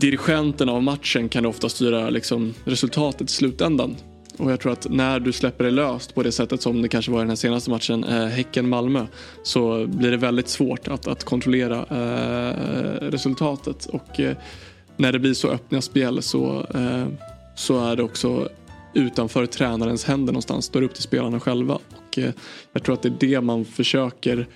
dirigenten 0.00 0.68
av 0.68 0.82
matchen 0.82 1.28
kan 1.28 1.42
du 1.42 1.48
ofta 1.48 1.68
styra 1.68 2.10
liksom 2.10 2.54
resultatet 2.64 3.30
i 3.30 3.32
slutändan. 3.32 3.96
Och 4.38 4.52
jag 4.52 4.60
tror 4.60 4.72
att 4.72 4.90
när 4.90 5.20
du 5.20 5.32
släpper 5.32 5.64
det 5.64 5.70
löst 5.70 6.14
på 6.14 6.22
det 6.22 6.32
sättet 6.32 6.62
som 6.62 6.82
det 6.82 6.88
kanske 6.88 7.10
var 7.12 7.18
i 7.18 7.22
den 7.22 7.28
här 7.28 7.36
senaste 7.36 7.70
matchen, 7.70 8.04
eh, 8.04 8.26
Häcken-Malmö, 8.26 9.06
så 9.42 9.86
blir 9.86 10.10
det 10.10 10.16
väldigt 10.16 10.48
svårt 10.48 10.88
att, 10.88 11.06
att 11.06 11.24
kontrollera 11.24 11.76
eh, 11.76 12.54
resultatet. 13.10 13.86
Och 13.86 14.20
eh, 14.20 14.36
när 14.96 15.12
det 15.12 15.18
blir 15.18 15.34
så 15.34 15.48
öppna 15.48 15.80
spel 15.80 16.22
så, 16.22 16.66
eh, 16.74 17.06
så 17.54 17.84
är 17.84 17.96
det 17.96 18.02
också 18.02 18.48
utanför 18.94 19.46
tränarens 19.46 20.04
händer 20.04 20.32
någonstans. 20.32 20.68
Då 20.68 20.78
är 20.78 20.80
det 20.80 20.86
upp 20.86 20.94
till 20.94 21.02
spelarna 21.02 21.40
själva. 21.40 21.74
Och, 21.74 22.18
eh, 22.18 22.32
jag 22.72 22.82
tror 22.82 22.94
att 22.94 23.02
det 23.02 23.08
är 23.08 23.16
det 23.20 23.40
man 23.40 23.64
försöker 23.64 24.46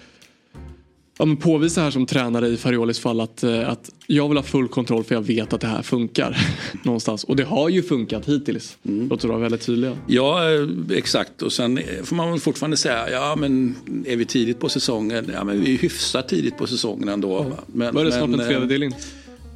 ja, 1.19 1.25
men 1.25 1.37
påvisa 1.37 1.83
här 1.83 1.91
som 1.91 2.07
tränare 2.07 2.49
i 2.49 2.57
Fariolis 2.57 2.99
fall 2.99 3.21
att, 3.21 3.43
eh, 3.43 3.69
att 3.69 3.91
jag 4.07 4.29
vill 4.29 4.39
ha 4.39 4.45
full 4.45 4.69
kontroll 4.69 5.05
för 5.05 5.15
jag 5.15 5.23
vet 5.23 5.53
att 5.53 5.61
det 5.61 5.67
här 5.67 5.83
funkar. 5.83 6.37
någonstans. 6.83 7.25
Och 7.25 7.37
det 7.37 7.45
har 7.45 7.69
ju 7.69 7.83
funkat 7.83 8.29
hittills. 8.29 8.77
Mm. 8.85 9.09
Låter 9.09 9.29
vara 9.29 9.39
väldigt 9.39 9.67
tydliga. 9.67 9.97
Ja 10.07 10.53
eh, 10.53 10.69
exakt 10.91 11.43
och 11.43 11.53
sen 11.53 11.81
får 12.03 12.17
man 12.17 12.31
väl 12.31 12.41
fortfarande 12.41 12.77
säga 12.77 13.11
ja 13.11 13.37
men 13.37 13.75
är 14.07 14.17
vi 14.17 14.25
tidigt 14.25 14.61
på 14.61 14.69
säsongen? 14.69 15.31
Ja 15.33 15.45
men 15.45 15.65
vi 15.65 15.75
är 15.75 15.79
hyfsat 15.79 16.29
tidigt 16.29 16.57
på 16.57 16.67
säsongen 16.67 17.09
ändå. 17.09 17.41
Mm. 17.41 17.53
Men, 17.67 17.95
Var 17.95 18.05
det 18.05 18.13
snart 18.13 18.29
en 18.29 18.41
eh, 18.41 18.47
tredjedel 18.47 18.83
in? 18.83 18.95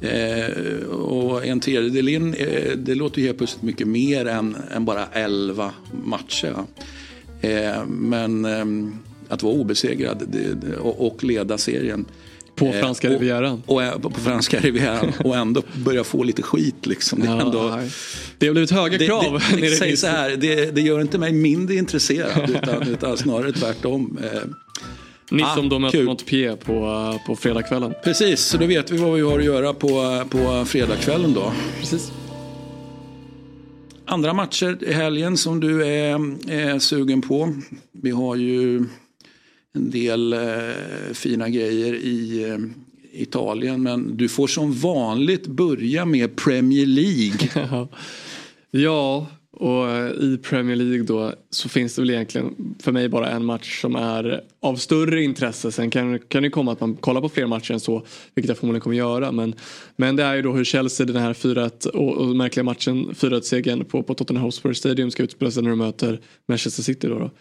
Eh, 0.01 0.87
och 0.89 1.45
en 1.45 1.59
tredjedel 1.59 2.09
in, 2.09 2.33
eh, 2.33 2.71
det 2.77 2.95
låter 2.95 3.19
ju 3.19 3.25
helt 3.25 3.37
plötsligt 3.37 3.63
mycket 3.63 3.87
mer 3.87 4.25
än, 4.25 4.57
än 4.71 4.85
bara 4.85 5.05
elva 5.05 5.71
matcher. 6.03 6.55
Eh, 7.41 7.85
men 7.85 8.45
ehm, 8.45 8.93
att 9.29 9.43
vara 9.43 9.53
obesegrad 9.53 10.23
det, 10.27 10.77
och, 10.77 11.07
och 11.07 11.23
leda 11.23 11.57
serien. 11.57 12.05
På 12.55 12.65
eh, 12.65 12.71
franska 12.71 13.09
rivieran? 13.09 13.63
Och, 13.65 13.81
och, 13.93 14.13
på 14.13 14.19
franska 14.19 14.59
rivieran 14.59 15.11
och 15.23 15.35
ändå 15.35 15.61
börja 15.85 16.03
få 16.03 16.23
lite 16.23 16.41
skit. 16.41 16.85
Liksom. 16.85 17.19
Det, 17.19 17.27
är 17.27 17.39
ändå, 17.39 17.79
det 18.37 18.47
har 18.47 18.53
blivit 18.53 18.71
höga 18.71 18.97
krav. 18.97 19.41
Det, 19.55 19.61
det, 19.61 19.75
säg 19.75 19.97
så 19.97 20.07
här, 20.07 20.29
det, 20.29 20.75
det, 20.75 20.81
gör 20.81 21.01
inte 21.01 21.17
mig 21.17 21.31
mindre 21.33 21.75
intresserad 21.75 22.49
utan, 22.63 22.87
utan 22.87 23.17
snarare 23.17 23.51
tvärtom. 23.51 24.19
Eh, 24.23 24.39
Ni 25.31 25.43
ah, 25.43 25.55
som 25.55 25.69
då 25.69 25.79
möter 25.79 26.03
Montpellier 26.03 26.55
på, 26.55 27.19
på 27.27 27.35
fredagskvällen. 27.35 27.93
Precis, 28.03 28.39
så 28.39 28.57
då 28.57 28.65
vet 28.65 28.91
vi 28.91 28.97
vad 28.97 29.13
vi 29.13 29.21
har 29.21 29.39
att 29.39 29.45
göra 29.45 29.73
på, 29.73 30.23
på 30.29 30.65
fredagskvällen 30.65 31.33
då. 31.33 31.53
Precis. 31.79 32.11
Andra 34.05 34.33
matcher 34.33 34.77
i 34.81 34.93
helgen 34.93 35.37
som 35.37 35.59
du 35.59 35.85
är, 35.85 36.13
är 36.51 36.79
sugen 36.79 37.21
på. 37.21 37.53
Vi 37.91 38.11
har 38.11 38.35
ju 38.35 38.85
en 39.75 39.91
del 39.91 40.33
eh, 40.33 41.13
fina 41.13 41.49
grejer 41.49 41.93
i 41.93 42.43
eh, 42.49 42.57
Italien. 43.21 43.83
Men 43.83 44.17
du 44.17 44.29
får 44.29 44.47
som 44.47 44.73
vanligt 44.73 45.47
börja 45.47 46.05
med 46.05 46.35
Premier 46.35 46.85
League. 46.85 47.87
ja, 48.71 49.27
och 49.51 49.89
eh, 49.89 50.11
i 50.11 50.37
Premier 50.43 50.75
League 50.75 51.03
då 51.03 51.33
så 51.49 51.69
finns 51.69 51.95
det 51.95 52.01
väl 52.01 52.09
egentligen 52.09 52.75
för 52.79 52.91
mig 52.91 53.09
bara 53.09 53.29
en 53.29 53.45
match 53.45 53.81
som 53.81 53.95
är 53.95 54.41
av 54.61 54.75
större 54.75 55.23
intresse. 55.23 55.71
Sen 55.71 55.89
kan, 55.89 56.19
kan 56.19 56.43
det 56.43 56.49
komma 56.49 56.71
att 56.71 56.79
man 56.79 56.95
kollar 56.95 57.21
på 57.21 57.29
fler 57.29 57.47
matcher 57.47 57.73
än 57.73 57.79
så, 57.79 58.05
vilket 58.35 58.49
jag 58.49 58.57
förmodligen 58.57 58.81
kommer 58.81 58.97
göra. 58.97 59.31
Men, 59.31 59.55
men 59.95 60.15
det 60.15 60.23
är 60.23 60.35
ju 60.35 60.41
då 60.41 60.51
hur 60.51 60.63
Chelsea, 60.63 61.05
den 61.05 61.15
här 61.15 61.33
4-1 61.33 61.87
och, 61.87 62.17
och 62.17 62.35
märkliga 62.35 62.63
matchen, 62.63 63.11
4-1-segern 63.11 63.85
på, 63.85 64.03
på 64.03 64.13
Tottenham 64.13 64.45
Hotspur 64.45 64.73
Stadium 64.73 65.11
ska 65.11 65.23
utspela 65.23 65.51
sig 65.51 65.63
när 65.63 65.69
de 65.69 65.79
möter 65.79 66.19
Manchester 66.47 66.83
City. 66.83 67.07
Då, 67.07 67.19
då. 67.19 67.31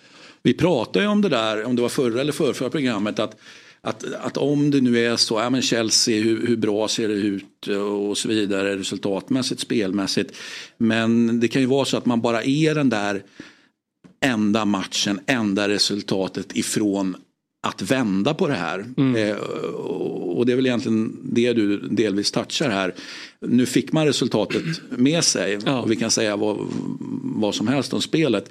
Vi 0.42 0.54
pratade 0.54 1.04
ju 1.04 1.10
om 1.10 1.22
det 1.22 1.28
där, 1.28 1.64
om 1.64 1.76
det 1.76 1.82
var 1.82 1.88
förra 1.88 2.20
eller 2.20 2.32
förra 2.32 2.70
programmet, 2.70 3.18
att 3.18 3.36
att, 3.80 4.04
att 4.14 4.36
om 4.36 4.70
det 4.70 4.80
nu 4.80 5.06
är 5.06 5.16
så, 5.16 5.34
ja 5.34 5.50
men 5.50 5.62
Chelsea, 5.62 6.22
hur, 6.22 6.46
hur, 6.46 6.56
bra 6.56 6.88
ser 6.88 7.08
det 7.08 7.14
ut 7.14 7.66
och 8.08 8.18
så 8.18 8.28
vidare 8.28 8.76
resultatmässigt, 8.76 9.60
spelmässigt. 9.60 10.36
Men 10.78 11.40
det 11.40 11.48
kan 11.48 11.62
ju 11.62 11.68
vara 11.68 11.84
så 11.84 11.96
att 11.96 12.06
man 12.06 12.20
bara 12.20 12.42
är 12.42 12.74
den 12.74 12.88
där 12.88 13.22
enda 14.24 14.64
matchen, 14.64 15.20
enda 15.26 15.68
resultatet 15.68 16.56
ifrån 16.56 17.16
att 17.66 17.82
vända 17.82 18.34
på 18.34 18.48
det 18.48 18.54
här. 18.54 18.84
Mm. 18.96 19.16
Eh, 19.16 19.36
och 19.36 20.46
det 20.46 20.52
är 20.52 20.56
väl 20.56 20.66
egentligen 20.66 21.16
det 21.22 21.52
du 21.52 21.78
delvis 21.78 22.30
touchar 22.30 22.70
här. 22.70 22.94
Nu 23.40 23.66
fick 23.66 23.92
man 23.92 24.06
resultatet 24.06 24.62
med 24.90 25.24
sig 25.24 25.58
ja. 25.66 25.80
och 25.80 25.90
vi 25.90 25.96
kan 25.96 26.10
säga 26.10 26.36
vad, 26.36 26.56
vad 27.22 27.54
som 27.54 27.68
helst 27.68 27.92
om 27.92 28.02
spelet 28.02 28.50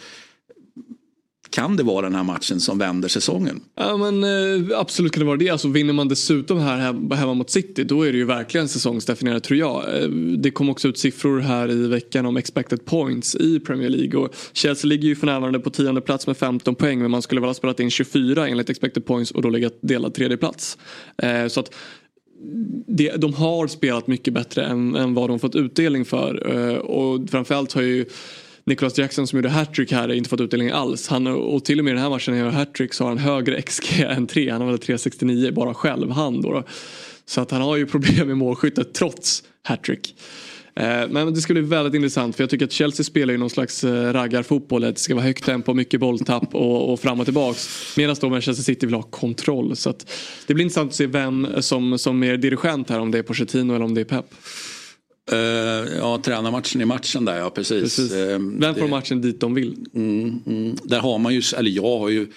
kan 1.49 1.77
det 1.77 1.83
vara 1.83 2.01
den 2.01 2.15
här 2.15 2.23
matchen 2.23 2.59
som 2.59 2.77
vänder 2.77 3.09
säsongen? 3.09 3.61
Ja 3.75 3.97
men 3.97 4.23
eh, 4.23 4.79
absolut 4.79 5.11
kan 5.11 5.19
det 5.19 5.25
vara 5.25 5.37
det. 5.37 5.49
Alltså, 5.49 5.67
vinner 5.67 5.93
man 5.93 6.07
dessutom 6.07 6.59
här 6.59 7.15
hemma 7.15 7.33
mot 7.33 7.49
City 7.49 7.83
då 7.83 8.01
är 8.03 8.11
det 8.11 8.17
ju 8.17 8.25
verkligen 8.25 8.67
säsongsdefinierat 8.67 9.43
tror 9.43 9.59
jag. 9.59 10.03
Eh, 10.03 10.09
det 10.37 10.51
kom 10.51 10.69
också 10.69 10.87
ut 10.87 10.97
siffror 10.97 11.39
här 11.39 11.71
i 11.71 11.87
veckan 11.87 12.25
om 12.25 12.37
expected 12.37 12.85
points 12.85 13.35
i 13.35 13.59
Premier 13.59 13.89
League. 13.89 14.19
Och 14.19 14.35
Chelsea 14.53 14.87
ligger 14.87 15.07
ju 15.07 15.15
för 15.15 15.25
närvarande 15.25 15.59
på 15.59 15.69
tionde 15.69 16.01
plats 16.01 16.27
med 16.27 16.37
15 16.37 16.75
poäng 16.75 16.99
men 16.99 17.11
man 17.11 17.21
skulle 17.21 17.41
väl 17.41 17.49
ha 17.49 17.53
spelat 17.53 17.79
in 17.79 17.91
24 17.91 18.47
enligt 18.47 18.69
expected 18.69 19.05
points 19.05 19.31
och 19.31 19.41
då 19.41 19.49
legat 19.49 19.73
delad 19.81 20.13
tredje 20.13 20.37
plats. 20.37 20.77
Eh, 21.17 21.47
så 21.47 21.59
att 21.59 21.73
det, 22.87 23.15
de 23.15 23.33
har 23.33 23.67
spelat 23.67 24.07
mycket 24.07 24.33
bättre 24.33 24.65
än, 24.65 24.95
än 24.95 25.13
vad 25.13 25.29
de 25.29 25.39
fått 25.39 25.55
utdelning 25.55 26.05
för. 26.05 26.55
Eh, 26.55 26.77
och 26.77 27.29
framförallt 27.29 27.73
har 27.73 27.81
ju 27.81 28.05
Nicholas 28.67 28.97
Jackson 28.97 29.27
som 29.27 29.37
gjorde 29.37 29.49
hattrick 29.49 29.91
här 29.91 30.07
har 30.07 30.15
inte 30.15 30.29
fått 30.29 30.41
utdelning 30.41 30.69
alls. 30.69 31.07
Han, 31.07 31.27
och 31.27 31.65
till 31.65 31.79
och 31.79 31.85
med 31.85 31.91
i 31.91 31.93
den 31.93 32.03
här 32.03 32.09
matchen 32.09 32.33
när 32.33 32.43
han 32.43 32.51
gör 32.51 32.59
hattrick 32.59 32.93
så 32.93 33.03
har 33.03 33.09
han 33.09 33.17
högre 33.17 33.61
XG 33.61 34.01
än 34.01 34.27
3. 34.27 34.49
Han 34.49 34.61
har 34.61 34.67
väl 34.67 34.77
3,69 34.77 35.51
bara 35.51 35.73
själv, 35.73 36.11
han 36.11 36.41
då, 36.41 36.51
då. 36.51 36.63
Så 37.25 37.41
att 37.41 37.51
han 37.51 37.61
har 37.61 37.77
ju 37.77 37.85
problem 37.85 38.27
med 38.27 38.37
målskyttet 38.37 38.93
trots 38.93 39.43
hattrick. 39.63 40.15
Eh, 40.75 41.07
men 41.09 41.33
det 41.33 41.41
ska 41.41 41.53
bli 41.53 41.61
väldigt 41.61 41.93
intressant 41.93 42.35
för 42.35 42.43
jag 42.43 42.49
tycker 42.49 42.65
att 42.65 42.71
Chelsea 42.71 43.03
spelar 43.03 43.31
ju 43.31 43.37
någon 43.37 43.49
slags 43.49 43.83
eh, 43.83 44.13
raggarfotboll. 44.13 44.81
Det 44.81 44.97
ska 44.97 45.15
vara 45.15 45.25
högt 45.25 45.45
tempo, 45.45 45.73
mycket 45.73 45.99
bolltapp 45.99 46.55
och, 46.55 46.93
och 46.93 46.99
fram 46.99 47.19
och 47.19 47.25
tillbaks. 47.25 47.93
Medan 47.97 48.15
då 48.21 48.29
Manchester 48.29 48.63
City 48.63 48.85
vill 48.85 48.95
ha 48.95 49.01
kontroll. 49.01 49.75
Så 49.75 49.93
det 50.47 50.53
blir 50.53 50.63
intressant 50.63 50.89
att 50.89 50.95
se 50.95 51.07
vem 51.07 51.47
som, 51.59 51.99
som 51.99 52.23
är 52.23 52.37
dirigent 52.37 52.89
här. 52.89 52.99
Om 52.99 53.11
det 53.11 53.17
är 53.17 53.23
Pochettino 53.23 53.75
eller 53.75 53.85
om 53.85 53.93
det 53.93 54.01
är 54.01 54.05
Pep. 54.05 54.25
Uh, 55.31 55.97
ja, 55.97 56.19
tränarmatchen 56.23 56.81
i 56.81 56.85
matchen 56.85 57.25
där 57.25 57.37
ja, 57.37 57.49
precis. 57.49 57.81
precis. 57.81 58.11
Uh, 58.11 58.39
Vem 58.59 58.75
får 58.75 58.81
det, 58.81 58.87
matchen 58.87 59.21
dit 59.21 59.39
de 59.39 59.53
vill? 59.53 59.85
Mm, 59.93 60.41
mm. 60.45 60.75
Där 60.83 60.99
har 60.99 61.17
man 61.17 61.33
ju, 61.33 61.41
eller 61.57 61.71
jag 61.71 61.99
har 61.99 62.09
ju 62.09 62.27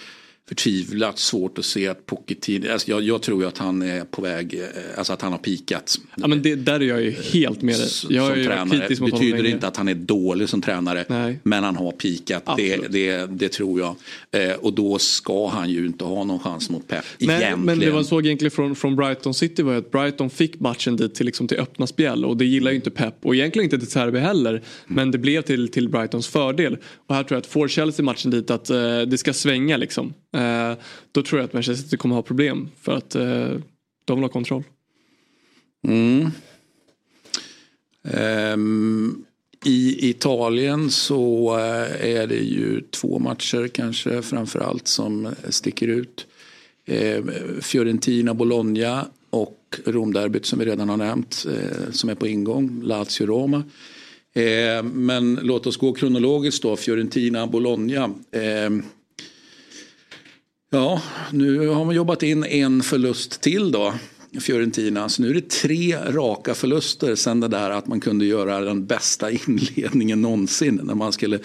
förtvivlat 0.51 1.19
svårt 1.19 1.59
att 1.59 1.65
se 1.65 1.89
att 1.89 2.07
Pochettino, 2.07 2.73
alltså 2.73 2.91
jag, 2.91 3.03
jag, 3.03 3.23
tror 3.23 3.43
ju 3.43 3.49
att 3.49 3.59
han 3.59 3.83
är 3.83 4.05
på 4.05 4.23
väg, 4.23 4.55
eh, 4.55 4.99
alltså 4.99 5.13
att 5.13 5.23
han 5.23 5.33
har 5.33 5.39
pikat. 5.39 5.99
Ja 6.17 6.27
men 6.27 6.43
det, 6.43 6.55
där 6.55 6.81
är 6.81 6.85
jag 6.85 7.03
ju 7.03 7.11
helt 7.11 7.63
med 7.63 7.75
dig. 7.75 7.89
Jag 8.09 8.39
är 8.39 8.45
tränare. 8.45 8.87
Det 8.89 9.01
betyder 9.01 9.47
inte 9.47 9.69
att 9.69 9.77
han 9.77 9.89
är 9.89 9.95
dålig 9.95 10.49
som 10.49 10.63
tränare. 10.63 11.05
Nej. 11.09 11.41
Men 11.43 11.65
han 11.65 11.77
har 11.77 11.93
pikat, 11.93 12.57
det, 12.57 12.77
det, 12.77 13.27
det, 13.27 13.49
tror 13.49 13.81
jag. 13.81 13.97
Eh, 14.31 14.55
och 14.55 14.73
då 14.73 14.99
ska 14.99 15.49
han 15.49 15.71
ju 15.71 15.87
inte 15.87 16.05
ha 16.05 16.25
någon 16.25 16.39
chans 16.39 16.71
mot 16.71 16.89
Pep. 16.89 17.05
Nej, 17.19 17.57
men 17.57 17.79
det 17.79 17.93
man 17.93 18.05
såg 18.05 18.27
egentligen 18.27 18.51
från, 18.51 18.77
från 18.77 18.97
Brighton 18.97 19.35
City 19.35 19.63
var 19.63 19.75
att 19.75 19.91
Brighton 19.91 20.31
fick 20.31 20.61
matchen 20.61 20.97
dit 20.97 21.15
till, 21.15 21.27
liksom 21.27 21.49
till 21.49 21.59
öppna 21.59 21.87
spjäll. 21.87 22.25
Och 22.25 22.37
det 22.37 22.45
gillar 22.45 22.71
ju 22.71 22.77
inte 22.77 22.91
Pep 22.91 23.15
och 23.23 23.35
egentligen 23.35 23.65
inte 23.65 23.79
till 23.79 23.91
Serbi 23.91 24.19
heller. 24.19 24.51
Mm. 24.51 24.63
Men 24.87 25.11
det 25.11 25.19
blev 25.19 25.43
till, 25.43 25.69
till 25.69 25.89
Brightons 25.89 26.29
fördel. 26.29 26.77
Och 27.07 27.15
här 27.15 27.23
tror 27.23 27.37
jag 27.37 27.41
att 27.41 27.47
får 27.47 27.69
Chelsea 27.69 28.05
matchen 28.05 28.31
dit 28.31 28.51
att 28.51 28.71
eh, 28.71 29.01
det 29.01 29.19
ska 29.19 29.33
svänga 29.33 29.77
liksom. 29.77 30.15
Eh, 30.33 30.75
då 31.13 31.23
tror 31.23 31.41
jag 31.41 31.45
att 31.45 31.53
Manchester 31.53 31.85
City 31.85 31.97
kommer 31.97 32.15
ha 32.15 32.23
problem 32.23 32.69
för 32.81 32.93
att 32.93 33.15
eh, 33.15 33.55
de 34.05 34.17
vill 34.17 34.25
ha 34.25 34.29
kontroll. 34.29 34.63
Mm. 35.89 36.31
Um, 38.03 39.25
I 39.65 40.11
Italien 40.11 40.91
så 40.91 41.57
eh, 41.59 42.17
är 42.17 42.27
det 42.27 42.35
ju 42.35 42.81
två 42.81 43.19
matcher 43.19 43.69
kanske 43.69 44.23
framförallt 44.23 44.89
som 44.89 45.35
sticker 45.49 45.89
ut. 45.89 46.27
Eh, 46.85 47.25
Fiorentina-Bologna 47.61 49.07
och 49.31 49.81
Romderbyt 49.85 50.47
som 50.47 50.59
vi 50.59 50.65
redan 50.65 50.89
har 50.89 50.97
nämnt 50.97 51.47
eh, 51.49 51.93
som 51.93 52.11
är 52.11 52.15
på 52.15 52.27
ingång, 52.27 52.83
Lazio-Roma. 52.83 53.63
Eh, 54.33 54.83
men 54.83 55.39
låt 55.43 55.67
oss 55.67 55.77
gå 55.77 55.93
kronologiskt 55.93 56.63
då, 56.63 56.77
Fiorentina-Bologna. 56.77 58.11
Ehm, 58.33 58.83
Ja, 60.73 61.03
nu 61.33 61.69
har 61.69 61.85
man 61.85 61.95
jobbat 61.95 62.23
in 62.23 62.45
en 62.45 62.83
förlust 62.83 63.41
till 63.41 63.73
då. 63.73 63.95
Fiorentina. 64.41 65.09
Så 65.09 65.23
nu 65.23 65.31
är 65.31 65.35
det 65.35 65.49
tre 65.49 65.97
raka 65.97 66.55
förluster 66.55 67.15
sen 67.15 67.41
det 67.41 67.49
där 67.49 67.71
att 67.71 67.87
man 67.87 68.01
kunde 68.01 68.25
göra 68.25 68.61
den 68.61 68.87
bästa 68.87 69.31
inledningen 69.31 70.23
någonsin. 70.23 70.81
När 70.83 70.95
man 70.95 71.13
skulle 71.13 71.39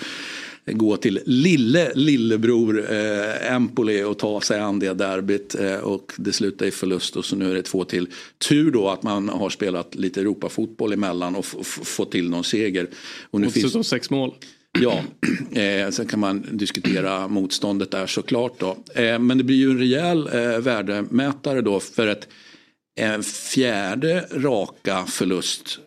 gå 0.65 0.97
till 0.97 1.19
lille 1.25 1.91
lillebror 1.95 2.91
eh, 2.91 3.53
Empoli 3.53 4.03
och 4.03 4.17
ta 4.17 4.41
sig 4.41 4.59
an 4.59 4.79
det 4.79 4.93
derbyt. 4.93 5.55
Eh, 5.55 5.77
och 5.77 6.13
det 6.17 6.33
slutade 6.33 6.67
i 6.67 6.71
förlust 6.71 7.15
och 7.15 7.25
så 7.25 7.35
nu 7.35 7.51
är 7.51 7.55
det 7.55 7.63
två 7.63 7.85
till. 7.85 8.07
Tur 8.37 8.71
då 8.71 8.89
att 8.89 9.03
man 9.03 9.29
har 9.29 9.49
spelat 9.49 9.95
lite 9.95 10.21
Europafotboll 10.21 10.93
emellan 10.93 11.35
och 11.35 11.45
fått 11.45 12.11
till 12.11 12.29
någon 12.29 12.43
seger. 12.43 12.87
Och 13.31 13.41
nu 13.41 13.47
och 13.47 13.53
finns... 13.53 13.87
sex 13.87 14.09
mål. 14.09 14.33
Ja, 14.81 15.03
eh, 15.61 15.89
sen 15.89 16.05
kan 16.05 16.19
man 16.19 16.45
diskutera 16.51 17.27
motståndet 17.27 17.91
där 17.91 18.07
såklart 18.07 18.59
då. 18.59 18.77
Eh, 19.01 19.19
men 19.19 19.37
det 19.37 19.43
blir 19.43 19.55
ju 19.55 19.71
en 19.71 19.77
rejäl 19.77 20.29
eh, 20.33 20.59
värdemätare 20.59 21.61
då 21.61 21.79
för 21.79 22.07
ett 22.07 22.27
en 22.95 23.23
fjärde 23.23 24.25
raka 24.31 25.05
förlust 25.05 25.79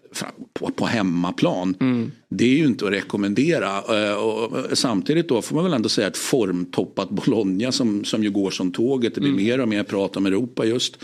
på, 0.53 0.71
på 0.71 0.87
hemmaplan. 0.87 1.77
Mm. 1.81 2.13
Det 2.29 2.45
är 2.45 2.59
ju 2.59 2.67
inte 2.67 2.87
att 2.87 2.93
rekommendera. 2.93 3.99
Eh, 4.09 4.15
och 4.15 4.79
samtidigt 4.79 5.29
då 5.29 5.43
får 5.43 5.55
man 5.55 5.65
väl 5.65 5.73
ändå 5.73 5.89
säga 5.89 6.07
ett 6.07 6.17
formtoppat 6.17 7.11
Bologna 7.11 7.73
som, 7.73 8.05
som 8.05 8.23
ju 8.23 8.31
går 8.31 8.51
som 8.51 8.73
tåget. 8.73 9.15
Det 9.15 9.21
blir 9.21 9.31
mm. 9.31 9.45
mer 9.45 9.61
och 9.61 9.69
mer 9.69 9.83
prat 9.83 10.17
om 10.17 10.27
Europa 10.27 10.65
just. 10.65 10.99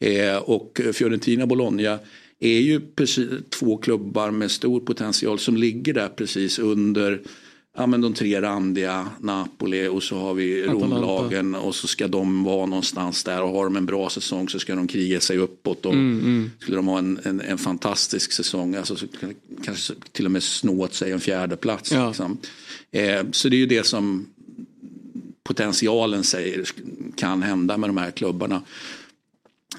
Eh, 0.00 0.36
och 0.36 0.80
Fiorentina 0.92 1.46
Bologna 1.46 1.98
är 2.40 2.60
ju 2.60 2.80
precis 2.80 3.28
två 3.50 3.76
klubbar 3.76 4.30
med 4.30 4.50
stor 4.50 4.80
potential 4.80 5.38
som 5.38 5.56
ligger 5.56 5.94
där 5.94 6.08
precis 6.08 6.58
under 6.58 7.20
ja, 7.76 7.86
men 7.86 8.00
de 8.00 8.14
tre 8.14 8.40
randiga, 8.40 9.08
Napoli 9.20 9.88
och 9.88 10.02
så 10.02 10.18
har 10.18 10.34
vi 10.34 10.62
Romlagen 10.62 11.54
och 11.54 11.74
så 11.74 11.86
ska 11.86 12.08
de 12.08 12.44
vara 12.44 12.66
någonstans 12.66 13.24
där 13.24 13.42
och 13.42 13.50
har 13.50 13.64
de 13.64 13.76
en 13.76 13.86
bra 13.86 14.10
säsong 14.10 14.48
så 14.48 14.58
ska 14.58 14.74
de 14.74 14.88
kriga 14.88 15.20
sig 15.20 15.38
uppåt. 15.38 15.86
Och 15.86 15.92
mm, 15.92 16.20
mm. 16.20 16.50
Skulle 16.58 16.76
de 16.76 16.86
ha 16.86 16.98
en, 16.98 17.20
en, 17.22 17.40
en, 17.40 17.58
fantastisk 17.58 18.32
säsong, 18.32 18.74
alltså, 18.74 18.96
så 18.96 19.06
kanske 19.64 19.94
till 20.12 20.24
och 20.24 20.30
med 20.30 20.42
snå 20.42 20.82
åt 20.82 20.94
sig 20.94 21.12
en 21.12 21.20
fjärde 21.20 21.56
plats. 21.56 21.92
Ja. 21.92 22.08
Liksom. 22.08 22.38
Eh, 22.90 23.22
så 23.32 23.48
det 23.48 23.56
är 23.56 23.60
ju 23.60 23.66
det 23.66 23.86
som 23.86 24.26
potentialen 25.42 26.24
säger 26.24 26.64
kan 27.16 27.42
hända 27.42 27.76
med 27.76 27.88
de 27.88 27.96
här 27.96 28.10
klubbarna. 28.10 28.62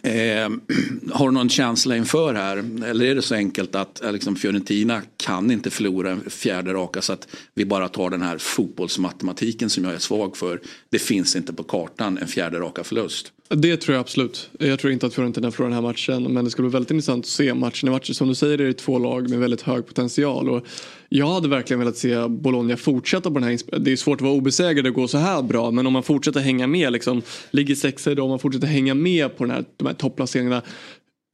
Eh, 0.03 0.49
har 1.11 1.25
du 1.25 1.31
någon 1.31 1.49
känsla 1.49 1.97
inför 1.97 2.33
här? 2.33 2.57
Eller 2.85 3.05
är 3.05 3.15
det 3.15 3.21
så 3.21 3.35
enkelt 3.35 3.75
att 3.75 4.03
eh, 4.03 4.11
liksom, 4.11 4.35
Fiorentina 4.35 5.01
kan 5.17 5.51
inte 5.51 5.69
förlora 5.69 6.11
en 6.11 6.29
fjärde 6.29 6.73
raka 6.73 7.01
så 7.01 7.13
att 7.13 7.27
vi 7.53 7.65
bara 7.65 7.89
tar 7.89 8.09
den 8.09 8.21
här 8.21 8.37
fotbollsmatematiken 8.37 9.69
som 9.69 9.83
jag 9.83 9.93
är 9.93 9.99
svag 9.99 10.37
för. 10.37 10.61
Det 10.89 10.99
finns 10.99 11.35
inte 11.35 11.53
på 11.53 11.63
kartan 11.63 12.17
en 12.17 12.27
fjärde 12.27 12.59
raka 12.59 12.83
förlust. 12.83 13.31
Det 13.55 13.77
tror 13.77 13.95
jag 13.95 14.01
absolut. 14.01 14.49
Jag 14.59 14.79
tror 14.79 14.93
inte 14.93 15.05
att 15.05 15.13
Fiorentina 15.13 15.51
förlorar 15.51 15.69
den 15.69 15.83
här 15.83 15.91
matchen. 15.91 16.33
Men 16.33 16.45
det 16.45 16.51
ska 16.51 16.61
bli 16.61 16.71
väldigt 16.71 16.91
intressant 16.91 17.25
att 17.25 17.29
se 17.29 17.53
matchen 17.53 17.89
i 17.89 17.91
matchen. 17.91 18.15
Som 18.15 18.27
du 18.27 18.35
säger 18.35 18.61
är 18.61 18.67
det 18.67 18.73
två 18.73 18.99
lag 18.99 19.29
med 19.29 19.39
väldigt 19.39 19.61
hög 19.61 19.87
potential. 19.87 20.49
Och 20.49 20.65
jag 21.09 21.27
hade 21.27 21.47
verkligen 21.47 21.79
velat 21.79 21.97
se 21.97 22.27
Bologna 22.27 22.77
fortsätta 22.77 23.31
på 23.31 23.39
den 23.39 23.43
här 23.43 23.79
Det 23.79 23.91
är 23.91 23.95
svårt 23.95 24.17
att 24.17 24.21
vara 24.21 24.33
obesegrad 24.33 24.87
och 24.87 24.93
gå 24.93 25.07
så 25.07 25.17
här 25.17 25.41
bra. 25.41 25.71
Men 25.71 25.87
om 25.87 25.93
man 25.93 26.03
fortsätter 26.03 26.39
hänga 26.39 26.67
med, 26.67 26.93
liksom, 26.93 27.21
ligger 27.51 27.75
sexa 27.75 28.11
idag, 28.11 28.23
om 28.23 28.29
man 28.29 28.39
fortsätter 28.39 28.67
hänga 28.67 28.93
med 28.93 29.37
på 29.37 29.43
den 29.43 29.55
här, 29.55 29.65
de 29.77 29.87
här 29.87 29.93
topplaceringarna. 29.93 30.61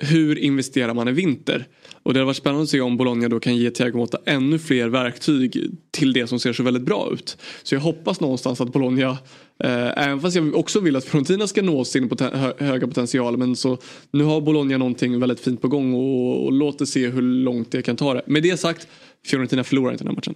Hur 0.01 0.37
investerar 0.37 0.93
man 0.93 1.07
i 1.07 1.11
vinter? 1.11 1.67
Och 2.03 2.13
det 2.13 2.19
har 2.19 2.25
varit 2.25 2.37
spännande 2.37 2.63
att 2.63 2.69
se 2.69 2.81
om 2.81 2.97
Bologna 2.97 3.29
då 3.29 3.39
kan 3.39 3.55
ge 3.55 3.71
Thiago 3.71 3.97
Motta 3.97 4.17
ännu 4.25 4.59
fler 4.59 4.87
verktyg 4.87 5.71
till 5.91 6.13
det 6.13 6.27
som 6.27 6.39
ser 6.39 6.53
så 6.53 6.63
väldigt 6.63 6.83
bra 6.83 7.09
ut. 7.13 7.37
Så 7.63 7.75
jag 7.75 7.79
hoppas 7.79 8.19
någonstans 8.19 8.61
att 8.61 8.73
Bologna 8.73 9.17
Eh, 9.63 10.03
även 10.07 10.19
fast 10.19 10.35
jag 10.35 10.55
också 10.55 10.79
vill 10.79 10.95
att 10.95 11.05
Fiorentina 11.05 11.47
ska 11.47 11.61
nå 11.61 11.85
sin 11.85 12.09
poten 12.09 12.53
höga 12.57 12.87
potential. 12.87 13.37
Men 13.37 13.55
så 13.55 13.77
nu 14.11 14.23
har 14.23 14.41
Bologna 14.41 14.77
någonting 14.77 15.19
väldigt 15.19 15.39
fint 15.39 15.61
på 15.61 15.67
gång 15.67 15.93
och, 15.93 16.45
och 16.45 16.51
låt 16.51 16.81
oss 16.81 16.89
se 16.89 17.07
hur 17.07 17.21
långt 17.21 17.71
det 17.71 17.81
kan 17.81 17.95
ta 17.95 18.13
det. 18.13 18.21
Med 18.25 18.43
det 18.43 18.57
sagt, 18.57 18.87
Fiorentina 19.25 19.63
förlorar 19.63 19.91
inte 19.91 20.03
den 20.03 20.15
här 20.15 20.15
matchen. 20.15 20.35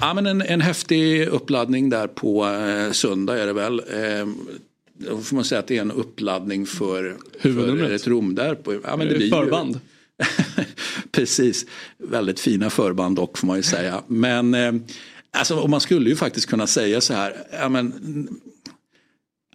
Ja, 0.00 0.14
men 0.14 0.26
en, 0.26 0.42
en 0.42 0.60
häftig 0.60 1.26
uppladdning 1.28 1.90
där 1.90 2.06
på 2.06 2.46
eh, 2.46 2.92
söndag 2.92 3.38
är 3.38 3.46
det 3.46 3.52
väl. 3.52 3.78
Eh, 3.78 4.26
då 4.94 5.18
får 5.18 5.34
man 5.34 5.44
säga 5.44 5.58
att 5.58 5.66
det 5.66 5.76
är 5.76 5.80
en 5.80 5.90
uppladdning 5.90 6.66
för, 6.66 7.16
för 7.40 7.90
ett 7.90 8.06
Rom 8.06 8.34
där. 8.34 8.54
På, 8.54 8.74
ja, 8.74 8.96
men 8.96 9.08
det 9.08 9.14
blir 9.14 9.30
Förband. 9.30 9.74
Ju, 9.74 10.64
Precis, 11.12 11.66
väldigt 11.98 12.40
fina 12.40 12.70
förband 12.70 13.16
dock 13.16 13.38
får 13.38 13.46
man 13.46 13.56
ju 13.56 13.62
säga. 13.62 14.02
Men 14.06 14.54
eh, 14.54 14.72
alltså, 15.30 15.66
man 15.66 15.80
skulle 15.80 16.10
ju 16.10 16.16
faktiskt 16.16 16.46
kunna 16.46 16.66
säga 16.66 17.00
så 17.00 17.14
här. 17.14 17.36
Ja, 17.52 17.68
men, 17.68 18.28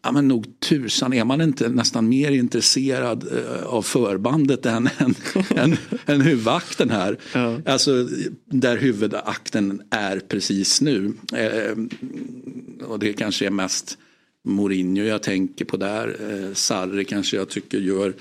Ja 0.03 0.11
men 0.11 0.27
nog 0.27 0.59
tusan 0.59 1.13
är 1.13 1.25
man 1.25 1.41
inte 1.41 1.69
nästan 1.69 2.09
mer 2.09 2.31
intresserad 2.31 3.27
uh, 3.31 3.63
av 3.65 3.81
förbandet 3.81 4.65
än, 4.65 4.89
än, 4.97 5.15
än, 5.49 5.77
än 6.05 6.21
huvudakten 6.21 6.89
här. 6.89 7.17
Ja. 7.33 7.59
Alltså 7.65 8.07
där 8.45 8.77
huvudakten 8.77 9.81
är 9.89 10.19
precis 10.19 10.81
nu. 10.81 11.13
Uh, 11.33 11.85
och 12.87 12.99
det 12.99 13.13
kanske 13.13 13.45
är 13.45 13.49
mest 13.49 13.97
Mourinho 14.43 15.03
jag 15.03 15.23
tänker 15.23 15.65
på 15.65 15.77
där. 15.77 16.31
Uh, 16.31 16.53
Sarri 16.53 17.05
kanske 17.05 17.37
jag 17.37 17.49
tycker 17.49 17.77
gör 17.77 18.13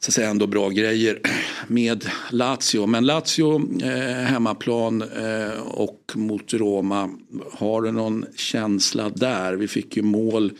så 0.00 0.10
att 0.10 0.14
säga 0.14 0.30
ändå 0.30 0.46
bra 0.46 0.68
grejer 0.68 1.20
med 1.66 2.04
Lazio. 2.30 2.86
Men 2.86 3.06
Lazio 3.06 3.82
eh, 3.82 4.24
hemmaplan 4.24 5.02
eh, 5.02 5.60
och 5.60 6.12
mot 6.14 6.54
Roma. 6.54 7.10
Har 7.52 7.82
du 7.82 7.92
någon 7.92 8.24
känsla 8.36 9.10
där? 9.10 9.54
Vi 9.54 9.68
fick 9.68 9.96
ju 9.96 10.02
mål 10.02 10.52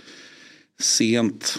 sent. 0.81 1.59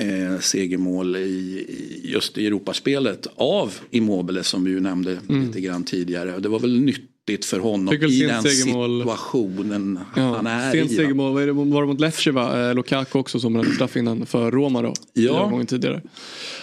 Eh, 0.00 0.40
segermål 0.40 1.16
i, 1.16 1.66
just 2.04 2.38
i 2.38 2.46
Europaspelet 2.46 3.26
av 3.36 3.74
Immobile 3.90 4.42
som 4.42 4.64
vi 4.64 4.70
ju 4.70 4.80
nämnde 4.80 5.18
mm. 5.28 5.46
lite 5.46 5.60
grann 5.60 5.84
tidigare. 5.84 6.38
Det 6.38 6.48
var 6.48 6.58
väl 6.58 6.80
nyttigt 6.80 7.44
för 7.44 7.58
honom 7.58 7.94
i 7.94 8.22
den 8.22 8.42
situationen 8.42 10.00
ja, 10.16 10.36
han 10.36 10.46
är 10.46 10.72
sent 10.72 10.90
i. 10.90 10.94
Segermål, 10.94 11.34
var 11.34 11.46
det, 11.46 11.52
var 11.52 11.82
det 11.82 11.88
mot 11.88 12.00
Lecce 12.00 12.30
va? 12.30 12.68
Eh, 12.68 12.74
Lukaku 12.74 13.18
också 13.18 13.40
som 13.40 13.52
brände 13.52 13.74
straff 13.74 13.96
innan 13.96 14.26
för 14.26 14.50
Roma 14.50 14.82
då. 14.82 14.94
Ja. 15.12 15.46
Gången 15.46 15.66
tidigare. 15.66 16.02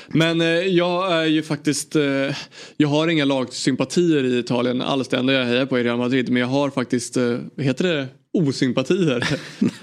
Men 0.08 0.42
eh, 0.42 0.48
jag 0.48 1.12
är 1.12 1.26
ju 1.26 1.44
faktiskt, 1.44 1.96
eh, 1.96 2.36
jag 2.78 2.88
har 2.88 3.08
inga 3.08 3.26
lagsympatier 3.26 4.24
i 4.24 4.40
Italien 4.40 4.82
alls. 4.82 5.08
Det 5.08 5.18
enda 5.18 5.34
jag 5.34 5.46
hejar 5.46 5.66
på 5.66 5.78
är 5.78 5.84
Real 5.84 5.98
Madrid. 5.98 6.30
Men 6.30 6.40
jag 6.40 6.48
har 6.48 6.70
faktiskt, 6.70 7.18
eh, 7.18 7.38
heter 7.58 7.84
det 7.84 8.08
osympatier? 8.36 9.28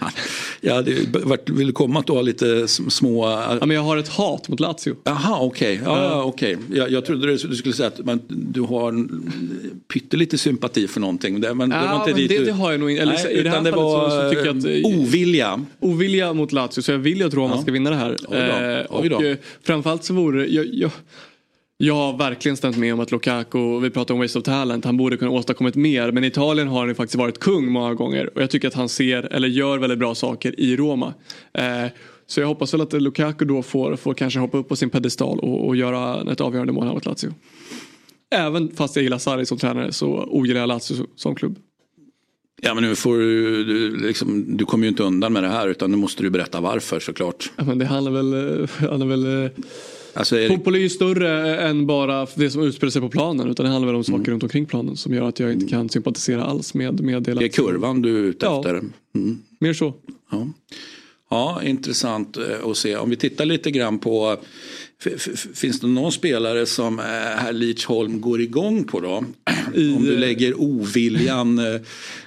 ja, 0.61 0.83
det 0.83 1.17
vart, 1.25 1.51
vill 1.51 1.73
komma 1.73 2.01
att 2.01 2.07
du 2.07 2.13
har 2.13 2.23
lite 2.23 2.69
små... 2.69 3.31
Ja, 3.61 3.67
men 3.67 3.77
jag 3.77 3.83
har 3.83 3.97
ett 3.97 4.09
hat 4.09 4.49
mot 4.49 4.61
Lazio. 4.61 4.97
Jaha, 5.05 5.41
okej. 5.41 5.81
Okay. 5.81 5.95
Ja, 5.95 6.25
okay. 6.25 6.57
jag, 6.75 6.91
jag 6.91 7.05
trodde 7.05 7.27
du 7.27 7.57
skulle 7.57 7.75
säga 7.75 7.89
att 7.89 8.05
man, 8.05 8.21
du 8.29 8.61
har 8.61 9.09
pyttelite 9.93 10.39
sympati 10.39 10.89
för 10.89 11.01
någonting. 11.01 11.41
Det, 11.41 11.55
men, 11.55 11.71
ja, 11.71 11.81
det, 11.81 11.87
var 11.87 11.95
inte 11.95 12.21
men 12.21 12.29
det, 12.29 12.45
det, 12.45 12.53
har 12.53 12.71
jag 12.71 12.81
nog 12.81 12.91
inte. 12.91 13.05
Nej, 13.05 13.39
I 13.39 13.43
det 13.43 13.51
här 13.51 13.61
det 13.61 13.71
var 13.71 14.11
så, 14.11 14.17
så 14.17 14.31
tycker 14.31 14.47
jag 14.47 14.59
att, 14.59 14.99
ovilja. 14.99 15.65
Ovilja 15.81 16.33
mot 16.33 16.53
Lazio, 16.53 16.83
så 16.83 16.93
jag 16.93 16.99
vill 16.99 17.19
ju 17.19 17.27
att 17.27 17.35
Roma 17.35 17.55
ja. 17.55 17.63
ska 17.63 17.73
vinna 17.73 17.91
det 17.91 17.97
här. 17.97 18.17
Oj 18.29 18.37
då. 18.37 18.37
Eh, 18.37 18.87
Oj 18.91 19.09
då. 19.09 19.17
Och 19.17 19.37
framförallt 19.63 20.05
så 20.05 20.15
vore 20.15 20.47
jag, 20.47 20.67
jag 20.73 20.91
jag 21.85 21.95
har 21.95 22.19
verkligen 22.19 22.57
stämt 22.57 22.77
med 22.77 22.95
om 22.95 23.01
att 23.01 23.11
Lukaku, 23.11 23.81
vi 23.81 23.91
pratar 23.91 24.15
om 24.15 24.21
waste 24.21 24.39
of 24.39 24.45
talent, 24.45 24.85
han 24.85 24.97
borde 24.97 25.17
kunna 25.17 25.31
åstadkommit 25.31 25.75
mer. 25.75 26.13
Men 26.13 26.25
i 26.25 26.27
Italien 26.27 26.69
har 26.69 26.79
han 26.79 26.89
ju 26.89 26.95
faktiskt 26.95 27.15
varit 27.19 27.39
kung 27.39 27.73
många 27.73 27.95
gånger. 27.95 28.31
Och 28.35 28.43
jag 28.43 28.51
tycker 28.51 28.69
att 28.69 28.75
han 28.75 28.89
ser, 28.89 29.23
eller 29.23 29.49
gör 29.49 29.79
väldigt 29.79 29.99
bra 29.99 30.15
saker 30.15 30.61
i 30.61 30.77
Roma. 30.77 31.15
Eh, 31.55 31.87
så 32.27 32.41
jag 32.41 32.47
hoppas 32.47 32.75
väl 32.75 32.81
att 32.81 32.93
Lukaku 32.93 33.45
då 33.45 33.63
får, 33.63 33.97
får 33.97 34.15
kanske 34.15 34.41
hoppa 34.41 34.59
upp 34.59 34.69
på 34.69 34.77
sin 34.77 34.91
pedestal 34.91 35.39
och, 35.39 35.67
och 35.67 35.77
göra 35.77 36.33
ett 36.33 36.41
avgörande 36.41 36.73
mål 36.73 36.87
här 36.87 36.95
mot 36.95 37.07
Lazio. 37.07 37.35
Även 38.35 38.77
fast 38.77 38.97
jag 38.97 39.03
gillar 39.03 39.19
Sarri 39.19 39.47
som 39.47 39.59
tränare 39.59 39.93
så 39.93 40.25
ogillar 40.31 40.61
jag 40.61 40.69
Lazio 40.69 41.07
som 41.17 41.35
klubb. 41.35 41.59
Ja 42.61 42.75
men 42.75 42.85
nu 42.85 42.95
får 42.95 43.19
du, 43.19 43.65
du, 43.65 44.07
liksom, 44.07 44.57
du 44.57 44.65
kommer 44.65 44.85
ju 44.85 44.89
inte 44.89 45.03
undan 45.03 45.33
med 45.33 45.43
det 45.43 45.49
här 45.49 45.69
utan 45.69 45.91
nu 45.91 45.97
måste 45.97 46.23
du 46.23 46.31
berätta 46.31 46.61
varför 46.61 47.01
såklart. 47.01 47.51
Ja, 47.57 47.65
men 47.65 47.79
det 47.79 47.85
handlar 47.85 48.13
väl, 48.13 48.61
eh, 48.61 48.69
handlar 48.91 49.07
väl 49.07 49.45
eh, 49.45 49.51
Alltså 50.15 50.39
är 50.39 50.49
Fotboll 50.49 50.75
är 50.75 50.79
ju 50.79 50.89
större 50.89 51.57
än 51.61 51.87
bara 51.87 52.27
det 52.35 52.51
som 52.51 52.63
utspelar 52.63 52.91
sig 52.91 53.03
på 53.03 53.09
planen 53.09 53.51
utan 53.51 53.67
det 53.67 53.73
handlar 53.73 53.87
väl 53.87 53.97
om 53.97 54.05
saker 54.05 54.17
mm. 54.17 54.31
runt 54.31 54.43
omkring 54.43 54.67
planen 54.67 54.97
som 54.97 55.15
gör 55.15 55.29
att 55.29 55.41
jag 55.41 55.53
inte 55.53 55.67
kan 55.67 55.89
sympatisera 55.89 56.45
alls 56.45 56.75
med, 56.75 57.01
med 57.01 57.23
det. 57.23 57.35
Det 57.35 57.45
är 57.45 57.49
kurvan 57.49 58.03
du 58.03 58.19
är 58.19 58.23
ute 58.23 58.47
ja, 58.47 58.59
efter? 58.59 58.71
Mm. 59.15 59.43
Mer 59.59 59.73
så. 59.73 59.95
Ja. 60.31 60.49
ja, 61.31 61.63
intressant 61.65 62.37
eh, 62.37 62.71
att 62.71 62.77
se. 62.77 62.97
Om 62.97 63.11
vi 63.11 63.17
tittar 63.17 63.45
lite 63.45 63.71
grann 63.71 63.99
på 63.99 64.37
Finns 65.55 65.81
det 65.81 65.87
någon 65.87 66.13
spelare 66.13 66.67
som 66.67 66.99
eh, 66.99 67.05
herr 67.05 67.53
Lidsholm 67.53 68.21
går 68.21 68.41
igång 68.41 68.85
på 68.85 69.01
då? 69.01 69.25
I... 69.75 69.95
Om 69.95 70.05
du 70.05 70.17
lägger 70.17 70.61
oviljan. 70.61 71.59
Eh, 71.59 71.81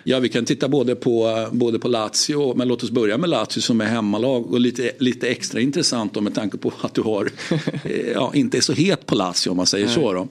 ja 0.04 0.20
vi 0.20 0.30
kan 0.30 0.46
titta 0.46 0.68
både 0.68 0.96
på, 0.96 1.48
både 1.52 1.80
på 1.80 1.88
Lazio 1.88 2.56
men 2.56 2.68
låt 2.68 2.84
oss 2.84 2.92
börja 2.92 3.18
med 3.18 3.30
Lazio 3.30 3.62
som 3.62 3.82
är 3.82 3.86
hemmalag 3.86 4.54
och 4.54 4.60
lite, 4.60 4.92
lite 5.00 5.28
extra 5.28 5.62
intressant 5.62 6.14
då, 6.14 6.22
med 6.22 6.36
tanke 6.36 6.58
på 6.58 6.74
att 6.82 6.94
du 6.94 7.02
har, 7.02 7.30
eh, 7.84 8.12
ja, 8.14 8.32
inte 8.36 8.58
är 8.58 8.62
så 8.62 8.74
het 8.74 9.06
på 9.06 9.16
Lazio 9.16 9.50
om 9.50 9.58
man 9.58 9.66
säger 9.66 9.86
Nej. 9.86 9.96
så. 9.96 10.14
Då. 10.14 10.28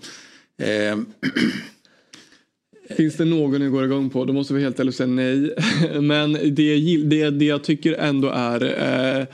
Eh, 0.64 0.98
Finns 2.96 3.16
det 3.16 3.24
någon 3.24 3.60
ni 3.60 3.68
går 3.68 3.84
igång 3.84 4.10
på? 4.10 4.24
Då 4.24 4.32
måste 4.32 4.54
vi 4.54 4.62
helt 4.62 4.80
ärligt 4.80 4.94
säga 4.94 5.06
nej. 5.06 5.54
Men 6.00 6.32
det, 6.32 6.76
det, 7.04 7.30
det 7.30 7.44
jag 7.44 7.64
tycker 7.64 7.92
ändå 7.92 8.28
är 8.28 8.62
eh, 9.20 9.26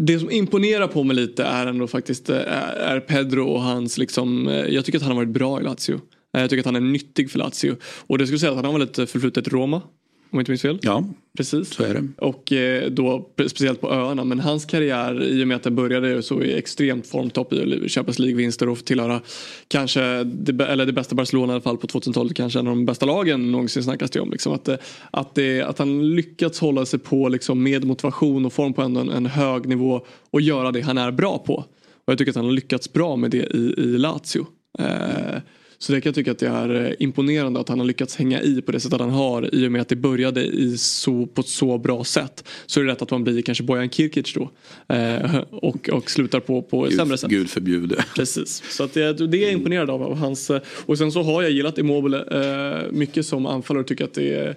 det 0.00 0.18
som 0.18 0.30
imponerar 0.30 0.86
på 0.86 1.04
mig 1.04 1.16
lite 1.16 1.44
är 1.44 1.66
ändå 1.66 1.86
faktiskt 1.86 2.30
eh, 2.30 2.36
är 2.82 3.00
Pedro 3.00 3.48
och 3.48 3.62
hans 3.62 3.98
liksom, 3.98 4.48
eh, 4.48 4.54
jag 4.54 4.84
tycker 4.84 4.98
att 4.98 5.02
han 5.02 5.12
har 5.12 5.16
varit 5.16 5.34
bra 5.34 5.60
i 5.60 5.64
Lazio. 5.64 6.00
Eh, 6.34 6.40
jag 6.40 6.50
tycker 6.50 6.60
att 6.60 6.66
han 6.66 6.76
är 6.76 6.80
nyttig 6.80 7.30
för 7.30 7.38
Lazio. 7.38 7.76
Och 8.06 8.18
det 8.18 8.26
skulle 8.26 8.38
säga 8.38 8.50
att 8.50 8.56
han 8.56 8.64
har 8.64 8.72
väl 8.72 8.82
ett 8.82 9.10
förflutet 9.10 9.46
i 9.46 9.50
Roma. 9.50 9.82
Om 10.30 10.36
jag 10.36 10.40
inte 10.40 10.50
minns 10.50 10.62
fel. 10.62 10.78
Ja, 10.82 11.04
precis. 11.36 11.74
Så 11.74 11.82
är 11.82 11.94
det. 11.94 12.08
Och 12.18 12.52
då 12.92 13.30
speciellt 13.46 13.80
på 13.80 13.90
öarna. 13.90 14.24
Men 14.24 14.40
hans 14.40 14.64
karriär 14.64 15.22
i 15.22 15.44
och 15.44 15.48
med 15.48 15.56
att 15.56 15.62
den 15.62 15.74
började 15.74 16.22
så 16.22 16.42
i 16.42 16.58
extremt 16.58 17.06
formtopp 17.06 17.52
i 17.52 17.88
Champions 17.88 18.18
League-vinster 18.18 18.68
och 18.68 18.84
tillhöra 18.84 19.20
kanske 19.68 20.24
det, 20.24 20.64
eller 20.64 20.86
det 20.86 20.92
bästa 20.92 21.14
Barcelona 21.14 21.52
i 21.52 21.54
alla 21.54 21.60
fall 21.60 21.76
på 21.76 21.86
2000-talet. 21.86 22.36
Kanske 22.36 22.58
en 22.58 22.66
av 22.66 22.76
de 22.76 22.86
bästa 22.86 23.06
lagen 23.06 23.52
någonsin 23.52 23.82
snackas 23.82 24.10
det 24.10 24.20
om. 24.20 24.30
Liksom. 24.30 24.52
Att, 24.52 24.68
att, 25.10 25.34
det, 25.34 25.62
att 25.62 25.78
han 25.78 26.14
lyckats 26.14 26.60
hålla 26.60 26.86
sig 26.86 26.98
på 26.98 27.28
liksom, 27.28 27.62
med 27.62 27.84
motivation 27.84 28.46
och 28.46 28.52
form 28.52 28.72
på 28.72 28.82
en, 28.82 28.96
en 28.96 29.26
hög 29.26 29.68
nivå 29.68 30.06
och 30.30 30.40
göra 30.40 30.72
det 30.72 30.80
han 30.80 30.98
är 30.98 31.10
bra 31.10 31.38
på. 31.38 31.54
Och 31.54 32.12
jag 32.12 32.18
tycker 32.18 32.32
att 32.32 32.36
han 32.36 32.44
har 32.44 32.52
lyckats 32.52 32.92
bra 32.92 33.16
med 33.16 33.30
det 33.30 33.56
i, 33.56 33.74
i 33.78 33.98
Lazio. 33.98 34.46
Eh, 34.78 35.40
så 35.80 35.92
det 35.92 36.00
kan 36.00 36.10
jag 36.10 36.14
tycka 36.14 36.30
att 36.32 36.38
det 36.38 36.48
är 36.48 36.86
eh, 36.86 36.92
imponerande 36.98 37.60
att 37.60 37.68
han 37.68 37.78
har 37.78 37.86
lyckats 37.86 38.16
hänga 38.16 38.42
i 38.42 38.62
på 38.62 38.72
det 38.72 38.80
sättet 38.80 39.00
han 39.00 39.10
har 39.10 39.54
i 39.54 39.66
och 39.66 39.72
med 39.72 39.80
att 39.80 39.88
det 39.88 39.96
började 39.96 40.44
i 40.44 40.78
så, 40.78 41.26
på 41.26 41.40
ett 41.40 41.48
så 41.48 41.78
bra 41.78 42.04
sätt. 42.04 42.44
Så 42.66 42.80
är 42.80 42.84
det 42.84 42.92
rätt 42.92 43.02
att 43.02 43.10
man 43.10 43.24
blir 43.24 43.42
kanske 43.42 43.64
Bojan 43.64 43.90
Kirkic 43.90 44.34
då 44.34 44.50
eh, 44.94 45.36
och, 45.50 45.88
och 45.88 46.10
slutar 46.10 46.40
på, 46.40 46.62
på 46.62 46.82
Gud, 46.82 46.92
sämre 46.92 47.18
sätt. 47.18 47.30
Gud 47.30 47.50
förbjude. 47.50 48.04
Precis, 48.14 48.62
så 48.70 48.84
att 48.84 48.94
det, 48.94 49.12
det 49.12 49.38
är 49.38 49.42
jag 49.42 49.52
imponerad 49.52 49.90
av. 49.90 50.02
av 50.02 50.16
hans, 50.16 50.50
eh, 50.50 50.60
och 50.86 50.98
sen 50.98 51.12
så 51.12 51.22
har 51.22 51.42
jag 51.42 51.50
gillat 51.50 51.78
Immobile 51.78 52.24
eh, 52.30 52.92
mycket 52.92 53.26
som 53.26 53.46
anfallare 53.46 53.80
och 53.80 53.86
tycker 53.86 54.04
att 54.04 54.14
det 54.14 54.34
är 54.34 54.56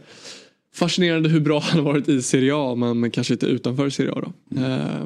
fascinerande 0.74 1.30
hur 1.30 1.40
bra 1.40 1.60
han 1.60 1.86
har 1.86 1.94
varit 1.94 2.10
i 2.10 2.22
Serie 2.22 2.52
A 2.56 2.76
men 2.76 3.12
kanske 3.12 3.34
inte 3.34 3.46
utanför 3.46 3.90
Serie 3.90 4.12
A. 4.12 4.22
Då. 4.22 4.58
Mm. 4.58 4.72
Eh, 4.72 5.06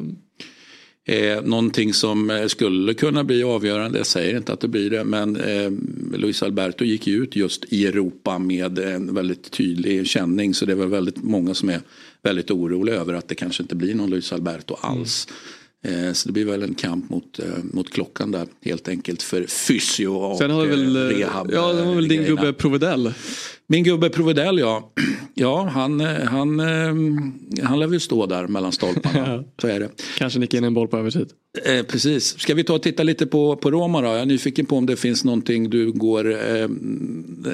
Eh, 1.07 1.41
någonting 1.41 1.93
som 1.93 2.29
eh, 2.29 2.47
skulle 2.47 2.93
kunna 2.93 3.23
bli 3.23 3.43
avgörande, 3.43 3.97
jag 3.97 4.07
säger 4.07 4.37
inte 4.37 4.53
att 4.53 4.59
det 4.59 4.67
blir 4.67 4.89
det, 4.89 5.03
men 5.03 5.35
eh, 5.35 5.71
Luis 6.17 6.43
Alberto 6.43 6.83
gick 6.85 7.07
ju 7.07 7.23
ut 7.23 7.35
just 7.35 7.65
i 7.69 7.85
Europa 7.85 8.39
med 8.39 8.79
en 8.79 9.13
väldigt 9.13 9.51
tydlig 9.51 10.07
känning 10.07 10.53
så 10.53 10.65
det 10.65 10.71
är 10.71 10.75
väl 10.75 10.89
väldigt 10.89 11.23
många 11.23 11.53
som 11.53 11.69
är 11.69 11.81
väldigt 12.21 12.51
oroliga 12.51 12.95
över 12.95 13.13
att 13.13 13.27
det 13.27 13.35
kanske 13.35 13.63
inte 13.63 13.75
blir 13.75 13.95
någon 13.95 14.09
Luis 14.09 14.33
Alberto 14.33 14.75
alls. 14.81 15.27
Mm. 15.29 15.39
Så 16.13 16.29
det 16.29 16.33
blir 16.33 16.45
väl 16.45 16.63
en 16.63 16.73
kamp 16.73 17.09
mot, 17.09 17.39
mot 17.63 17.89
klockan 17.89 18.31
där 18.31 18.47
helt 18.61 18.87
enkelt 18.87 19.23
för 19.23 19.45
fysio 19.47 20.07
och 20.07 20.37
Sen 20.37 20.51
har 20.51 20.65
väl, 20.65 20.97
rehab. 20.97 21.49
Ja, 21.53 21.73
det 21.73 21.83
var 21.83 21.95
väl 21.95 22.07
din 22.07 22.23
gubbe 22.23 22.53
Provedell. 22.53 23.13
Min 23.67 23.83
gubbe 23.83 24.09
Provedell 24.09 24.59
ja. 24.59 24.91
Ja, 25.37 25.69
han, 25.73 25.99
han, 25.99 26.59
han 27.63 27.79
lär 27.79 27.87
väl 27.87 27.99
stå 27.99 28.25
där 28.25 28.47
mellan 28.47 28.71
stolparna. 28.71 29.43
Så 29.61 29.67
är 29.67 29.79
det. 29.79 29.89
Kanske 30.17 30.39
nicka 30.39 30.57
in 30.57 30.63
en 30.63 30.73
boll 30.73 30.87
på 30.87 30.97
övertid. 30.97 31.27
Eh, 31.65 31.85
precis. 31.85 32.39
Ska 32.39 32.53
vi 32.53 32.63
ta 32.63 32.73
och 32.73 32.83
titta 32.83 33.03
lite 33.03 33.25
på, 33.25 33.55
på 33.55 33.71
Roma 33.71 34.01
då? 34.01 34.07
Jag 34.07 34.19
är 34.19 34.25
nyfiken 34.25 34.65
på 34.65 34.77
om 34.77 34.85
det 34.85 34.95
finns 34.95 35.23
någonting 35.23 35.69
du 35.69 35.91
går... 35.91 36.31
Eh, 36.31 36.69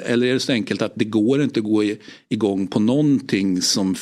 eller 0.05 0.27
är 0.27 0.33
det 0.33 0.39
så 0.39 0.51
enkelt 0.51 0.81
att 0.81 0.93
det 0.95 1.05
går 1.05 1.43
inte 1.43 1.59
att 1.59 1.63
gå 1.63 1.83
igång 2.29 2.67
på 2.67 2.79
någonting 2.79 3.61
som 3.61 3.95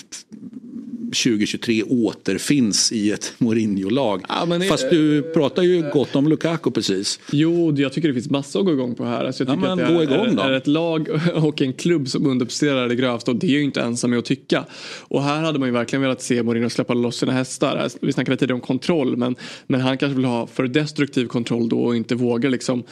2023 1.10 1.84
återfinns 1.84 2.91
i 2.91 3.12
ett 3.12 3.34
Mourinho-lag. 3.38 4.24
Ja, 4.30 4.47
Fast 4.70 4.89
du 4.89 5.22
pratar 5.22 5.64
ju 5.64 5.89
gott 5.93 6.16
om 6.16 6.28
Lukaku 6.28 6.72
precis. 6.72 7.20
Jo, 7.32 7.76
jag 7.78 7.93
tycker 7.93 8.07
det 8.07 8.14
finns 8.14 8.30
massor 8.30 8.60
att 8.60 8.66
gå 8.66 8.72
igång 8.72 8.95
på 8.95 9.05
här. 9.05 9.26
Alltså 9.26 9.43
jag 9.43 9.55
tycker 9.55 9.68
ja, 9.68 9.74
att 9.74 9.80
det 9.80 9.86
är, 9.86 10.01
igång, 10.01 10.39
är, 10.39 10.49
är, 10.49 10.53
ett 10.53 10.68
lag 10.68 11.10
och 11.34 11.62
en 11.62 11.74
klubb 11.74 12.07
som 12.10 12.28
underpresterar 12.28 12.88
det 12.88 12.95
grövsta 12.95 13.32
och 13.32 13.38
det 13.38 13.47
är 13.47 13.51
ju 13.51 13.64
inte 13.64 13.82
ensam 13.82 14.10
med 14.10 14.20
att 14.20 14.26
tycka. 14.26 14.66
Och 14.99 15.24
här 15.24 15.41
hade 15.41 15.60
man 15.60 15.68
ju 15.68 15.74
verkligen 15.74 16.01
velat 16.01 16.22
se 16.22 16.43
Mourinho 16.43 16.70
släppa 16.70 16.93
loss 16.93 17.18
sina 17.18 17.32
hästar. 17.32 17.89
Vi 18.01 18.14
snackade 18.14 18.38
tidigare 18.38 18.55
om 18.55 18.62
kontroll 18.62 19.18
men, 19.18 19.36
men 19.68 19.82
han 19.82 19.97
kanske 19.97 20.16
vill 20.16 20.26
ha 20.26 20.47
för 20.47 20.68
destruktiv 20.68 21.28
kontroll 21.28 21.70
då 21.70 21.80
och 21.80 21.95
inte 21.95 22.16
vågar 22.16 22.49
liksom 22.49 22.84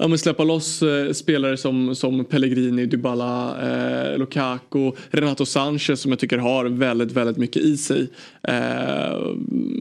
ja, 0.00 0.08
men 0.08 0.18
släppa 0.18 0.44
loss 0.44 0.82
eh, 0.82 1.12
spelare 1.12 1.56
som, 1.56 1.94
som 1.94 2.24
Pellegrini, 2.24 2.86
Dybala, 2.86 3.56
eh, 3.62 4.18
Lukaku, 4.18 4.92
Renato 5.10 5.46
Sanchez 5.46 6.00
som 6.00 6.10
jag 6.12 6.18
tycker 6.18 6.38
har 6.38 6.64
väldigt, 6.64 7.12
väldigt 7.12 7.36
mycket 7.36 7.62
i 7.62 7.76
sig. 7.76 8.08
Eh, 8.42 9.12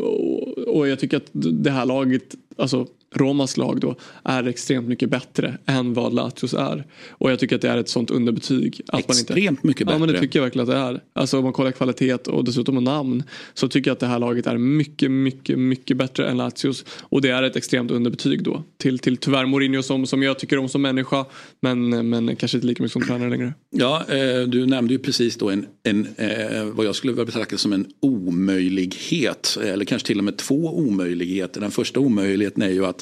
och, 0.02 0.58
och, 0.58 0.88
jag 0.88 1.00
tycker 1.00 1.18
att 1.18 1.30
det 1.34 1.72
här 1.72 1.86
laget, 1.86 2.36
alltså 2.58 2.88
Romas 3.16 3.57
lag 3.57 3.80
då 3.80 3.95
är 4.24 4.47
extremt 4.47 4.88
mycket 4.88 5.10
bättre 5.10 5.57
än 5.66 5.93
vad 5.93 6.14
Lazios 6.14 6.53
är. 6.53 6.86
Och 7.10 7.32
jag 7.32 7.39
tycker 7.39 7.55
att 7.55 7.62
det 7.62 7.70
är 7.70 7.78
ett 7.78 7.89
sånt 7.89 8.12
underbetyg. 8.12 8.82
Att 8.88 8.99
extremt 8.99 9.30
man 9.30 9.38
inte, 9.38 9.68
mycket 9.68 9.88
bättre. 9.88 9.95
Ja 9.95 10.05
men 10.05 10.14
det 10.14 10.20
tycker 10.20 10.39
jag 10.39 10.43
verkligen 10.43 10.70
att 10.70 10.76
det 10.76 10.82
är. 10.82 11.01
Alltså 11.14 11.38
om 11.38 11.43
man 11.43 11.53
kollar 11.53 11.72
kvalitet 11.72 12.14
och 12.14 12.43
dessutom 12.43 12.84
namn 12.84 13.24
så 13.53 13.68
tycker 13.68 13.89
jag 13.89 13.93
att 13.93 13.99
det 13.99 14.07
här 14.07 14.20
laget 14.20 14.47
är 14.47 14.57
mycket, 14.57 15.12
mycket, 15.12 15.60
mycket 15.60 15.97
bättre 15.97 16.30
än 16.30 16.38
Lazios. 16.38 16.86
Och 17.01 17.22
det 17.22 17.30
är 17.30 17.43
ett 17.43 17.55
extremt 17.55 17.91
underbetyg 17.91 18.43
då. 18.43 18.64
Till, 18.78 18.99
till 18.99 19.18
tyvärr 19.18 19.45
Mourinho 19.45 19.84
som, 19.84 20.05
som 20.05 20.24
jag 20.24 20.39
tycker 20.39 20.57
om 20.57 20.70
som 20.70 20.82
människa 20.82 21.26
men, 21.62 22.10
men 22.10 22.36
kanske 22.36 22.57
inte 22.57 22.68
lika 22.68 22.84
mycket 22.84 22.93
som 22.93 23.01
tränare 23.01 23.30
längre. 23.30 23.53
Ja, 23.70 24.05
eh, 24.07 24.41
du 24.47 24.66
nämnde 24.66 24.93
ju 24.93 24.99
precis 24.99 25.36
då 25.36 25.49
en, 25.49 25.66
en 25.84 26.07
eh, 26.18 26.64
vad 26.66 26.86
jag 26.86 26.95
skulle 26.95 27.14
vilja 27.14 27.26
betrakta 27.26 27.57
som 27.57 27.74
en 27.74 27.88
omöjlighet. 27.99 29.57
Eller 29.64 29.86
kanske 29.86 30.07
till 30.07 30.18
och 30.18 30.24
med 30.24 30.38
två 30.38 30.78
omöjligheter. 30.78 31.62
Den 31.62 31.72
första 31.72 31.99
omöjligheten 31.99 32.64
är 32.64 32.70
ju 32.70 32.86
att 32.86 32.99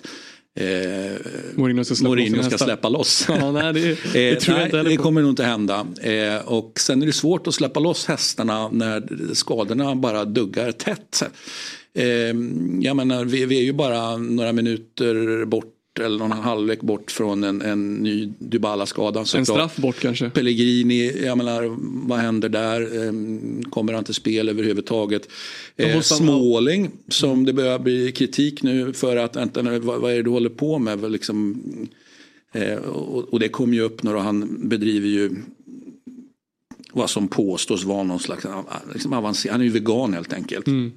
Eh, 0.60 1.18
Mourinho 1.56 1.84
ska 1.84 1.96
släppa, 1.96 2.10
Mourinho 2.10 2.44
ska 2.44 2.58
släppa 2.58 2.90
loss. 2.90 3.26
Ja, 3.30 3.52
nej, 3.52 3.74
det, 3.74 3.98
det, 4.14 4.30
eh, 4.30 4.38
tror 4.38 4.56
nej, 4.56 4.84
det 4.84 4.98
kommer 4.98 5.22
nog 5.22 5.32
inte 5.32 5.44
hända. 5.44 5.88
Eh, 6.02 6.38
och 6.46 6.80
sen 6.80 7.02
är 7.02 7.06
det 7.06 7.14
svårt 7.14 7.48
att 7.48 7.54
släppa 7.54 7.80
loss 7.80 8.06
hästarna 8.06 8.70
när 8.70 9.34
skadorna 9.34 9.96
bara 9.96 10.26
duggar 10.26 10.72
tätt. 10.72 11.24
Eh, 11.94 12.06
jag 12.82 12.96
menar, 12.96 13.26
vi, 13.26 13.46
vi 13.46 13.60
är 13.60 13.64
ju 13.64 13.74
bara 13.74 14.18
några 14.18 14.54
minuter 14.54 15.46
bort 15.46 15.77
eller 16.00 16.18
någon 16.18 16.32
halvlek 16.32 16.82
bort 16.82 17.12
från 17.12 17.44
en, 17.44 17.62
en 17.62 17.96
ny 17.96 18.30
Dybala-skada. 18.40 19.20
En 19.20 19.46
straff 19.46 19.76
bort 19.76 20.00
kanske? 20.00 20.30
Pellegrini, 20.30 21.26
jag 21.26 21.38
menar 21.38 21.76
vad 22.08 22.20
händer 22.20 22.50
där? 22.50 23.08
Ehm, 23.08 23.64
kommer 23.64 23.94
han 23.94 24.04
till 24.04 24.14
spel 24.14 24.50
överhuvudtaget? 24.50 25.30
Eh, 25.76 26.02
Småling 26.02 26.92
som 27.08 27.46
det 27.46 27.54
börjar 27.54 27.80
bli 27.80 28.12
kritik 28.12 28.64
nu 28.64 28.94
för 28.94 29.18
att, 29.18 29.36
vänta 29.36 29.62
vad, 29.62 30.02
vad 30.02 30.12
är 30.12 30.16
det 30.16 30.24
du 30.24 30.30
håller 30.30 30.50
på 30.50 30.80
med? 30.80 31.12
Liksom, 31.12 31.62
eh, 32.52 32.76
och, 32.76 33.34
och, 33.34 33.40
det 33.40 33.50
kom 33.50 33.74
ju 33.74 33.82
upp 33.82 34.04
när 34.04 34.14
han 34.14 34.70
bedriver 34.70 35.08
ju 35.08 35.32
vad 36.94 37.10
som 37.10 37.28
påstås 37.28 37.84
vara 37.84 38.04
någon 38.04 38.20
slags 38.20 38.46
liksom 38.94 39.14
avancerad, 39.14 39.52
han 39.52 39.62
är 39.62 39.66
ju 39.66 39.72
vegan 39.72 40.14
helt 40.14 40.34
enkelt. 40.34 40.68
Mm 40.68 40.92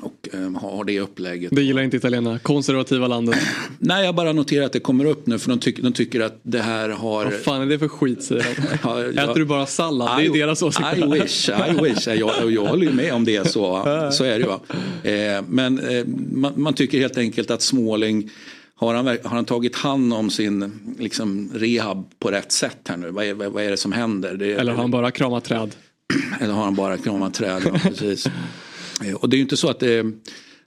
och 0.00 0.28
eh, 0.34 0.50
har 0.60 0.84
det 0.84 1.00
upplägget. 1.00 1.52
Det 1.54 1.62
gillar 1.62 1.82
inte 1.82 1.96
italienarna, 1.96 2.38
konservativa 2.38 3.06
landet. 3.08 3.38
Nej, 3.78 4.04
jag 4.04 4.14
bara 4.14 4.32
noterar 4.32 4.66
att 4.66 4.72
det 4.72 4.80
kommer 4.80 5.04
upp 5.04 5.26
nu 5.26 5.38
för 5.38 5.48
de, 5.50 5.58
tyck, 5.58 5.82
de 5.82 5.92
tycker 5.92 6.20
att 6.20 6.40
det 6.42 6.60
här 6.60 6.88
har... 6.88 7.24
Vad 7.24 7.34
fan 7.34 7.62
är 7.62 7.66
det 7.66 7.78
för 7.78 7.88
skit 7.88 8.22
säger 8.22 8.42
de? 8.42 8.78
ja, 8.82 9.02
jag... 9.02 9.30
Äter 9.30 9.34
du 9.34 9.44
bara 9.44 9.66
sallad? 9.66 10.22
I, 10.22 10.28
det 10.28 10.38
är 10.38 10.46
deras 10.46 10.62
åsikt. 10.62 10.88
I 10.96 11.02
wish, 11.02 11.48
I 11.48 11.82
wish. 11.82 12.06
Jag, 12.06 12.52
jag 12.52 12.64
håller 12.64 12.86
ju 12.86 12.92
med 12.92 13.12
om 13.12 13.24
det 13.24 13.50
så. 13.50 13.82
Så 14.12 14.24
är 14.24 14.38
det 14.38 14.46
ju. 15.04 15.12
Eh, 15.12 15.42
men 15.48 15.78
eh, 15.78 16.04
man, 16.32 16.52
man, 16.56 16.74
tycker 16.74 16.98
helt 16.98 17.18
enkelt 17.18 17.50
att 17.50 17.62
Småling 17.62 18.30
har 18.74 18.94
han, 18.94 19.06
har 19.06 19.16
han 19.22 19.44
tagit 19.44 19.76
hand 19.76 20.12
om 20.12 20.30
sin 20.30 20.72
liksom, 20.98 21.50
rehab 21.54 22.10
på 22.18 22.30
rätt 22.30 22.52
sätt 22.52 22.78
här 22.88 22.96
nu? 22.96 23.10
Vad 23.10 23.24
är, 23.24 23.34
vad 23.34 23.64
är 23.64 23.70
det 23.70 23.76
som 23.76 23.92
händer? 23.92 24.34
Det, 24.34 24.52
Eller 24.52 24.72
har 24.72 24.82
han 24.82 24.90
bara 24.90 25.10
kramat 25.10 25.44
träd? 25.44 25.76
Eller 26.40 26.54
har 26.54 26.64
han 26.64 26.74
bara 26.74 26.96
kramat 26.96 27.34
träd, 27.34 27.62
ja, 27.64 27.78
precis. 27.82 28.28
Eh, 29.04 29.14
och 29.14 29.28
det 29.28 29.34
är 29.34 29.38
ju 29.38 29.42
inte 29.42 29.56
så 29.56 29.68
att 29.68 29.80
det, 29.80 30.12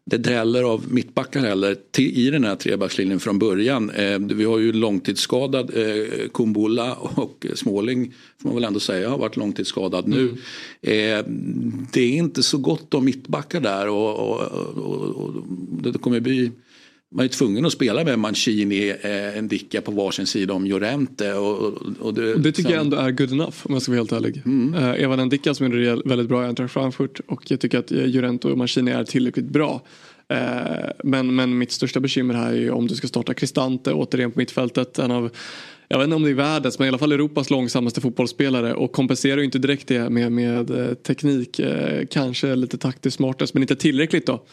det 0.05 0.17
dräller 0.17 0.63
av 0.63 0.91
mittbackar 0.93 1.39
heller 1.39 1.75
till, 1.91 2.17
i 2.17 2.29
den 2.29 2.43
här 2.43 2.55
trebackslinjen 2.55 3.19
från 3.19 3.39
början. 3.39 3.89
Eh, 3.89 4.19
vi 4.19 4.43
har 4.43 4.57
ju 4.57 4.73
långtidsskadad 4.73 5.77
eh, 5.77 6.29
Kumbulla 6.33 6.93
och 6.95 7.45
Småling 7.55 8.13
får 8.41 8.49
man 8.49 8.55
väl 8.55 8.63
ändå 8.63 8.79
säga 8.79 9.09
har 9.09 9.17
varit 9.17 9.37
långtidsskadad 9.37 10.07
nu. 10.07 10.19
Mm. 10.19 10.37
Eh, 10.81 11.25
det 11.93 12.01
är 12.01 12.11
inte 12.11 12.43
så 12.43 12.57
gott 12.57 12.93
om 12.93 13.05
mittbackar 13.05 13.61
där 13.61 13.87
och, 13.87 14.19
och, 14.19 14.41
och, 14.77 15.15
och 15.15 15.33
det 15.83 15.99
kommer 15.99 16.19
bli 16.19 16.51
man 17.11 17.25
är 17.25 17.29
tvungen 17.29 17.65
att 17.65 17.71
spela 17.71 18.03
med 18.03 18.19
Mancini, 18.19 18.89
eh, 19.01 19.43
Ndicka 19.43 19.81
på 19.81 19.91
varsin 19.91 20.27
sida 20.27 20.53
om 20.53 20.65
Llorente. 20.65 21.33
Och, 21.33 21.73
och 21.99 22.13
det, 22.13 22.35
det 22.35 22.51
tycker 22.51 22.69
sen... 22.69 22.71
jag 22.71 22.81
ändå 22.81 22.97
är 22.97 23.11
good 23.11 23.31
enough 23.31 23.55
om 23.63 23.73
jag 23.73 23.81
ska 23.81 23.91
vara 23.91 23.99
helt 23.99 24.11
ärlig. 24.11 24.41
Mm. 24.45 24.73
Eh, 24.73 25.03
Evan 25.03 25.19
Ndicka 25.19 25.53
som 25.53 25.65
är 25.65 26.07
väldigt 26.07 26.27
bra 26.27 26.43
i 26.43 26.47
Eintracht 26.47 26.73
Frankfurt 26.73 27.19
och 27.27 27.51
jag 27.51 27.59
tycker 27.59 27.79
att 27.79 27.91
eh, 27.91 28.07
Llorente 28.07 28.47
och 28.47 28.57
Mancini 28.57 28.91
är 28.91 29.03
tillräckligt 29.03 29.49
bra. 29.49 29.81
Eh, 30.27 30.89
men, 31.03 31.35
men 31.35 31.57
mitt 31.57 31.71
största 31.71 31.99
bekymmer 31.99 32.33
här 32.33 32.51
är 32.51 32.57
ju 32.57 32.71
om 32.71 32.87
du 32.87 32.95
ska 32.95 33.07
starta 33.07 33.33
Cristante 33.33 33.93
återigen 33.93 34.31
på 34.31 34.39
mittfältet. 34.39 34.99
En 34.99 35.11
av 35.11 35.29
jag 35.91 35.97
vet 35.97 36.05
inte 36.05 36.15
om 36.15 36.23
det 36.23 36.29
är 36.29 36.33
världens 36.33 36.79
men 36.79 36.85
i 36.85 36.89
alla 36.89 36.97
fall 36.97 37.11
Europas 37.11 37.49
långsammaste 37.49 38.01
fotbollsspelare 38.01 38.73
och 38.73 38.91
kompenserar 38.91 39.37
ju 39.37 39.45
inte 39.45 39.59
direkt 39.59 39.87
det 39.87 40.09
med, 40.09 40.31
med 40.31 40.69
eh, 40.69 40.93
teknik. 40.93 41.59
Eh, 41.59 42.05
kanske 42.11 42.55
lite 42.55 42.77
taktiskt 42.77 43.17
smartast 43.17 43.53
men 43.53 43.63
inte 43.63 43.75
tillräckligt 43.75 44.25
då. 44.25 44.43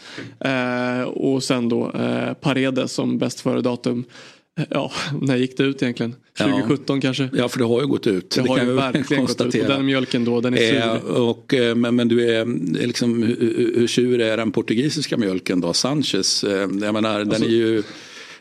Eh, 0.40 1.02
och 1.02 1.42
sen 1.42 1.68
då 1.68 1.92
eh, 1.92 2.32
Paredes 2.32 2.92
som 2.92 3.18
bäst 3.18 3.40
före 3.40 3.60
datum. 3.60 4.04
Ja, 4.70 4.92
när 5.20 5.36
gick 5.36 5.56
det 5.56 5.62
ut 5.62 5.82
egentligen? 5.82 6.14
2017 6.38 6.96
ja. 6.96 7.00
kanske? 7.00 7.28
Ja, 7.32 7.48
för 7.48 7.58
det 7.58 7.64
har 7.64 7.80
ju 7.80 7.86
gått 7.86 8.06
ut. 8.06 8.30
Det, 8.30 8.42
det 8.42 8.48
har 8.48 8.58
ju 8.58 8.72
verkligen 8.72 9.24
gått 9.24 9.40
ut. 9.40 9.54
Och 9.54 9.68
den 9.68 9.86
mjölken 9.86 10.24
då, 10.24 10.40
den 10.40 10.54
är 10.54 10.58
sur. 10.58 10.76
Eh, 10.76 11.22
och, 11.22 11.54
men, 11.76 11.96
men 11.96 12.08
du 12.08 12.30
är 12.30 12.46
liksom, 12.86 13.22
hur, 13.22 13.72
hur 13.76 13.86
sur 13.86 14.20
är 14.20 14.36
den 14.36 14.52
portugisiska 14.52 15.16
mjölken 15.16 15.60
då? 15.60 15.72
Sanchez, 15.72 16.44
jag 16.48 16.92
menar, 16.94 17.20
alltså, 17.20 17.40
den 17.40 17.42
är 17.42 17.54
ju 17.54 17.82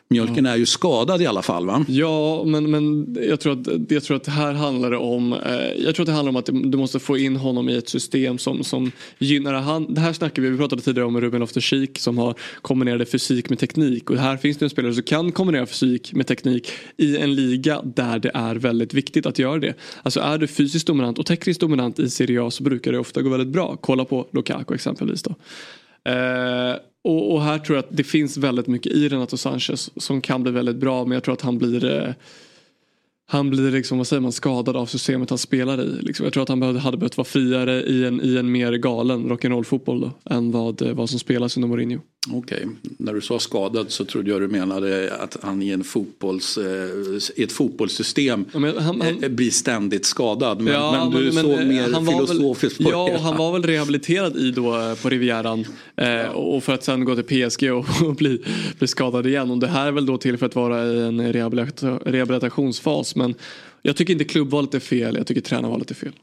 Mjölken 0.10 0.46
är 0.46 0.56
ju 0.56 0.66
skadad 0.66 1.22
i 1.22 1.26
alla 1.26 1.42
fall 1.42 1.66
va? 1.66 1.86
Ja 1.88 2.44
men, 2.44 2.72
men 2.72 3.16
jag, 3.30 3.40
tror 3.40 3.54
att, 3.54 3.92
jag 3.92 4.04
tror 4.04 4.18
att 4.18 4.28
här 4.28 4.54
handlar 4.54 4.92
det 4.92 4.98
om 4.98 5.34
eh, 5.34 5.84
Jag 5.84 5.96
tror 5.96 6.04
att 6.04 6.08
det 6.08 6.14
handlar 6.14 6.30
om 6.30 6.36
att 6.36 6.72
du 6.72 6.78
måste 6.78 7.00
få 7.00 7.18
in 7.18 7.36
honom 7.36 7.70
i 7.70 7.78
ett 7.78 7.90
system 7.90 8.38
som, 8.38 8.64
som 8.64 8.92
gynnar 9.18 9.54
han. 9.54 9.94
Det 9.94 10.02
här 10.02 10.14
snackar 10.14 10.42
vi, 10.42 10.50
vi 10.50 10.58
pratade 10.58 10.82
tidigare 10.82 11.08
om 11.08 11.22
Ruben 11.22 11.42
Loftus-Cheek 11.42 11.98
som 12.00 12.18
har 12.18 12.36
kombinerade 12.62 13.06
fysik 13.06 13.50
med 13.50 13.60
teknik 13.60 14.10
och 14.10 14.18
här 14.18 14.38
finns 14.38 14.58
det 14.58 14.66
en 14.66 14.70
spelare 14.70 14.94
som 14.94 15.04
kan 15.04 15.32
kombinera 15.32 15.66
fysik 15.66 16.14
med 16.14 16.28
teknik 16.28 16.72
i 16.98 17.18
en 17.18 17.36
liga 17.36 17.82
där 17.84 18.20
det 18.20 18.32
är 18.34 18.56
väldigt 18.56 18.94
viktigt 18.94 19.26
att 19.26 19.40
göra 19.40 19.60
det. 19.60 19.74
Alltså 20.04 20.20
är 20.20 20.38
du 20.38 20.48
fysiskt 20.48 20.88
dominant 20.88 21.20
och 21.20 21.26
tekniskt 21.26 21.62
dominant 21.62 22.00
i 22.00 22.10
Serie 22.10 22.44
A 22.44 22.52
så 22.52 22.64
brukar 22.64 22.92
det 22.92 23.00
ofta 23.00 23.22
gå 23.22 23.30
väldigt 23.30 23.54
bra. 23.54 23.78
Kolla 23.82 24.06
på 24.06 24.28
Lukaku 24.34 24.76
exempelvis 24.76 25.24
då. 25.24 25.36
Eh, 26.12 26.76
och, 27.06 27.34
och, 27.34 27.42
här 27.42 27.60
tror 27.60 27.76
jag 27.76 27.84
att 27.84 27.98
det 27.98 28.04
finns 28.04 28.38
väldigt 28.38 28.68
mycket 28.68 28.92
i 28.92 29.10
Renato 29.10 29.38
Sanchez 29.38 29.92
som 29.98 30.22
kan 30.22 30.44
bli 30.44 30.52
väldigt 30.52 30.76
bra 30.76 31.06
men 31.06 31.12
jag 31.12 31.24
tror 31.24 31.34
att 31.34 31.42
han 31.42 31.58
blir 31.58 31.86
eh, 31.86 32.14
han 33.28 33.50
blir 33.50 33.72
liksom, 33.72 33.98
vad 33.98 34.08
säger 34.08 34.22
man, 34.22 34.32
skadad 34.32 34.76
av 34.76 34.86
systemet 34.86 35.30
han 35.30 35.40
spelar 35.40 35.82
i. 35.82 36.02
Liksom. 36.02 36.24
Jag 36.24 36.34
tror 36.34 36.44
att 36.44 36.50
han 36.50 36.60
behövde, 36.60 36.80
hade 36.80 36.98
behövt 36.98 37.18
vara 37.18 37.26
friare 37.26 37.84
i 37.84 38.06
en, 38.06 38.22
i 38.24 38.38
en 38.38 38.52
mer 38.52 38.74
galen 38.74 39.32
rock'n'roll 39.32 39.64
fotboll 39.64 40.12
än 40.26 40.52
vad, 40.52 40.82
eh, 40.82 40.94
vad 40.94 41.10
som 41.10 41.20
spelas 41.20 41.58
under 41.58 41.68
Mourinho. 41.68 42.00
Okej, 42.32 42.58
okay. 42.58 42.68
när 42.98 43.14
du 43.14 43.22
sa 43.22 43.40
skadad 43.40 43.92
så 43.92 44.06
trodde 44.06 44.32
jag 44.32 44.42
du 44.42 44.48
menade 44.48 45.16
att 45.16 45.38
han 45.42 45.62
i, 45.62 45.70
en 45.70 45.84
fotbolls, 45.84 46.58
eh, 46.58 46.90
i 47.36 47.44
ett 47.44 47.52
fotbollssystem 47.52 48.46
ja, 48.54 48.60
han, 48.60 49.02
han, 49.02 49.24
eh, 49.24 49.30
blir 49.30 49.52
ständigt 49.52 50.06
skadad. 50.06 50.62
Men, 50.62 50.74
ja, 50.74 51.10
men 51.10 51.22
du 51.22 51.32
men, 51.32 51.44
såg 51.44 51.58
men, 51.58 51.68
mer 51.68 51.94
han 51.94 52.06
filosofiskt 52.06 52.80
väl, 52.80 52.86
på 52.86 52.92
Ja, 52.92 53.10
det. 53.12 53.20
han 53.20 53.38
var 53.38 53.54
väl 53.54 53.64
rehabiliterad 53.64 54.38
i 54.38 54.52
då 54.52 54.96
på 55.02 55.10
Rivieran 55.10 55.66
eh, 55.96 56.28
och 56.28 56.64
för 56.64 56.74
att 56.74 56.84
sen 56.84 57.06
gå 57.06 57.16
till 57.16 57.50
PSG 57.50 57.74
och, 57.74 57.86
och 58.08 58.16
bli, 58.16 58.42
bli 58.80 58.88
skadad 58.88 59.28
igen. 59.28 59.52
Och 59.52 59.58
det 59.58 59.68
här 59.68 59.88
är 59.88 59.92
väl 59.92 60.06
då 60.06 60.18
till 60.18 60.38
för 60.38 60.46
att 60.46 60.56
vara 60.56 60.86
i 60.86 61.00
en 61.00 61.34
rehabilitationsfas. 62.06 63.16
Men 63.16 63.36
jag 63.82 63.96
tycker 63.96 64.14
inte 64.14 64.26
klubbvalet 64.26 64.74
är 64.74 64.80
fel, 64.80 65.16
jag 65.16 65.28
tycker 65.28 65.42
tränarvalet 65.42 65.92
är 65.92 65.96
fel. 65.96 66.14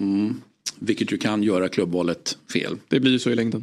Mm. 0.00 0.40
Vilket 0.78 1.12
ju 1.12 1.18
kan 1.18 1.42
göra 1.42 1.68
klubbvalet 1.68 2.38
fel. 2.52 2.76
Det 2.88 3.00
blir 3.00 3.12
ju 3.12 3.18
så 3.18 3.30
i 3.30 3.34
längden. 3.34 3.62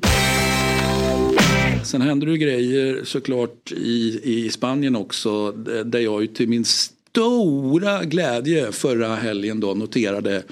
Sen 1.85 2.01
händer 2.01 2.27
det 2.27 2.37
grejer 2.37 3.03
såklart 3.03 3.71
i, 3.71 4.19
i 4.23 4.49
Spanien 4.49 4.95
också 4.95 5.51
där 5.85 5.99
jag 5.99 6.21
ju 6.21 6.27
till 6.27 6.49
min 6.49 6.65
stora 6.65 8.03
glädje 8.03 8.71
förra 8.71 9.15
helgen 9.15 9.59
då 9.59 9.73
noterade 9.73 10.43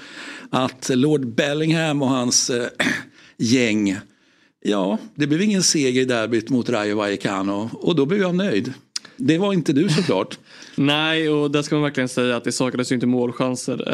att 0.50 0.90
Lord 0.94 1.26
Bellingham 1.26 2.02
och 2.02 2.08
hans 2.08 2.50
äh, 2.50 2.66
gäng 3.36 3.96
Ja, 4.66 4.98
det 5.14 5.26
blev 5.26 5.42
ingen 5.42 5.62
seger 5.62 6.02
i 6.02 6.04
derbyt 6.04 6.50
mot 6.50 6.68
Rayo 6.68 6.96
Vallecano 6.96 7.70
och 7.72 7.96
då 7.96 8.06
blev 8.06 8.20
jag 8.20 8.34
nöjd. 8.34 8.72
Det 9.16 9.38
var 9.38 9.52
inte 9.52 9.72
du 9.72 9.88
såklart. 9.88 10.38
Nej, 10.76 11.30
och 11.30 11.50
där 11.50 11.62
ska 11.62 11.74
man 11.74 11.82
verkligen 11.82 12.08
säga 12.08 12.36
att 12.36 12.44
det 12.44 12.52
saknades 12.52 12.92
ju 12.92 12.94
inte 12.94 13.06
målchanser. 13.06 13.92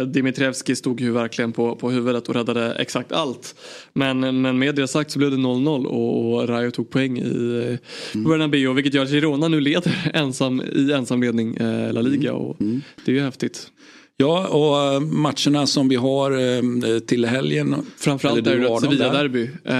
Eh, 0.00 0.06
Dimitrevski 0.06 0.76
stod 0.76 1.00
ju 1.00 1.12
verkligen 1.12 1.52
på, 1.52 1.76
på 1.76 1.90
huvudet 1.90 2.28
och 2.28 2.34
räddade 2.34 2.74
exakt 2.74 3.12
allt. 3.12 3.54
Men, 3.92 4.40
men 4.40 4.58
med 4.58 4.74
det 4.74 4.88
sagt 4.88 5.10
så 5.10 5.18
blev 5.18 5.30
det 5.30 5.36
0-0 5.36 5.86
och, 5.86 6.34
och 6.34 6.48
Rayo 6.48 6.70
tog 6.70 6.90
poäng 6.90 7.18
i 7.18 7.78
mm. 8.14 8.30
Bernabéu 8.30 8.72
vilket 8.72 8.94
gör 8.94 9.02
att 9.02 9.10
Girona 9.10 9.48
nu 9.48 9.60
leder 9.60 10.10
ensam, 10.14 10.62
i 10.72 10.92
ensamledning 10.92 11.56
eh, 11.56 11.92
La 11.92 12.00
Liga 12.00 12.32
och 12.32 12.60
mm. 12.60 12.82
det 13.04 13.10
är 13.10 13.14
ju 13.14 13.22
häftigt. 13.22 13.70
Ja, 14.18 14.46
och 14.46 14.94
eh, 14.94 15.00
matcherna 15.00 15.66
som 15.66 15.88
vi 15.88 15.96
har 15.96 16.30
eh, 16.30 16.98
till 16.98 17.24
helgen. 17.24 17.86
Framförallt 17.96 18.46
är 18.46 18.58
det 18.58 18.66
ett 18.66 18.80
Sevilla-derby. 18.80 19.42
Eh, 19.64 19.74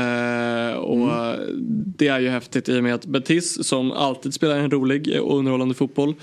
och 0.76 1.12
mm. 1.12 1.36
Det 1.98 2.08
är 2.08 2.20
ju 2.20 2.28
häftigt 2.28 2.68
i 2.68 2.78
och 2.78 2.84
med 2.84 2.94
att 2.94 3.06
Betis, 3.06 3.66
som 3.66 3.92
alltid 3.92 4.34
spelar 4.34 4.58
en 4.58 4.70
rolig 4.70 5.20
och 5.22 5.38
underhållande 5.38 5.74
fotboll, 5.74 6.14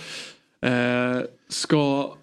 ska 1.49 2.13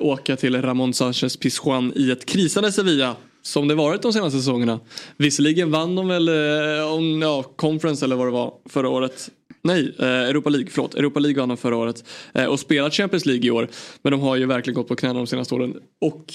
åka 0.00 0.36
till 0.36 0.62
Ramon 0.62 0.94
Sanchez 0.94 1.36
Pizjuan 1.36 1.92
i 1.96 2.10
ett 2.10 2.26
krisande 2.26 2.72
Sevilla 2.72 3.16
som 3.46 3.68
det 3.68 3.74
varit 3.74 4.02
de 4.02 4.12
senaste 4.12 4.38
säsongerna. 4.38 4.80
Visserligen 5.16 5.70
vann 5.70 5.96
de 5.96 6.08
väl 6.08 6.28
eh, 6.28 6.92
om, 6.92 7.22
ja, 7.22 7.42
conference 7.42 8.04
eller 8.04 8.16
vad 8.16 8.26
det 8.26 8.30
var 8.30 8.54
förra 8.68 8.88
året. 8.88 9.30
Nej, 9.62 9.94
eh, 9.98 10.06
Europa 10.06 10.50
League, 10.50 10.68
förlåt. 10.70 10.94
Europa 10.94 11.20
League 11.20 11.40
vann 11.40 11.48
de 11.48 11.56
förra 11.56 11.76
året. 11.76 12.04
Eh, 12.34 12.44
och 12.44 12.60
spelat 12.60 12.94
Champions 12.94 13.26
League 13.26 13.46
i 13.46 13.50
år. 13.50 13.68
Men 14.02 14.10
de 14.10 14.20
har 14.20 14.36
ju 14.36 14.46
verkligen 14.46 14.74
gått 14.74 14.88
på 14.88 14.96
knäna 14.96 15.14
de 15.14 15.26
senaste 15.26 15.54
åren. 15.54 15.74
Och 16.00 16.34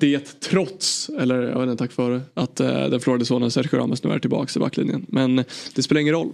det 0.00 0.40
trots, 0.40 1.10
eller 1.18 1.42
jag 1.42 1.60
vet 1.60 1.70
inte, 1.70 1.84
tack 1.84 1.92
för 1.92 2.20
att 2.34 2.60
eh, 2.60 2.66
den 2.66 3.00
förlorade 3.00 3.24
sonen 3.24 3.50
Sergio 3.50 3.78
Ramos 3.78 4.04
nu 4.04 4.10
är 4.10 4.18
tillbaka 4.18 4.52
i 4.56 4.60
backlinjen. 4.60 5.06
Men 5.08 5.44
det 5.74 5.82
spelar 5.82 6.00
ingen 6.00 6.14
roll. 6.14 6.32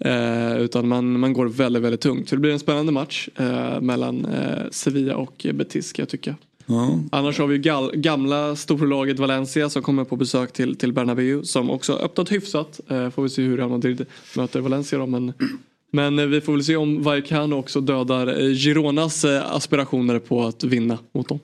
Eh, 0.00 0.56
utan 0.56 0.88
man, 0.88 1.20
man 1.20 1.32
går 1.32 1.46
väldigt, 1.46 1.82
väldigt 1.82 2.00
tungt. 2.00 2.28
Så 2.28 2.34
det 2.34 2.40
blir 2.40 2.52
en 2.52 2.58
spännande 2.58 2.92
match 2.92 3.28
eh, 3.36 3.80
mellan 3.80 4.24
eh, 4.24 4.70
Sevilla 4.70 5.16
och 5.16 5.46
Betis 5.54 5.92
kan 5.92 6.02
jag 6.02 6.08
tycka. 6.08 6.36
Ja. 6.66 6.98
Annars 7.12 7.38
har 7.38 7.46
vi 7.46 7.58
gal, 7.58 7.90
gamla 7.94 8.56
storlaget 8.56 9.18
Valencia 9.18 9.70
som 9.70 9.82
kommer 9.82 10.04
på 10.04 10.16
besök 10.16 10.52
till, 10.52 10.76
till 10.76 10.92
Bernabéu 10.92 11.42
som 11.42 11.70
också 11.70 11.92
öppnat 11.92 12.32
hyfsat. 12.32 12.80
Eh, 12.88 13.10
får 13.10 13.22
vi 13.22 13.28
se 13.28 13.42
hur 13.42 13.56
Real 13.56 13.70
Madrid 13.70 14.06
möter 14.36 14.60
Valencia 14.60 14.98
då. 14.98 15.06
Men, 15.06 15.32
men 15.92 16.18
eh, 16.18 16.26
vi 16.26 16.40
får 16.40 16.52
väl 16.52 16.64
se 16.64 16.76
om 16.76 17.02
Vallecano 17.02 17.56
också 17.56 17.80
dödar 17.80 18.54
Gironas 18.54 19.24
aspirationer 19.24 20.18
på 20.18 20.44
att 20.44 20.64
vinna 20.64 20.98
mot 21.12 21.28
dem. 21.28 21.38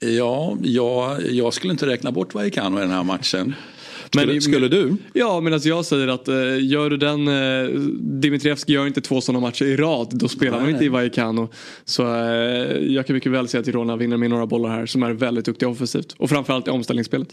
Ja, 0.00 0.56
ja, 0.62 1.20
jag 1.20 1.54
skulle 1.54 1.72
inte 1.72 1.86
räkna 1.86 2.12
bort 2.12 2.34
Vallecano 2.34 2.78
i 2.78 2.80
den 2.80 2.90
här 2.90 3.04
matchen. 3.04 3.54
Skulle, 4.06 4.26
Men- 4.32 4.40
skulle 4.42 4.68
du? 4.68 4.96
Ja, 5.12 5.40
men 5.40 5.52
alltså 5.52 5.68
jag 5.68 5.84
säger 5.84 6.08
att 6.08 6.28
eh, 6.28 6.34
gör 6.64 6.90
du 6.90 6.96
den, 6.96 7.28
eh, 7.28 7.80
Dimitrievski 8.00 8.72
gör 8.72 8.86
inte 8.86 9.00
två 9.00 9.20
sådana 9.20 9.40
matcher 9.40 9.64
i 9.64 9.76
rad, 9.76 10.08
då 10.12 10.28
spelar 10.28 10.52
man 10.52 10.62
Nej. 10.62 10.72
inte 10.72 10.84
i 10.84 10.88
Vallecano. 10.88 11.48
Så 11.84 12.14
eh, 12.14 12.78
jag 12.78 13.06
kan 13.06 13.14
mycket 13.14 13.32
väl 13.32 13.48
säga 13.48 13.60
att 13.60 13.66
Girona 13.66 13.96
vinner 13.96 14.16
med 14.16 14.30
några 14.30 14.46
bollar 14.46 14.70
här 14.70 14.86
som 14.86 15.02
är 15.02 15.10
väldigt 15.12 15.44
duktiga 15.44 15.68
offensivt. 15.68 16.12
Och 16.18 16.28
framförallt 16.30 16.68
i 16.68 16.70
omställningsspelet. 16.70 17.28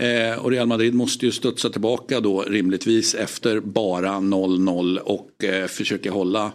Eh, 0.00 0.38
och 0.44 0.50
Real 0.50 0.66
Madrid 0.66 0.94
måste 0.94 1.26
ju 1.26 1.32
studsa 1.32 1.70
tillbaka 1.70 2.20
då 2.20 2.42
rimligtvis 2.42 3.14
efter 3.14 3.60
bara 3.60 4.10
0-0 4.10 4.98
och 4.98 5.44
eh, 5.44 5.66
försöka 5.66 6.10
hålla 6.10 6.52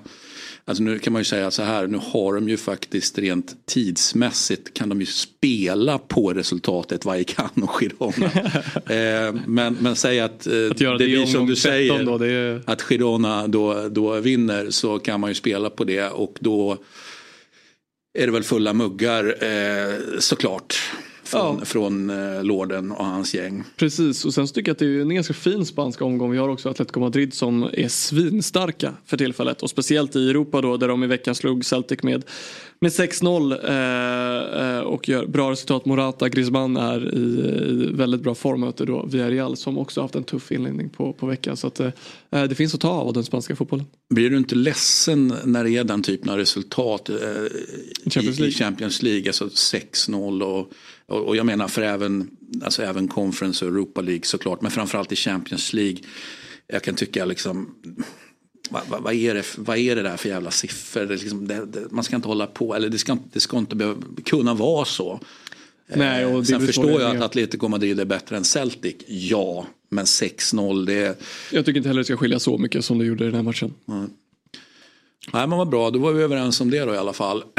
Alltså 0.69 0.83
nu 0.83 0.99
kan 0.99 1.13
man 1.13 1.19
ju 1.19 1.23
säga 1.25 1.51
så 1.51 1.63
här, 1.63 1.87
nu 1.87 1.99
har 2.01 2.33
de 2.33 2.49
ju 2.49 2.57
faktiskt 2.57 3.17
rent 3.17 3.55
tidsmässigt 3.65 4.73
kan 4.73 4.89
de 4.89 4.99
ju 4.99 5.05
spela 5.05 5.97
på 5.97 6.33
resultatet 6.33 7.05
Vallecano 7.05 7.67
Girona. 7.79 8.25
eh, 9.27 9.35
men, 9.47 9.77
men 9.81 9.95
säg 9.95 10.19
att, 10.19 10.47
eh, 10.47 10.53
Att 10.71 10.77
det 10.77 10.91
det 10.91 10.97
blir 10.97 11.25
som 11.25 11.47
du 11.47 11.55
13 11.55 11.55
säger, 11.55 12.03
då, 12.05 12.23
är- 12.25 12.61
att 12.65 12.81
Girona 12.81 13.47
då, 13.47 13.87
då 13.89 14.19
vinner 14.19 14.69
så 14.69 14.99
kan 14.99 15.19
man 15.19 15.29
ju 15.29 15.33
spela 15.33 15.69
på 15.69 15.83
det 15.83 16.07
och 16.09 16.37
då 16.39 16.77
är 18.19 18.25
det 18.25 18.31
väl 18.31 18.43
fulla 18.43 18.73
muggar 18.73 19.43
eh, 19.43 19.93
såklart. 20.19 20.75
Från, 21.29 21.57
Ja. 21.59 21.65
från 21.65 22.09
eh, 22.09 22.43
Lorden 22.43 22.91
och 22.91 23.05
hans 23.05 23.33
gäng. 23.33 23.63
Precis, 23.77 24.25
och 24.25 24.33
sen 24.33 24.47
så 24.47 24.53
tycker 24.53 24.69
jag 24.69 24.73
att 24.73 24.79
det 24.79 24.85
är 24.85 25.01
en 25.01 25.15
ganska 25.15 25.33
fin 25.33 25.65
spansk 25.65 26.01
omgång. 26.01 26.31
Vi 26.31 26.37
har 26.37 26.49
också 26.49 26.69
Atletico 26.69 26.99
Madrid 26.99 27.33
som 27.33 27.63
är 27.73 27.87
svinstarka 27.87 28.93
för 29.05 29.17
tillfället. 29.17 29.61
Och 29.63 29.69
speciellt 29.69 30.15
i 30.15 30.29
Europa 30.29 30.61
då, 30.61 30.77
där 30.77 30.87
de 30.87 31.03
i 31.03 31.07
veckan 31.07 31.35
slog 31.35 31.65
Celtic 31.65 32.03
med, 32.03 32.23
med 32.81 32.91
6-0. 32.91 33.51
Eh, 33.67 34.77
eh, 34.77 34.79
och 34.79 35.09
gör 35.09 35.25
bra 35.25 35.51
resultat. 35.51 35.85
Morata, 35.85 36.29
Griezmann 36.29 36.77
är 36.77 37.15
i, 37.15 37.19
i 37.19 37.89
väldigt 37.93 38.21
bra 38.21 38.35
form. 38.35 38.59
Möter 38.59 38.85
då 38.85 39.05
Villarreal 39.05 39.57
som 39.57 39.77
också 39.77 40.01
haft 40.01 40.15
en 40.15 40.23
tuff 40.23 40.51
inledning 40.51 40.89
på, 40.89 41.13
på 41.13 41.25
veckan. 41.25 41.57
Så 41.57 41.67
att, 41.67 41.79
eh, 41.79 41.91
det 42.29 42.55
finns 42.55 42.73
att 42.73 42.81
ta 42.81 42.89
av 42.89 43.13
den 43.13 43.23
spanska 43.23 43.55
fotbollen. 43.55 43.85
Blir 44.09 44.29
du 44.29 44.37
inte 44.37 44.55
ledsen 44.55 45.33
när 45.45 45.63
det 45.63 45.71
är 45.71 45.83
den 45.83 46.01
typen 46.01 46.29
av 46.29 46.37
resultat 46.37 47.09
eh, 47.09 47.15
i, 47.15 48.09
Champions 48.09 48.37
i 48.37 48.41
League? 48.41 48.51
Champions 48.51 49.01
League? 49.01 49.29
Alltså 49.29 49.45
6-0 49.45 50.41
och, 50.41 50.71
och, 51.05 51.27
och 51.27 51.35
jag 51.35 51.45
menar 51.45 51.67
för 51.67 51.81
även, 51.81 52.29
alltså 52.63 52.83
även 52.83 53.07
Conference 53.07 53.65
och 53.65 53.71
Europa 53.71 54.01
League 54.01 54.23
såklart. 54.23 54.61
Men 54.61 54.71
framförallt 54.71 55.11
i 55.11 55.15
Champions 55.15 55.73
League. 55.73 55.97
Jag 56.67 56.83
kan 56.83 56.95
tycka 56.95 57.25
liksom 57.25 57.75
vad, 58.69 58.81
vad, 58.89 59.03
vad, 59.03 59.13
är 59.13 59.33
det, 59.33 59.45
vad 59.57 59.77
är 59.77 59.95
det 59.95 60.01
där 60.01 60.17
för 60.17 60.29
jävla 60.29 60.51
siffror? 60.51 61.05
Det, 61.05 61.15
liksom, 61.15 61.47
det, 61.47 61.65
det, 61.65 61.91
man 61.91 62.03
ska 62.03 62.15
inte 62.15 62.27
hålla 62.27 62.47
på, 62.47 62.75
eller 62.75 62.89
det 62.89 62.97
ska, 62.97 63.11
inte- 63.11 63.29
det 63.33 63.39
ska 63.39 63.57
inte 63.57 63.75
behöva, 63.75 64.01
kunna 64.25 64.53
vara 64.53 64.85
så. 64.85 65.19
Nej, 65.93 66.25
och 66.25 66.39
det 66.39 66.45
Sen 66.45 66.67
förstår 66.67 67.01
jag 67.01 67.15
att 67.15 67.23
Atletico 67.23 67.67
Madrid 67.67 67.99
är 67.99 68.05
bättre 68.05 68.37
än 68.37 68.43
Celtic. 68.43 68.95
Ja, 69.07 69.67
men 69.89 70.05
6-0 70.05 70.85
det 70.85 70.93
är... 70.93 71.15
Jag 71.51 71.65
tycker 71.65 71.77
inte 71.77 71.89
heller 71.89 71.99
det 71.99 72.05
ska 72.05 72.17
skilja 72.17 72.39
så 72.39 72.57
mycket 72.57 72.85
som 72.85 72.97
det 72.99 73.05
gjorde 73.05 73.23
i 73.23 73.27
den 73.27 73.35
här 73.35 73.43
matchen. 73.43 73.73
Nej 75.33 75.47
men 75.47 75.57
vad 75.57 75.69
bra, 75.69 75.89
då 75.89 75.99
var 75.99 76.11
vi 76.11 76.23
överens 76.23 76.61
om 76.61 76.69
det 76.71 76.79
då 76.79 76.93
i 76.93 76.97
alla 76.97 77.13
fall. 77.13 77.43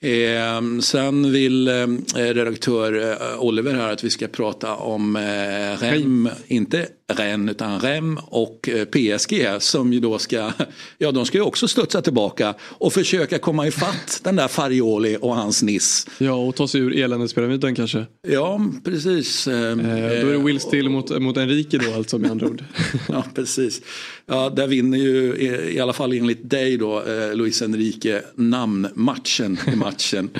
Eh, 0.00 0.80
sen 0.80 1.32
vill 1.32 1.68
eh, 1.68 1.86
redaktör 2.14 3.10
eh, 3.32 3.40
Oliver 3.40 3.74
här 3.74 3.92
att 3.92 4.04
vi 4.04 4.10
ska 4.10 4.28
prata 4.28 4.76
om 4.76 5.16
eh, 5.16 5.80
Rem, 5.80 6.28
inte 6.46 6.88
Rennes 7.12 7.50
utan 7.54 7.80
Rem 7.80 8.18
och 8.26 8.68
eh, 8.68 8.84
PSG 8.84 9.46
som 9.62 9.92
ju 9.92 10.00
då 10.00 10.18
ska, 10.18 10.52
ja 10.98 11.12
de 11.12 11.26
ska 11.26 11.38
ju 11.38 11.44
också 11.44 11.68
studsa 11.68 12.02
tillbaka 12.02 12.54
och 12.60 12.92
försöka 12.92 13.38
komma 13.38 13.66
ifatt 13.66 14.20
den 14.24 14.36
där 14.36 14.48
Farioli 14.48 15.16
och 15.20 15.36
hans 15.36 15.62
Niss. 15.62 16.06
Ja, 16.18 16.32
och 16.32 16.54
ta 16.54 16.68
sig 16.68 16.80
ur 16.80 16.96
eländespyramiden 16.96 17.74
kanske. 17.74 18.06
Ja, 18.28 18.60
precis. 18.84 19.48
Eh, 19.48 19.74
Eh, 19.88 20.24
då 20.24 20.28
är 20.28 20.32
det 20.32 20.38
Will 20.38 20.60
Still 20.60 20.88
mot, 20.88 21.20
mot 21.22 21.36
Enrique 21.36 21.78
då 21.78 21.94
alltså 21.94 22.18
med 22.18 22.30
andra 22.30 22.46
ord. 22.46 22.64
Ja, 23.08 23.24
precis. 23.34 23.80
Ja, 24.26 24.50
där 24.50 24.66
vinner 24.66 24.98
ju 24.98 25.36
i 25.36 25.76
i 25.76 25.80
alla 25.80 25.92
fall 25.92 26.12
enligt 26.12 26.50
dig 26.50 26.76
då 26.76 27.02
eh, 27.02 27.34
Luis 27.34 27.62
Enrique 27.62 28.22
namnmatchen 28.34 29.58
i 29.72 29.76
matchen. 29.76 30.30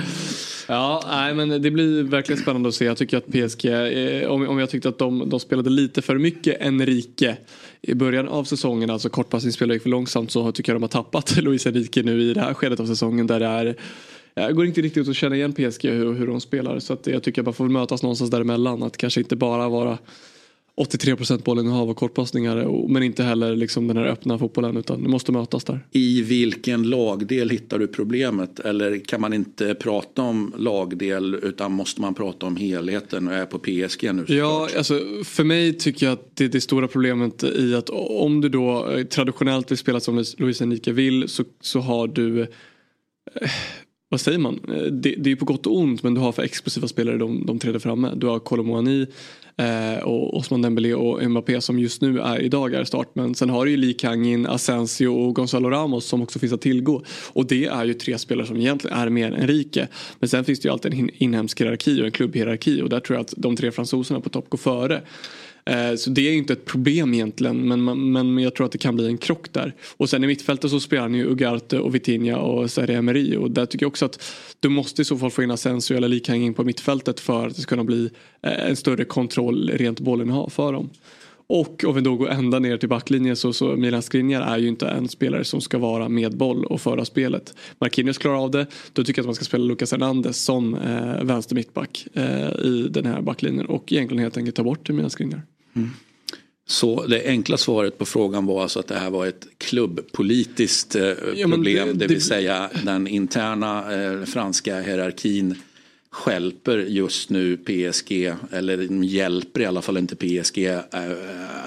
Ja, 0.69 1.03
nej, 1.07 1.35
men 1.35 1.63
det 1.63 1.71
blir 1.71 2.03
verkligen 2.03 2.43
spännande 2.43 2.69
att 2.69 2.75
se. 2.75 2.85
Jag 2.85 2.97
tycker 2.97 3.17
att 3.17 3.27
PSG, 3.27 3.65
eh, 3.65 4.31
om, 4.31 4.49
om 4.49 4.59
jag 4.59 4.71
tyckte 4.71 4.89
att 4.89 4.99
de, 4.99 5.29
de 5.29 5.41
spelade 5.41 5.71
lite 5.71 6.03
för 6.03 6.19
mycket 6.19 6.63
Enrique 6.63 7.37
i 7.83 7.95
början 7.95 8.29
av 8.29 8.45
säsongen, 8.45 8.91
alltså 8.91 9.09
kortpassningsspelare 9.09 9.75
gick 9.75 9.83
för 9.83 9.91
långsamt 9.91 10.31
så 10.31 10.53
tycker 10.53 10.73
jag 10.73 10.77
de 10.77 10.83
har 10.83 10.89
tappat 10.89 11.37
Luis 11.43 11.67
Enrique 11.67 12.03
nu 12.03 12.23
i 12.23 12.35
det 12.35 12.41
här 12.41 12.55
skedet 12.55 12.81
av 12.81 12.87
säsongen 12.87 13.27
där 13.27 13.41
det 13.41 13.47
är 13.47 13.77
jag 14.35 14.57
går 14.57 14.67
inte 14.67 14.81
riktigt 14.81 15.09
att 15.09 15.17
känna 15.17 15.37
igen 15.37 15.53
PSG 15.53 15.85
hur, 15.85 16.15
hur 16.15 16.27
de 16.27 16.41
spelar 16.41 16.79
så 16.79 16.93
att 16.93 17.07
jag 17.07 17.23
tycker 17.23 17.43
att 17.43 17.47
man 17.47 17.55
får 17.55 17.69
mötas 17.69 18.03
någonstans 18.03 18.31
däremellan. 18.31 18.83
Att 18.83 18.97
kanske 18.97 19.21
inte 19.21 19.37
bara 19.37 19.69
vara 19.69 19.99
83% 20.79 21.43
bollinnehav 21.45 21.91
och 21.91 21.97
kortpassningar 21.97 22.89
men 22.89 23.03
inte 23.03 23.23
heller 23.23 23.57
liksom 23.57 23.89
den 23.89 23.97
här 23.97 24.05
öppna 24.05 24.39
fotbollen 24.39 24.77
utan 24.77 25.03
det 25.03 25.09
måste 25.09 25.33
mötas 25.33 25.65
där. 25.65 25.87
I 25.93 26.23
vilken 26.23 26.83
lagdel 26.83 27.51
hittar 27.51 27.79
du 27.79 27.87
problemet? 27.87 28.61
Eller 28.61 28.99
kan 29.05 29.21
man 29.21 29.33
inte 29.33 29.75
prata 29.75 30.23
om 30.23 30.55
lagdel 30.59 31.35
utan 31.43 31.73
måste 31.73 32.01
man 32.01 32.15
prata 32.15 32.47
om 32.47 32.57
helheten 32.57 33.29
och 33.29 33.35
är 33.35 33.47
på 33.47 33.59
PSG 33.59 34.15
nu? 34.15 34.25
Ja, 34.29 34.69
alltså, 34.77 35.01
för 35.25 35.45
mig 35.45 35.79
tycker 35.79 36.07
jag 36.07 36.13
att 36.13 36.37
det 36.37 36.45
är 36.45 36.49
det 36.49 36.61
stora 36.61 36.89
problemet 36.89 37.45
i 37.45 37.75
att 37.75 37.91
om 37.91 38.41
du 38.41 38.49
då 38.49 38.91
eh, 38.91 39.05
traditionellt 39.05 39.71
vill 39.71 39.79
spela 39.79 40.01
som 40.01 40.19
Luis- 40.19 40.35
Luis 40.41 40.63
Enrique 40.63 40.93
vill 40.93 41.29
så, 41.29 41.45
så 41.61 41.81
har 41.81 42.07
du 42.09 42.41
eh, 42.41 42.47
vad 44.09 44.21
säger 44.21 44.39
man? 44.39 44.61
Eh, 44.69 44.83
det, 44.83 45.15
det 45.19 45.33
är 45.33 45.37
på 45.37 45.45
gott 45.45 45.67
och 45.67 45.77
ont 45.77 46.03
men 46.03 46.15
du 46.15 46.21
har 46.21 46.33
för 46.33 46.43
explosiva 46.43 46.89
spelare 46.89 47.19
de, 47.19 47.47
de 47.47 47.59
träder 47.59 47.79
framme. 47.79 48.13
Du 48.17 48.27
har 48.27 48.39
Colomouani 48.39 49.07
eh, 49.57 50.05
och 50.05 50.37
Osman 50.37 50.63
Dembélé 50.63 50.95
och 50.95 51.31
Mbappé 51.31 51.61
som 51.61 51.79
just 51.79 52.03
nu 52.03 52.21
är 52.21 52.41
idag 52.41 52.75
är 52.75 52.85
start. 52.85 53.11
Men 53.13 53.35
sen 53.35 53.51
har 53.51 53.65
du 53.65 53.71
ju 53.71 53.77
Lee 53.77 53.93
Kangin, 53.93 54.47
Asensio 54.47 55.09
och 55.09 55.35
Gonzalo 55.35 55.71
Ramos 55.71 56.05
som 56.05 56.23
också 56.23 56.39
finns 56.39 56.53
att 56.53 56.61
tillgå. 56.61 57.03
Och 57.33 57.47
det 57.47 57.67
är 57.67 57.85
ju 57.85 57.95
tre 57.95 58.19
spelare 58.19 58.47
som 58.47 58.57
egentligen 58.57 58.99
är 58.99 59.09
mer 59.09 59.33
än 59.33 59.47
rike. 59.47 59.89
Men 60.19 60.29
sen 60.29 60.45
finns 60.45 60.61
det 60.61 60.69
ju 60.69 60.73
alltid 60.73 60.95
en 60.95 61.11
inhemsk 61.15 61.61
hierarki 61.61 62.03
och 62.03 62.07
en 62.07 62.13
klubbhierarki 62.13 62.83
och 62.83 62.89
där 62.89 63.01
tror 63.01 63.17
jag 63.17 63.25
att 63.25 63.35
de 63.37 63.57
tre 63.57 63.73
fransoserna 63.73 64.21
på 64.21 64.29
topp 64.29 64.51
går 64.51 64.59
före. 64.59 65.03
Eh, 65.69 65.95
så 65.95 66.11
det 66.11 66.29
är 66.29 66.33
inte 66.33 66.53
ett 66.53 66.65
problem 66.65 67.15
egentligen 67.15 67.69
men, 67.69 67.85
men, 67.85 68.13
men 68.13 68.39
jag 68.39 68.55
tror 68.55 68.67
att 68.67 68.73
det 68.73 68.79
kan 68.79 68.97
bli 68.97 69.07
en 69.07 69.19
krock 69.19 69.53
där. 69.53 69.75
Och 69.97 70.11
sen 70.11 70.25
i 70.25 70.27
mittfältet 70.27 70.71
så 70.71 70.81
spelar 70.81 71.09
ni 71.09 71.19
ju 71.19 71.25
Ugarte 71.25 71.79
och 71.79 71.95
Vitinha 71.95 72.39
och 72.39 72.71
Serie 72.71 72.99
Emery 72.99 73.37
och 73.37 73.51
där 73.51 73.67
tycker 73.67 73.85
jag 73.85 73.91
också 73.91 74.05
att 74.05 74.23
du 74.61 74.69
måste 74.69 75.03
i 75.03 75.05
så 75.05 75.19
fall 75.19 75.31
få 75.31 75.43
in 75.43 75.51
Asensio 75.51 75.97
eller 75.97 76.09
Likang 76.09 76.43
in 76.43 76.55
på 76.55 76.65
mittfältet 76.65 77.21
för 77.21 77.47
att 77.47 77.57
det 77.57 77.61
ska 77.61 77.69
kunna 77.69 77.85
bli 77.85 78.11
eh, 78.43 78.69
en 78.69 78.77
större 78.77 79.05
kontroll 79.05 79.71
rent 79.71 80.01
bollinnehav 80.01 80.49
för 80.49 80.73
dem. 80.73 80.91
Och 81.47 81.85
om 81.87 81.95
vi 81.95 82.01
då 82.01 82.17
går 82.17 82.29
ända 82.29 82.59
ner 82.59 82.77
till 82.77 82.89
backlinjen 82.89 83.37
så, 83.37 83.53
så 83.53 83.77
Milan 83.77 84.03
Skriniar 84.03 84.43
är 84.43 84.59
ju 84.59 84.69
inte 84.69 84.89
en 84.89 85.09
spelare 85.09 85.45
som 85.45 85.61
ska 85.61 85.79
vara 85.79 86.09
med 86.09 86.37
boll 86.37 86.65
och 86.65 86.81
föra 86.81 87.05
spelet. 87.05 87.55
Marquinhos 87.79 88.19
klarar 88.19 88.43
av 88.43 88.51
det. 88.51 88.67
Då 88.93 89.05
tycker 89.05 89.19
jag 89.19 89.23
att 89.23 89.27
man 89.27 89.35
ska 89.35 89.45
spela 89.45 89.65
Lucas 89.65 89.93
Hernandez 89.93 90.45
som 90.45 90.75
eh, 90.75 91.25
vänster 91.25 91.55
mittback 91.55 92.07
eh, 92.15 92.49
i 92.49 92.89
den 92.91 93.07
här 93.07 93.21
backlinjen 93.21 93.67
och 93.67 93.93
egentligen 93.93 94.23
helt 94.23 94.37
enkelt 94.37 94.57
ta 94.57 94.63
bort 94.63 94.91
Milan 94.91 95.11
Skriniar. 95.11 95.43
Så 96.67 97.07
det 97.07 97.27
enkla 97.27 97.57
svaret 97.57 97.99
på 97.99 98.05
frågan 98.07 98.47
var 98.47 98.63
alltså 98.63 98.81
att 98.81 98.87
det 98.87 98.95
här 98.99 99.11
var 99.11 99.27
ett 99.27 99.47
klubbpolitiskt 99.59 100.95
eh, 100.97 101.03
men 101.03 101.51
problem. 101.51 101.65
det- 101.89 101.93
Det, 101.93 101.99
det- 101.99 102.07
vill 102.07 102.23
säga 102.25 102.71
den 102.85 103.07
interna 103.07 103.95
eh, 104.03 104.25
franska 104.25 104.81
hierarkin 104.81 105.55
skälper 106.11 106.79
just 106.79 107.31
nu 107.31 107.57
PSG, 107.57 108.33
eller 108.53 109.03
hjälper 109.05 109.61
i 109.61 109.65
alla 109.67 109.83
fall 109.83 109.97
inte 109.99 110.17
PSG 110.17 110.59
eh, 110.67 110.79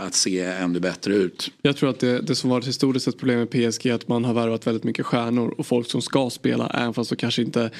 att 0.06 0.14
se 0.16 0.40
ännu 0.42 0.80
bättre 0.80 1.16
ut. 1.16 1.52
Jag 1.62 1.78
tror 1.78 1.90
att 1.90 2.00
det, 2.00 2.22
det 2.22 2.36
som 2.36 2.50
varit 2.50 2.68
historiskt 2.68 3.08
ett 3.08 3.18
problem 3.18 3.40
med 3.40 3.50
PSG 3.50 3.86
är 3.86 3.94
att 3.94 4.08
man 4.08 4.26
har 4.26 4.34
värvat 4.34 4.68
väldigt 4.68 4.84
mycket 4.84 5.06
stjärnor 5.06 5.56
och 5.58 5.66
folk 5.66 5.90
som 5.90 6.02
ska 6.02 6.30
spela 6.30 6.70
även 6.70 6.94
fast 6.94 7.10
de 7.10 7.16
kanske 7.16 7.42
inte 7.42 7.72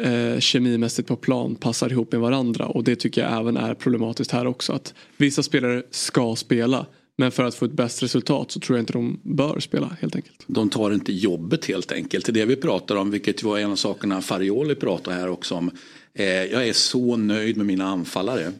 eh, 0.00 0.38
kemimässigt 0.38 1.08
på 1.08 1.16
plan 1.16 1.54
passar 1.54 1.92
ihop 1.92 2.12
med 2.12 2.20
varandra 2.20 2.66
och 2.66 2.84
det 2.84 2.96
tycker 2.96 3.22
jag 3.22 3.40
även 3.40 3.56
är 3.56 3.74
problematiskt 3.74 4.30
här 4.30 4.46
också. 4.46 4.72
Att 4.72 4.94
vissa 5.16 5.42
spelare 5.42 5.82
ska 5.90 6.36
spela 6.36 6.86
men 7.20 7.30
för 7.30 7.44
att 7.44 7.54
få 7.54 7.64
ett 7.64 7.72
bäst 7.72 8.02
resultat 8.02 8.50
så 8.50 8.60
tror 8.60 8.78
jag 8.78 8.82
inte 8.82 8.92
de 8.92 9.20
bör 9.22 9.60
spela 9.60 9.96
helt 10.00 10.16
enkelt. 10.16 10.44
De 10.46 10.70
tar 10.70 10.92
inte 10.92 11.12
jobbet 11.12 11.64
helt 11.64 11.92
enkelt. 11.92 12.26
Det 12.26 12.30
är 12.30 12.34
det 12.34 12.44
vi 12.44 12.56
pratar 12.56 12.96
om, 12.96 13.10
vilket 13.10 13.42
var 13.42 13.58
en 13.58 13.70
av 13.70 13.76
sakerna 13.76 14.22
Farioli 14.22 14.74
pratade 14.74 15.16
här 15.16 15.28
också 15.28 15.54
om. 15.54 15.70
Eh, 16.14 16.26
jag 16.26 16.68
är 16.68 16.72
så 16.72 17.16
nöjd 17.16 17.56
med 17.56 17.66
mina 17.66 17.84
anfallare. 17.84 18.52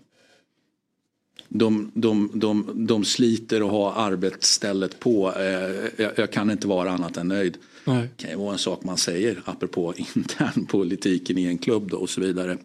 De, 1.49 1.91
de, 1.95 2.31
de, 2.35 2.71
de 2.75 3.05
sliter 3.05 3.63
och 3.63 3.71
har 3.71 3.93
arbetsstället 3.93 5.01
på. 5.01 5.33
Eh, 5.37 6.05
jag, 6.05 6.13
jag, 6.17 6.33
kan 6.33 6.51
inte 6.51 6.69
vara 6.69 6.91
annat 6.91 7.17
än 7.17 7.29
nöjd. 7.29 7.59
Nej. 7.95 8.09
Det 8.17 8.23
kan 8.23 8.31
ju 8.31 8.37
vara 8.37 8.53
en 8.53 8.59
sak 8.59 8.85
man 8.85 8.97
säger 8.97 9.43
apropå 9.45 9.95
internpolitiken 10.17 11.39
i 11.39 11.45
en 11.45 11.59
klubb 11.59 11.91
då 11.91 11.97
och 11.97 12.11
så 12.11 12.21
vidare. 12.21 12.59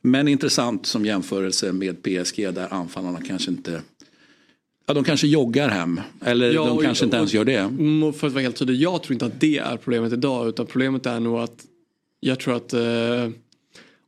Men 0.00 0.28
intressant 0.28 0.86
som 0.86 1.06
jämförelse 1.06 1.72
med 1.72 2.02
PSG 2.02 2.54
där 2.54 2.74
anfallarna 2.74 3.20
kanske 3.20 3.50
inte 3.50 3.82
Ja, 4.86 4.94
de 4.94 5.04
kanske 5.04 5.26
joggar 5.26 5.68
hem. 5.68 6.00
Eller 6.20 6.52
ja, 6.52 6.66
de 6.66 6.78
kanske 6.78 7.04
och, 7.04 7.06
inte 7.06 7.16
ens 7.16 7.32
gör 7.32 7.44
det. 7.44 7.70
För 8.18 8.26
att 8.26 8.32
vara 8.32 8.42
helt 8.42 8.56
tydlig, 8.56 8.76
jag 8.76 9.02
tror 9.02 9.12
inte 9.12 9.26
att 9.26 9.40
det 9.40 9.58
är 9.58 9.76
problemet 9.76 10.12
idag. 10.12 10.48
Utan 10.48 10.66
problemet 10.66 11.06
är 11.06 11.20
nog 11.20 11.38
att 11.38 11.64
jag 12.20 12.40
tror 12.40 12.56
att 12.56 12.72
eh, 12.72 13.30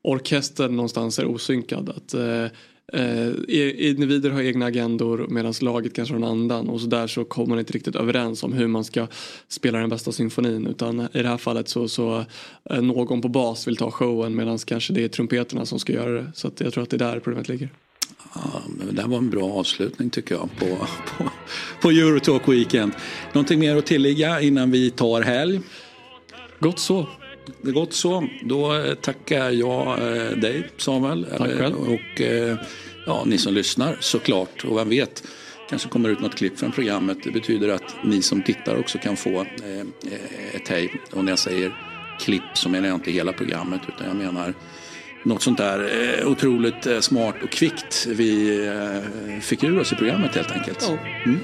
orkestern 0.02 0.76
någonstans 0.76 1.18
är 1.18 1.24
osynkad. 1.24 1.88
Att 1.88 2.14
eh, 2.14 2.46
eh 2.93 3.88
individer 3.88 4.30
har 4.30 4.43
egna 4.43 4.66
agendor 4.66 5.26
medan 5.28 5.55
laget 5.61 5.95
kanske 5.95 6.14
har 6.14 6.18
en 6.18 6.24
annan. 6.24 6.68
Och 6.68 6.80
så 6.80 6.86
där 6.86 7.07
så 7.07 7.24
kommer 7.24 7.49
man 7.49 7.59
inte 7.59 7.72
riktigt 7.72 7.97
överens 7.97 8.43
om 8.43 8.53
hur 8.53 8.66
man 8.66 8.84
ska 8.84 9.07
spela 9.49 9.78
den 9.78 9.88
bästa 9.88 10.12
symfonin. 10.12 10.66
Utan 10.66 11.01
i 11.01 11.22
det 11.22 11.28
här 11.28 11.36
fallet 11.36 11.68
så, 11.68 11.88
så 11.88 12.24
eh, 12.70 12.82
någon 12.82 13.20
på 13.20 13.28
bas 13.28 13.68
vill 13.68 13.76
ta 13.76 13.91
showen 13.91 14.36
medan 14.36 14.59
kanske 14.59 14.93
det 14.93 15.05
är 15.05 15.09
trumpeterna 15.09 15.66
som 15.66 15.78
ska 15.78 15.93
göra 15.93 16.11
det. 16.11 16.32
Så 16.34 16.49
att 16.49 16.61
jag 16.61 16.72
tror 16.72 16.82
att 16.82 16.91
det 16.91 16.97
är 16.97 17.12
där 17.12 17.20
problemet 17.20 17.49
ligger. 17.49 17.68
Ja, 18.34 18.62
det 18.93 19.03
här 19.03 19.09
var 19.09 19.18
en 19.18 19.30
bra 19.30 19.53
avslutning 19.53 20.11
tycker 20.11 20.34
jag 20.34 20.49
på, 20.59 20.86
på, 21.16 21.30
på 21.82 21.91
Eurotalk 21.91 22.49
Weekend. 22.49 22.93
Någonting 23.32 23.59
mer 23.59 23.76
att 23.76 23.86
tillägga 23.86 24.41
innan 24.41 24.70
vi 24.70 24.91
tar 24.91 25.22
helg? 25.22 25.61
Gott 26.61 26.78
så. 26.78 27.07
Det 27.62 27.72
gott 27.72 27.92
så. 27.92 28.28
Då 28.42 28.74
eh, 28.74 28.94
tackar 28.94 29.51
jag 29.51 29.88
eh, 29.88 30.30
dig 30.30 30.70
Samuel. 30.76 31.26
Tack 31.38 31.51
själv. 31.51 31.76
Och 31.76 32.20
eh, 32.20 32.57
ja, 33.07 33.22
ni 33.26 33.38
som 33.38 33.55
lyssnar 33.55 33.96
såklart. 34.01 34.64
Och 34.64 34.78
vem 34.78 34.88
vet, 34.88 35.22
kanske 35.68 35.88
kommer 35.88 36.09
ut 36.09 36.20
något 36.20 36.34
klipp 36.34 36.59
från 36.59 36.72
programmet. 36.72 37.18
Det 37.24 37.30
betyder 37.30 37.68
att 37.68 37.96
ni 38.05 38.22
som 38.22 38.42
tittar 38.42 38.78
också 38.78 38.98
kan 38.98 39.16
få 39.16 39.46
ett 40.53 40.68
hej. 40.68 41.01
Och 41.12 41.24
när 41.24 41.32
jag 41.32 41.38
säger 41.38 41.72
klipp 42.20 42.42
så 42.55 42.68
menar 42.68 42.88
jag 42.88 42.96
inte 42.96 43.11
hela 43.11 43.32
programmet 43.32 43.80
utan 43.88 44.07
jag 44.07 44.16
menar 44.16 44.55
något 45.22 45.42
sånt 45.42 45.59
där 45.59 46.18
eh, 46.20 46.28
otroligt 46.28 46.86
eh, 46.86 47.01
smart 47.01 47.34
och 47.42 47.51
kvickt 47.51 48.07
vi 48.07 48.61
eh, 48.66 49.40
fick 49.40 49.64
ur 49.64 49.80
oss 49.80 49.92
i 49.92 49.96
programmet 49.96 50.34
helt 50.34 50.53
enkelt. 50.53 50.88
Mm. 51.24 51.38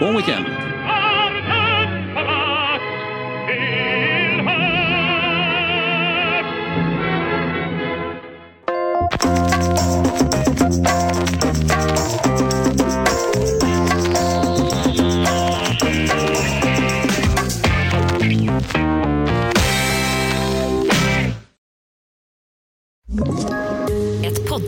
Bon 0.00 0.14
weekend! 0.14 0.44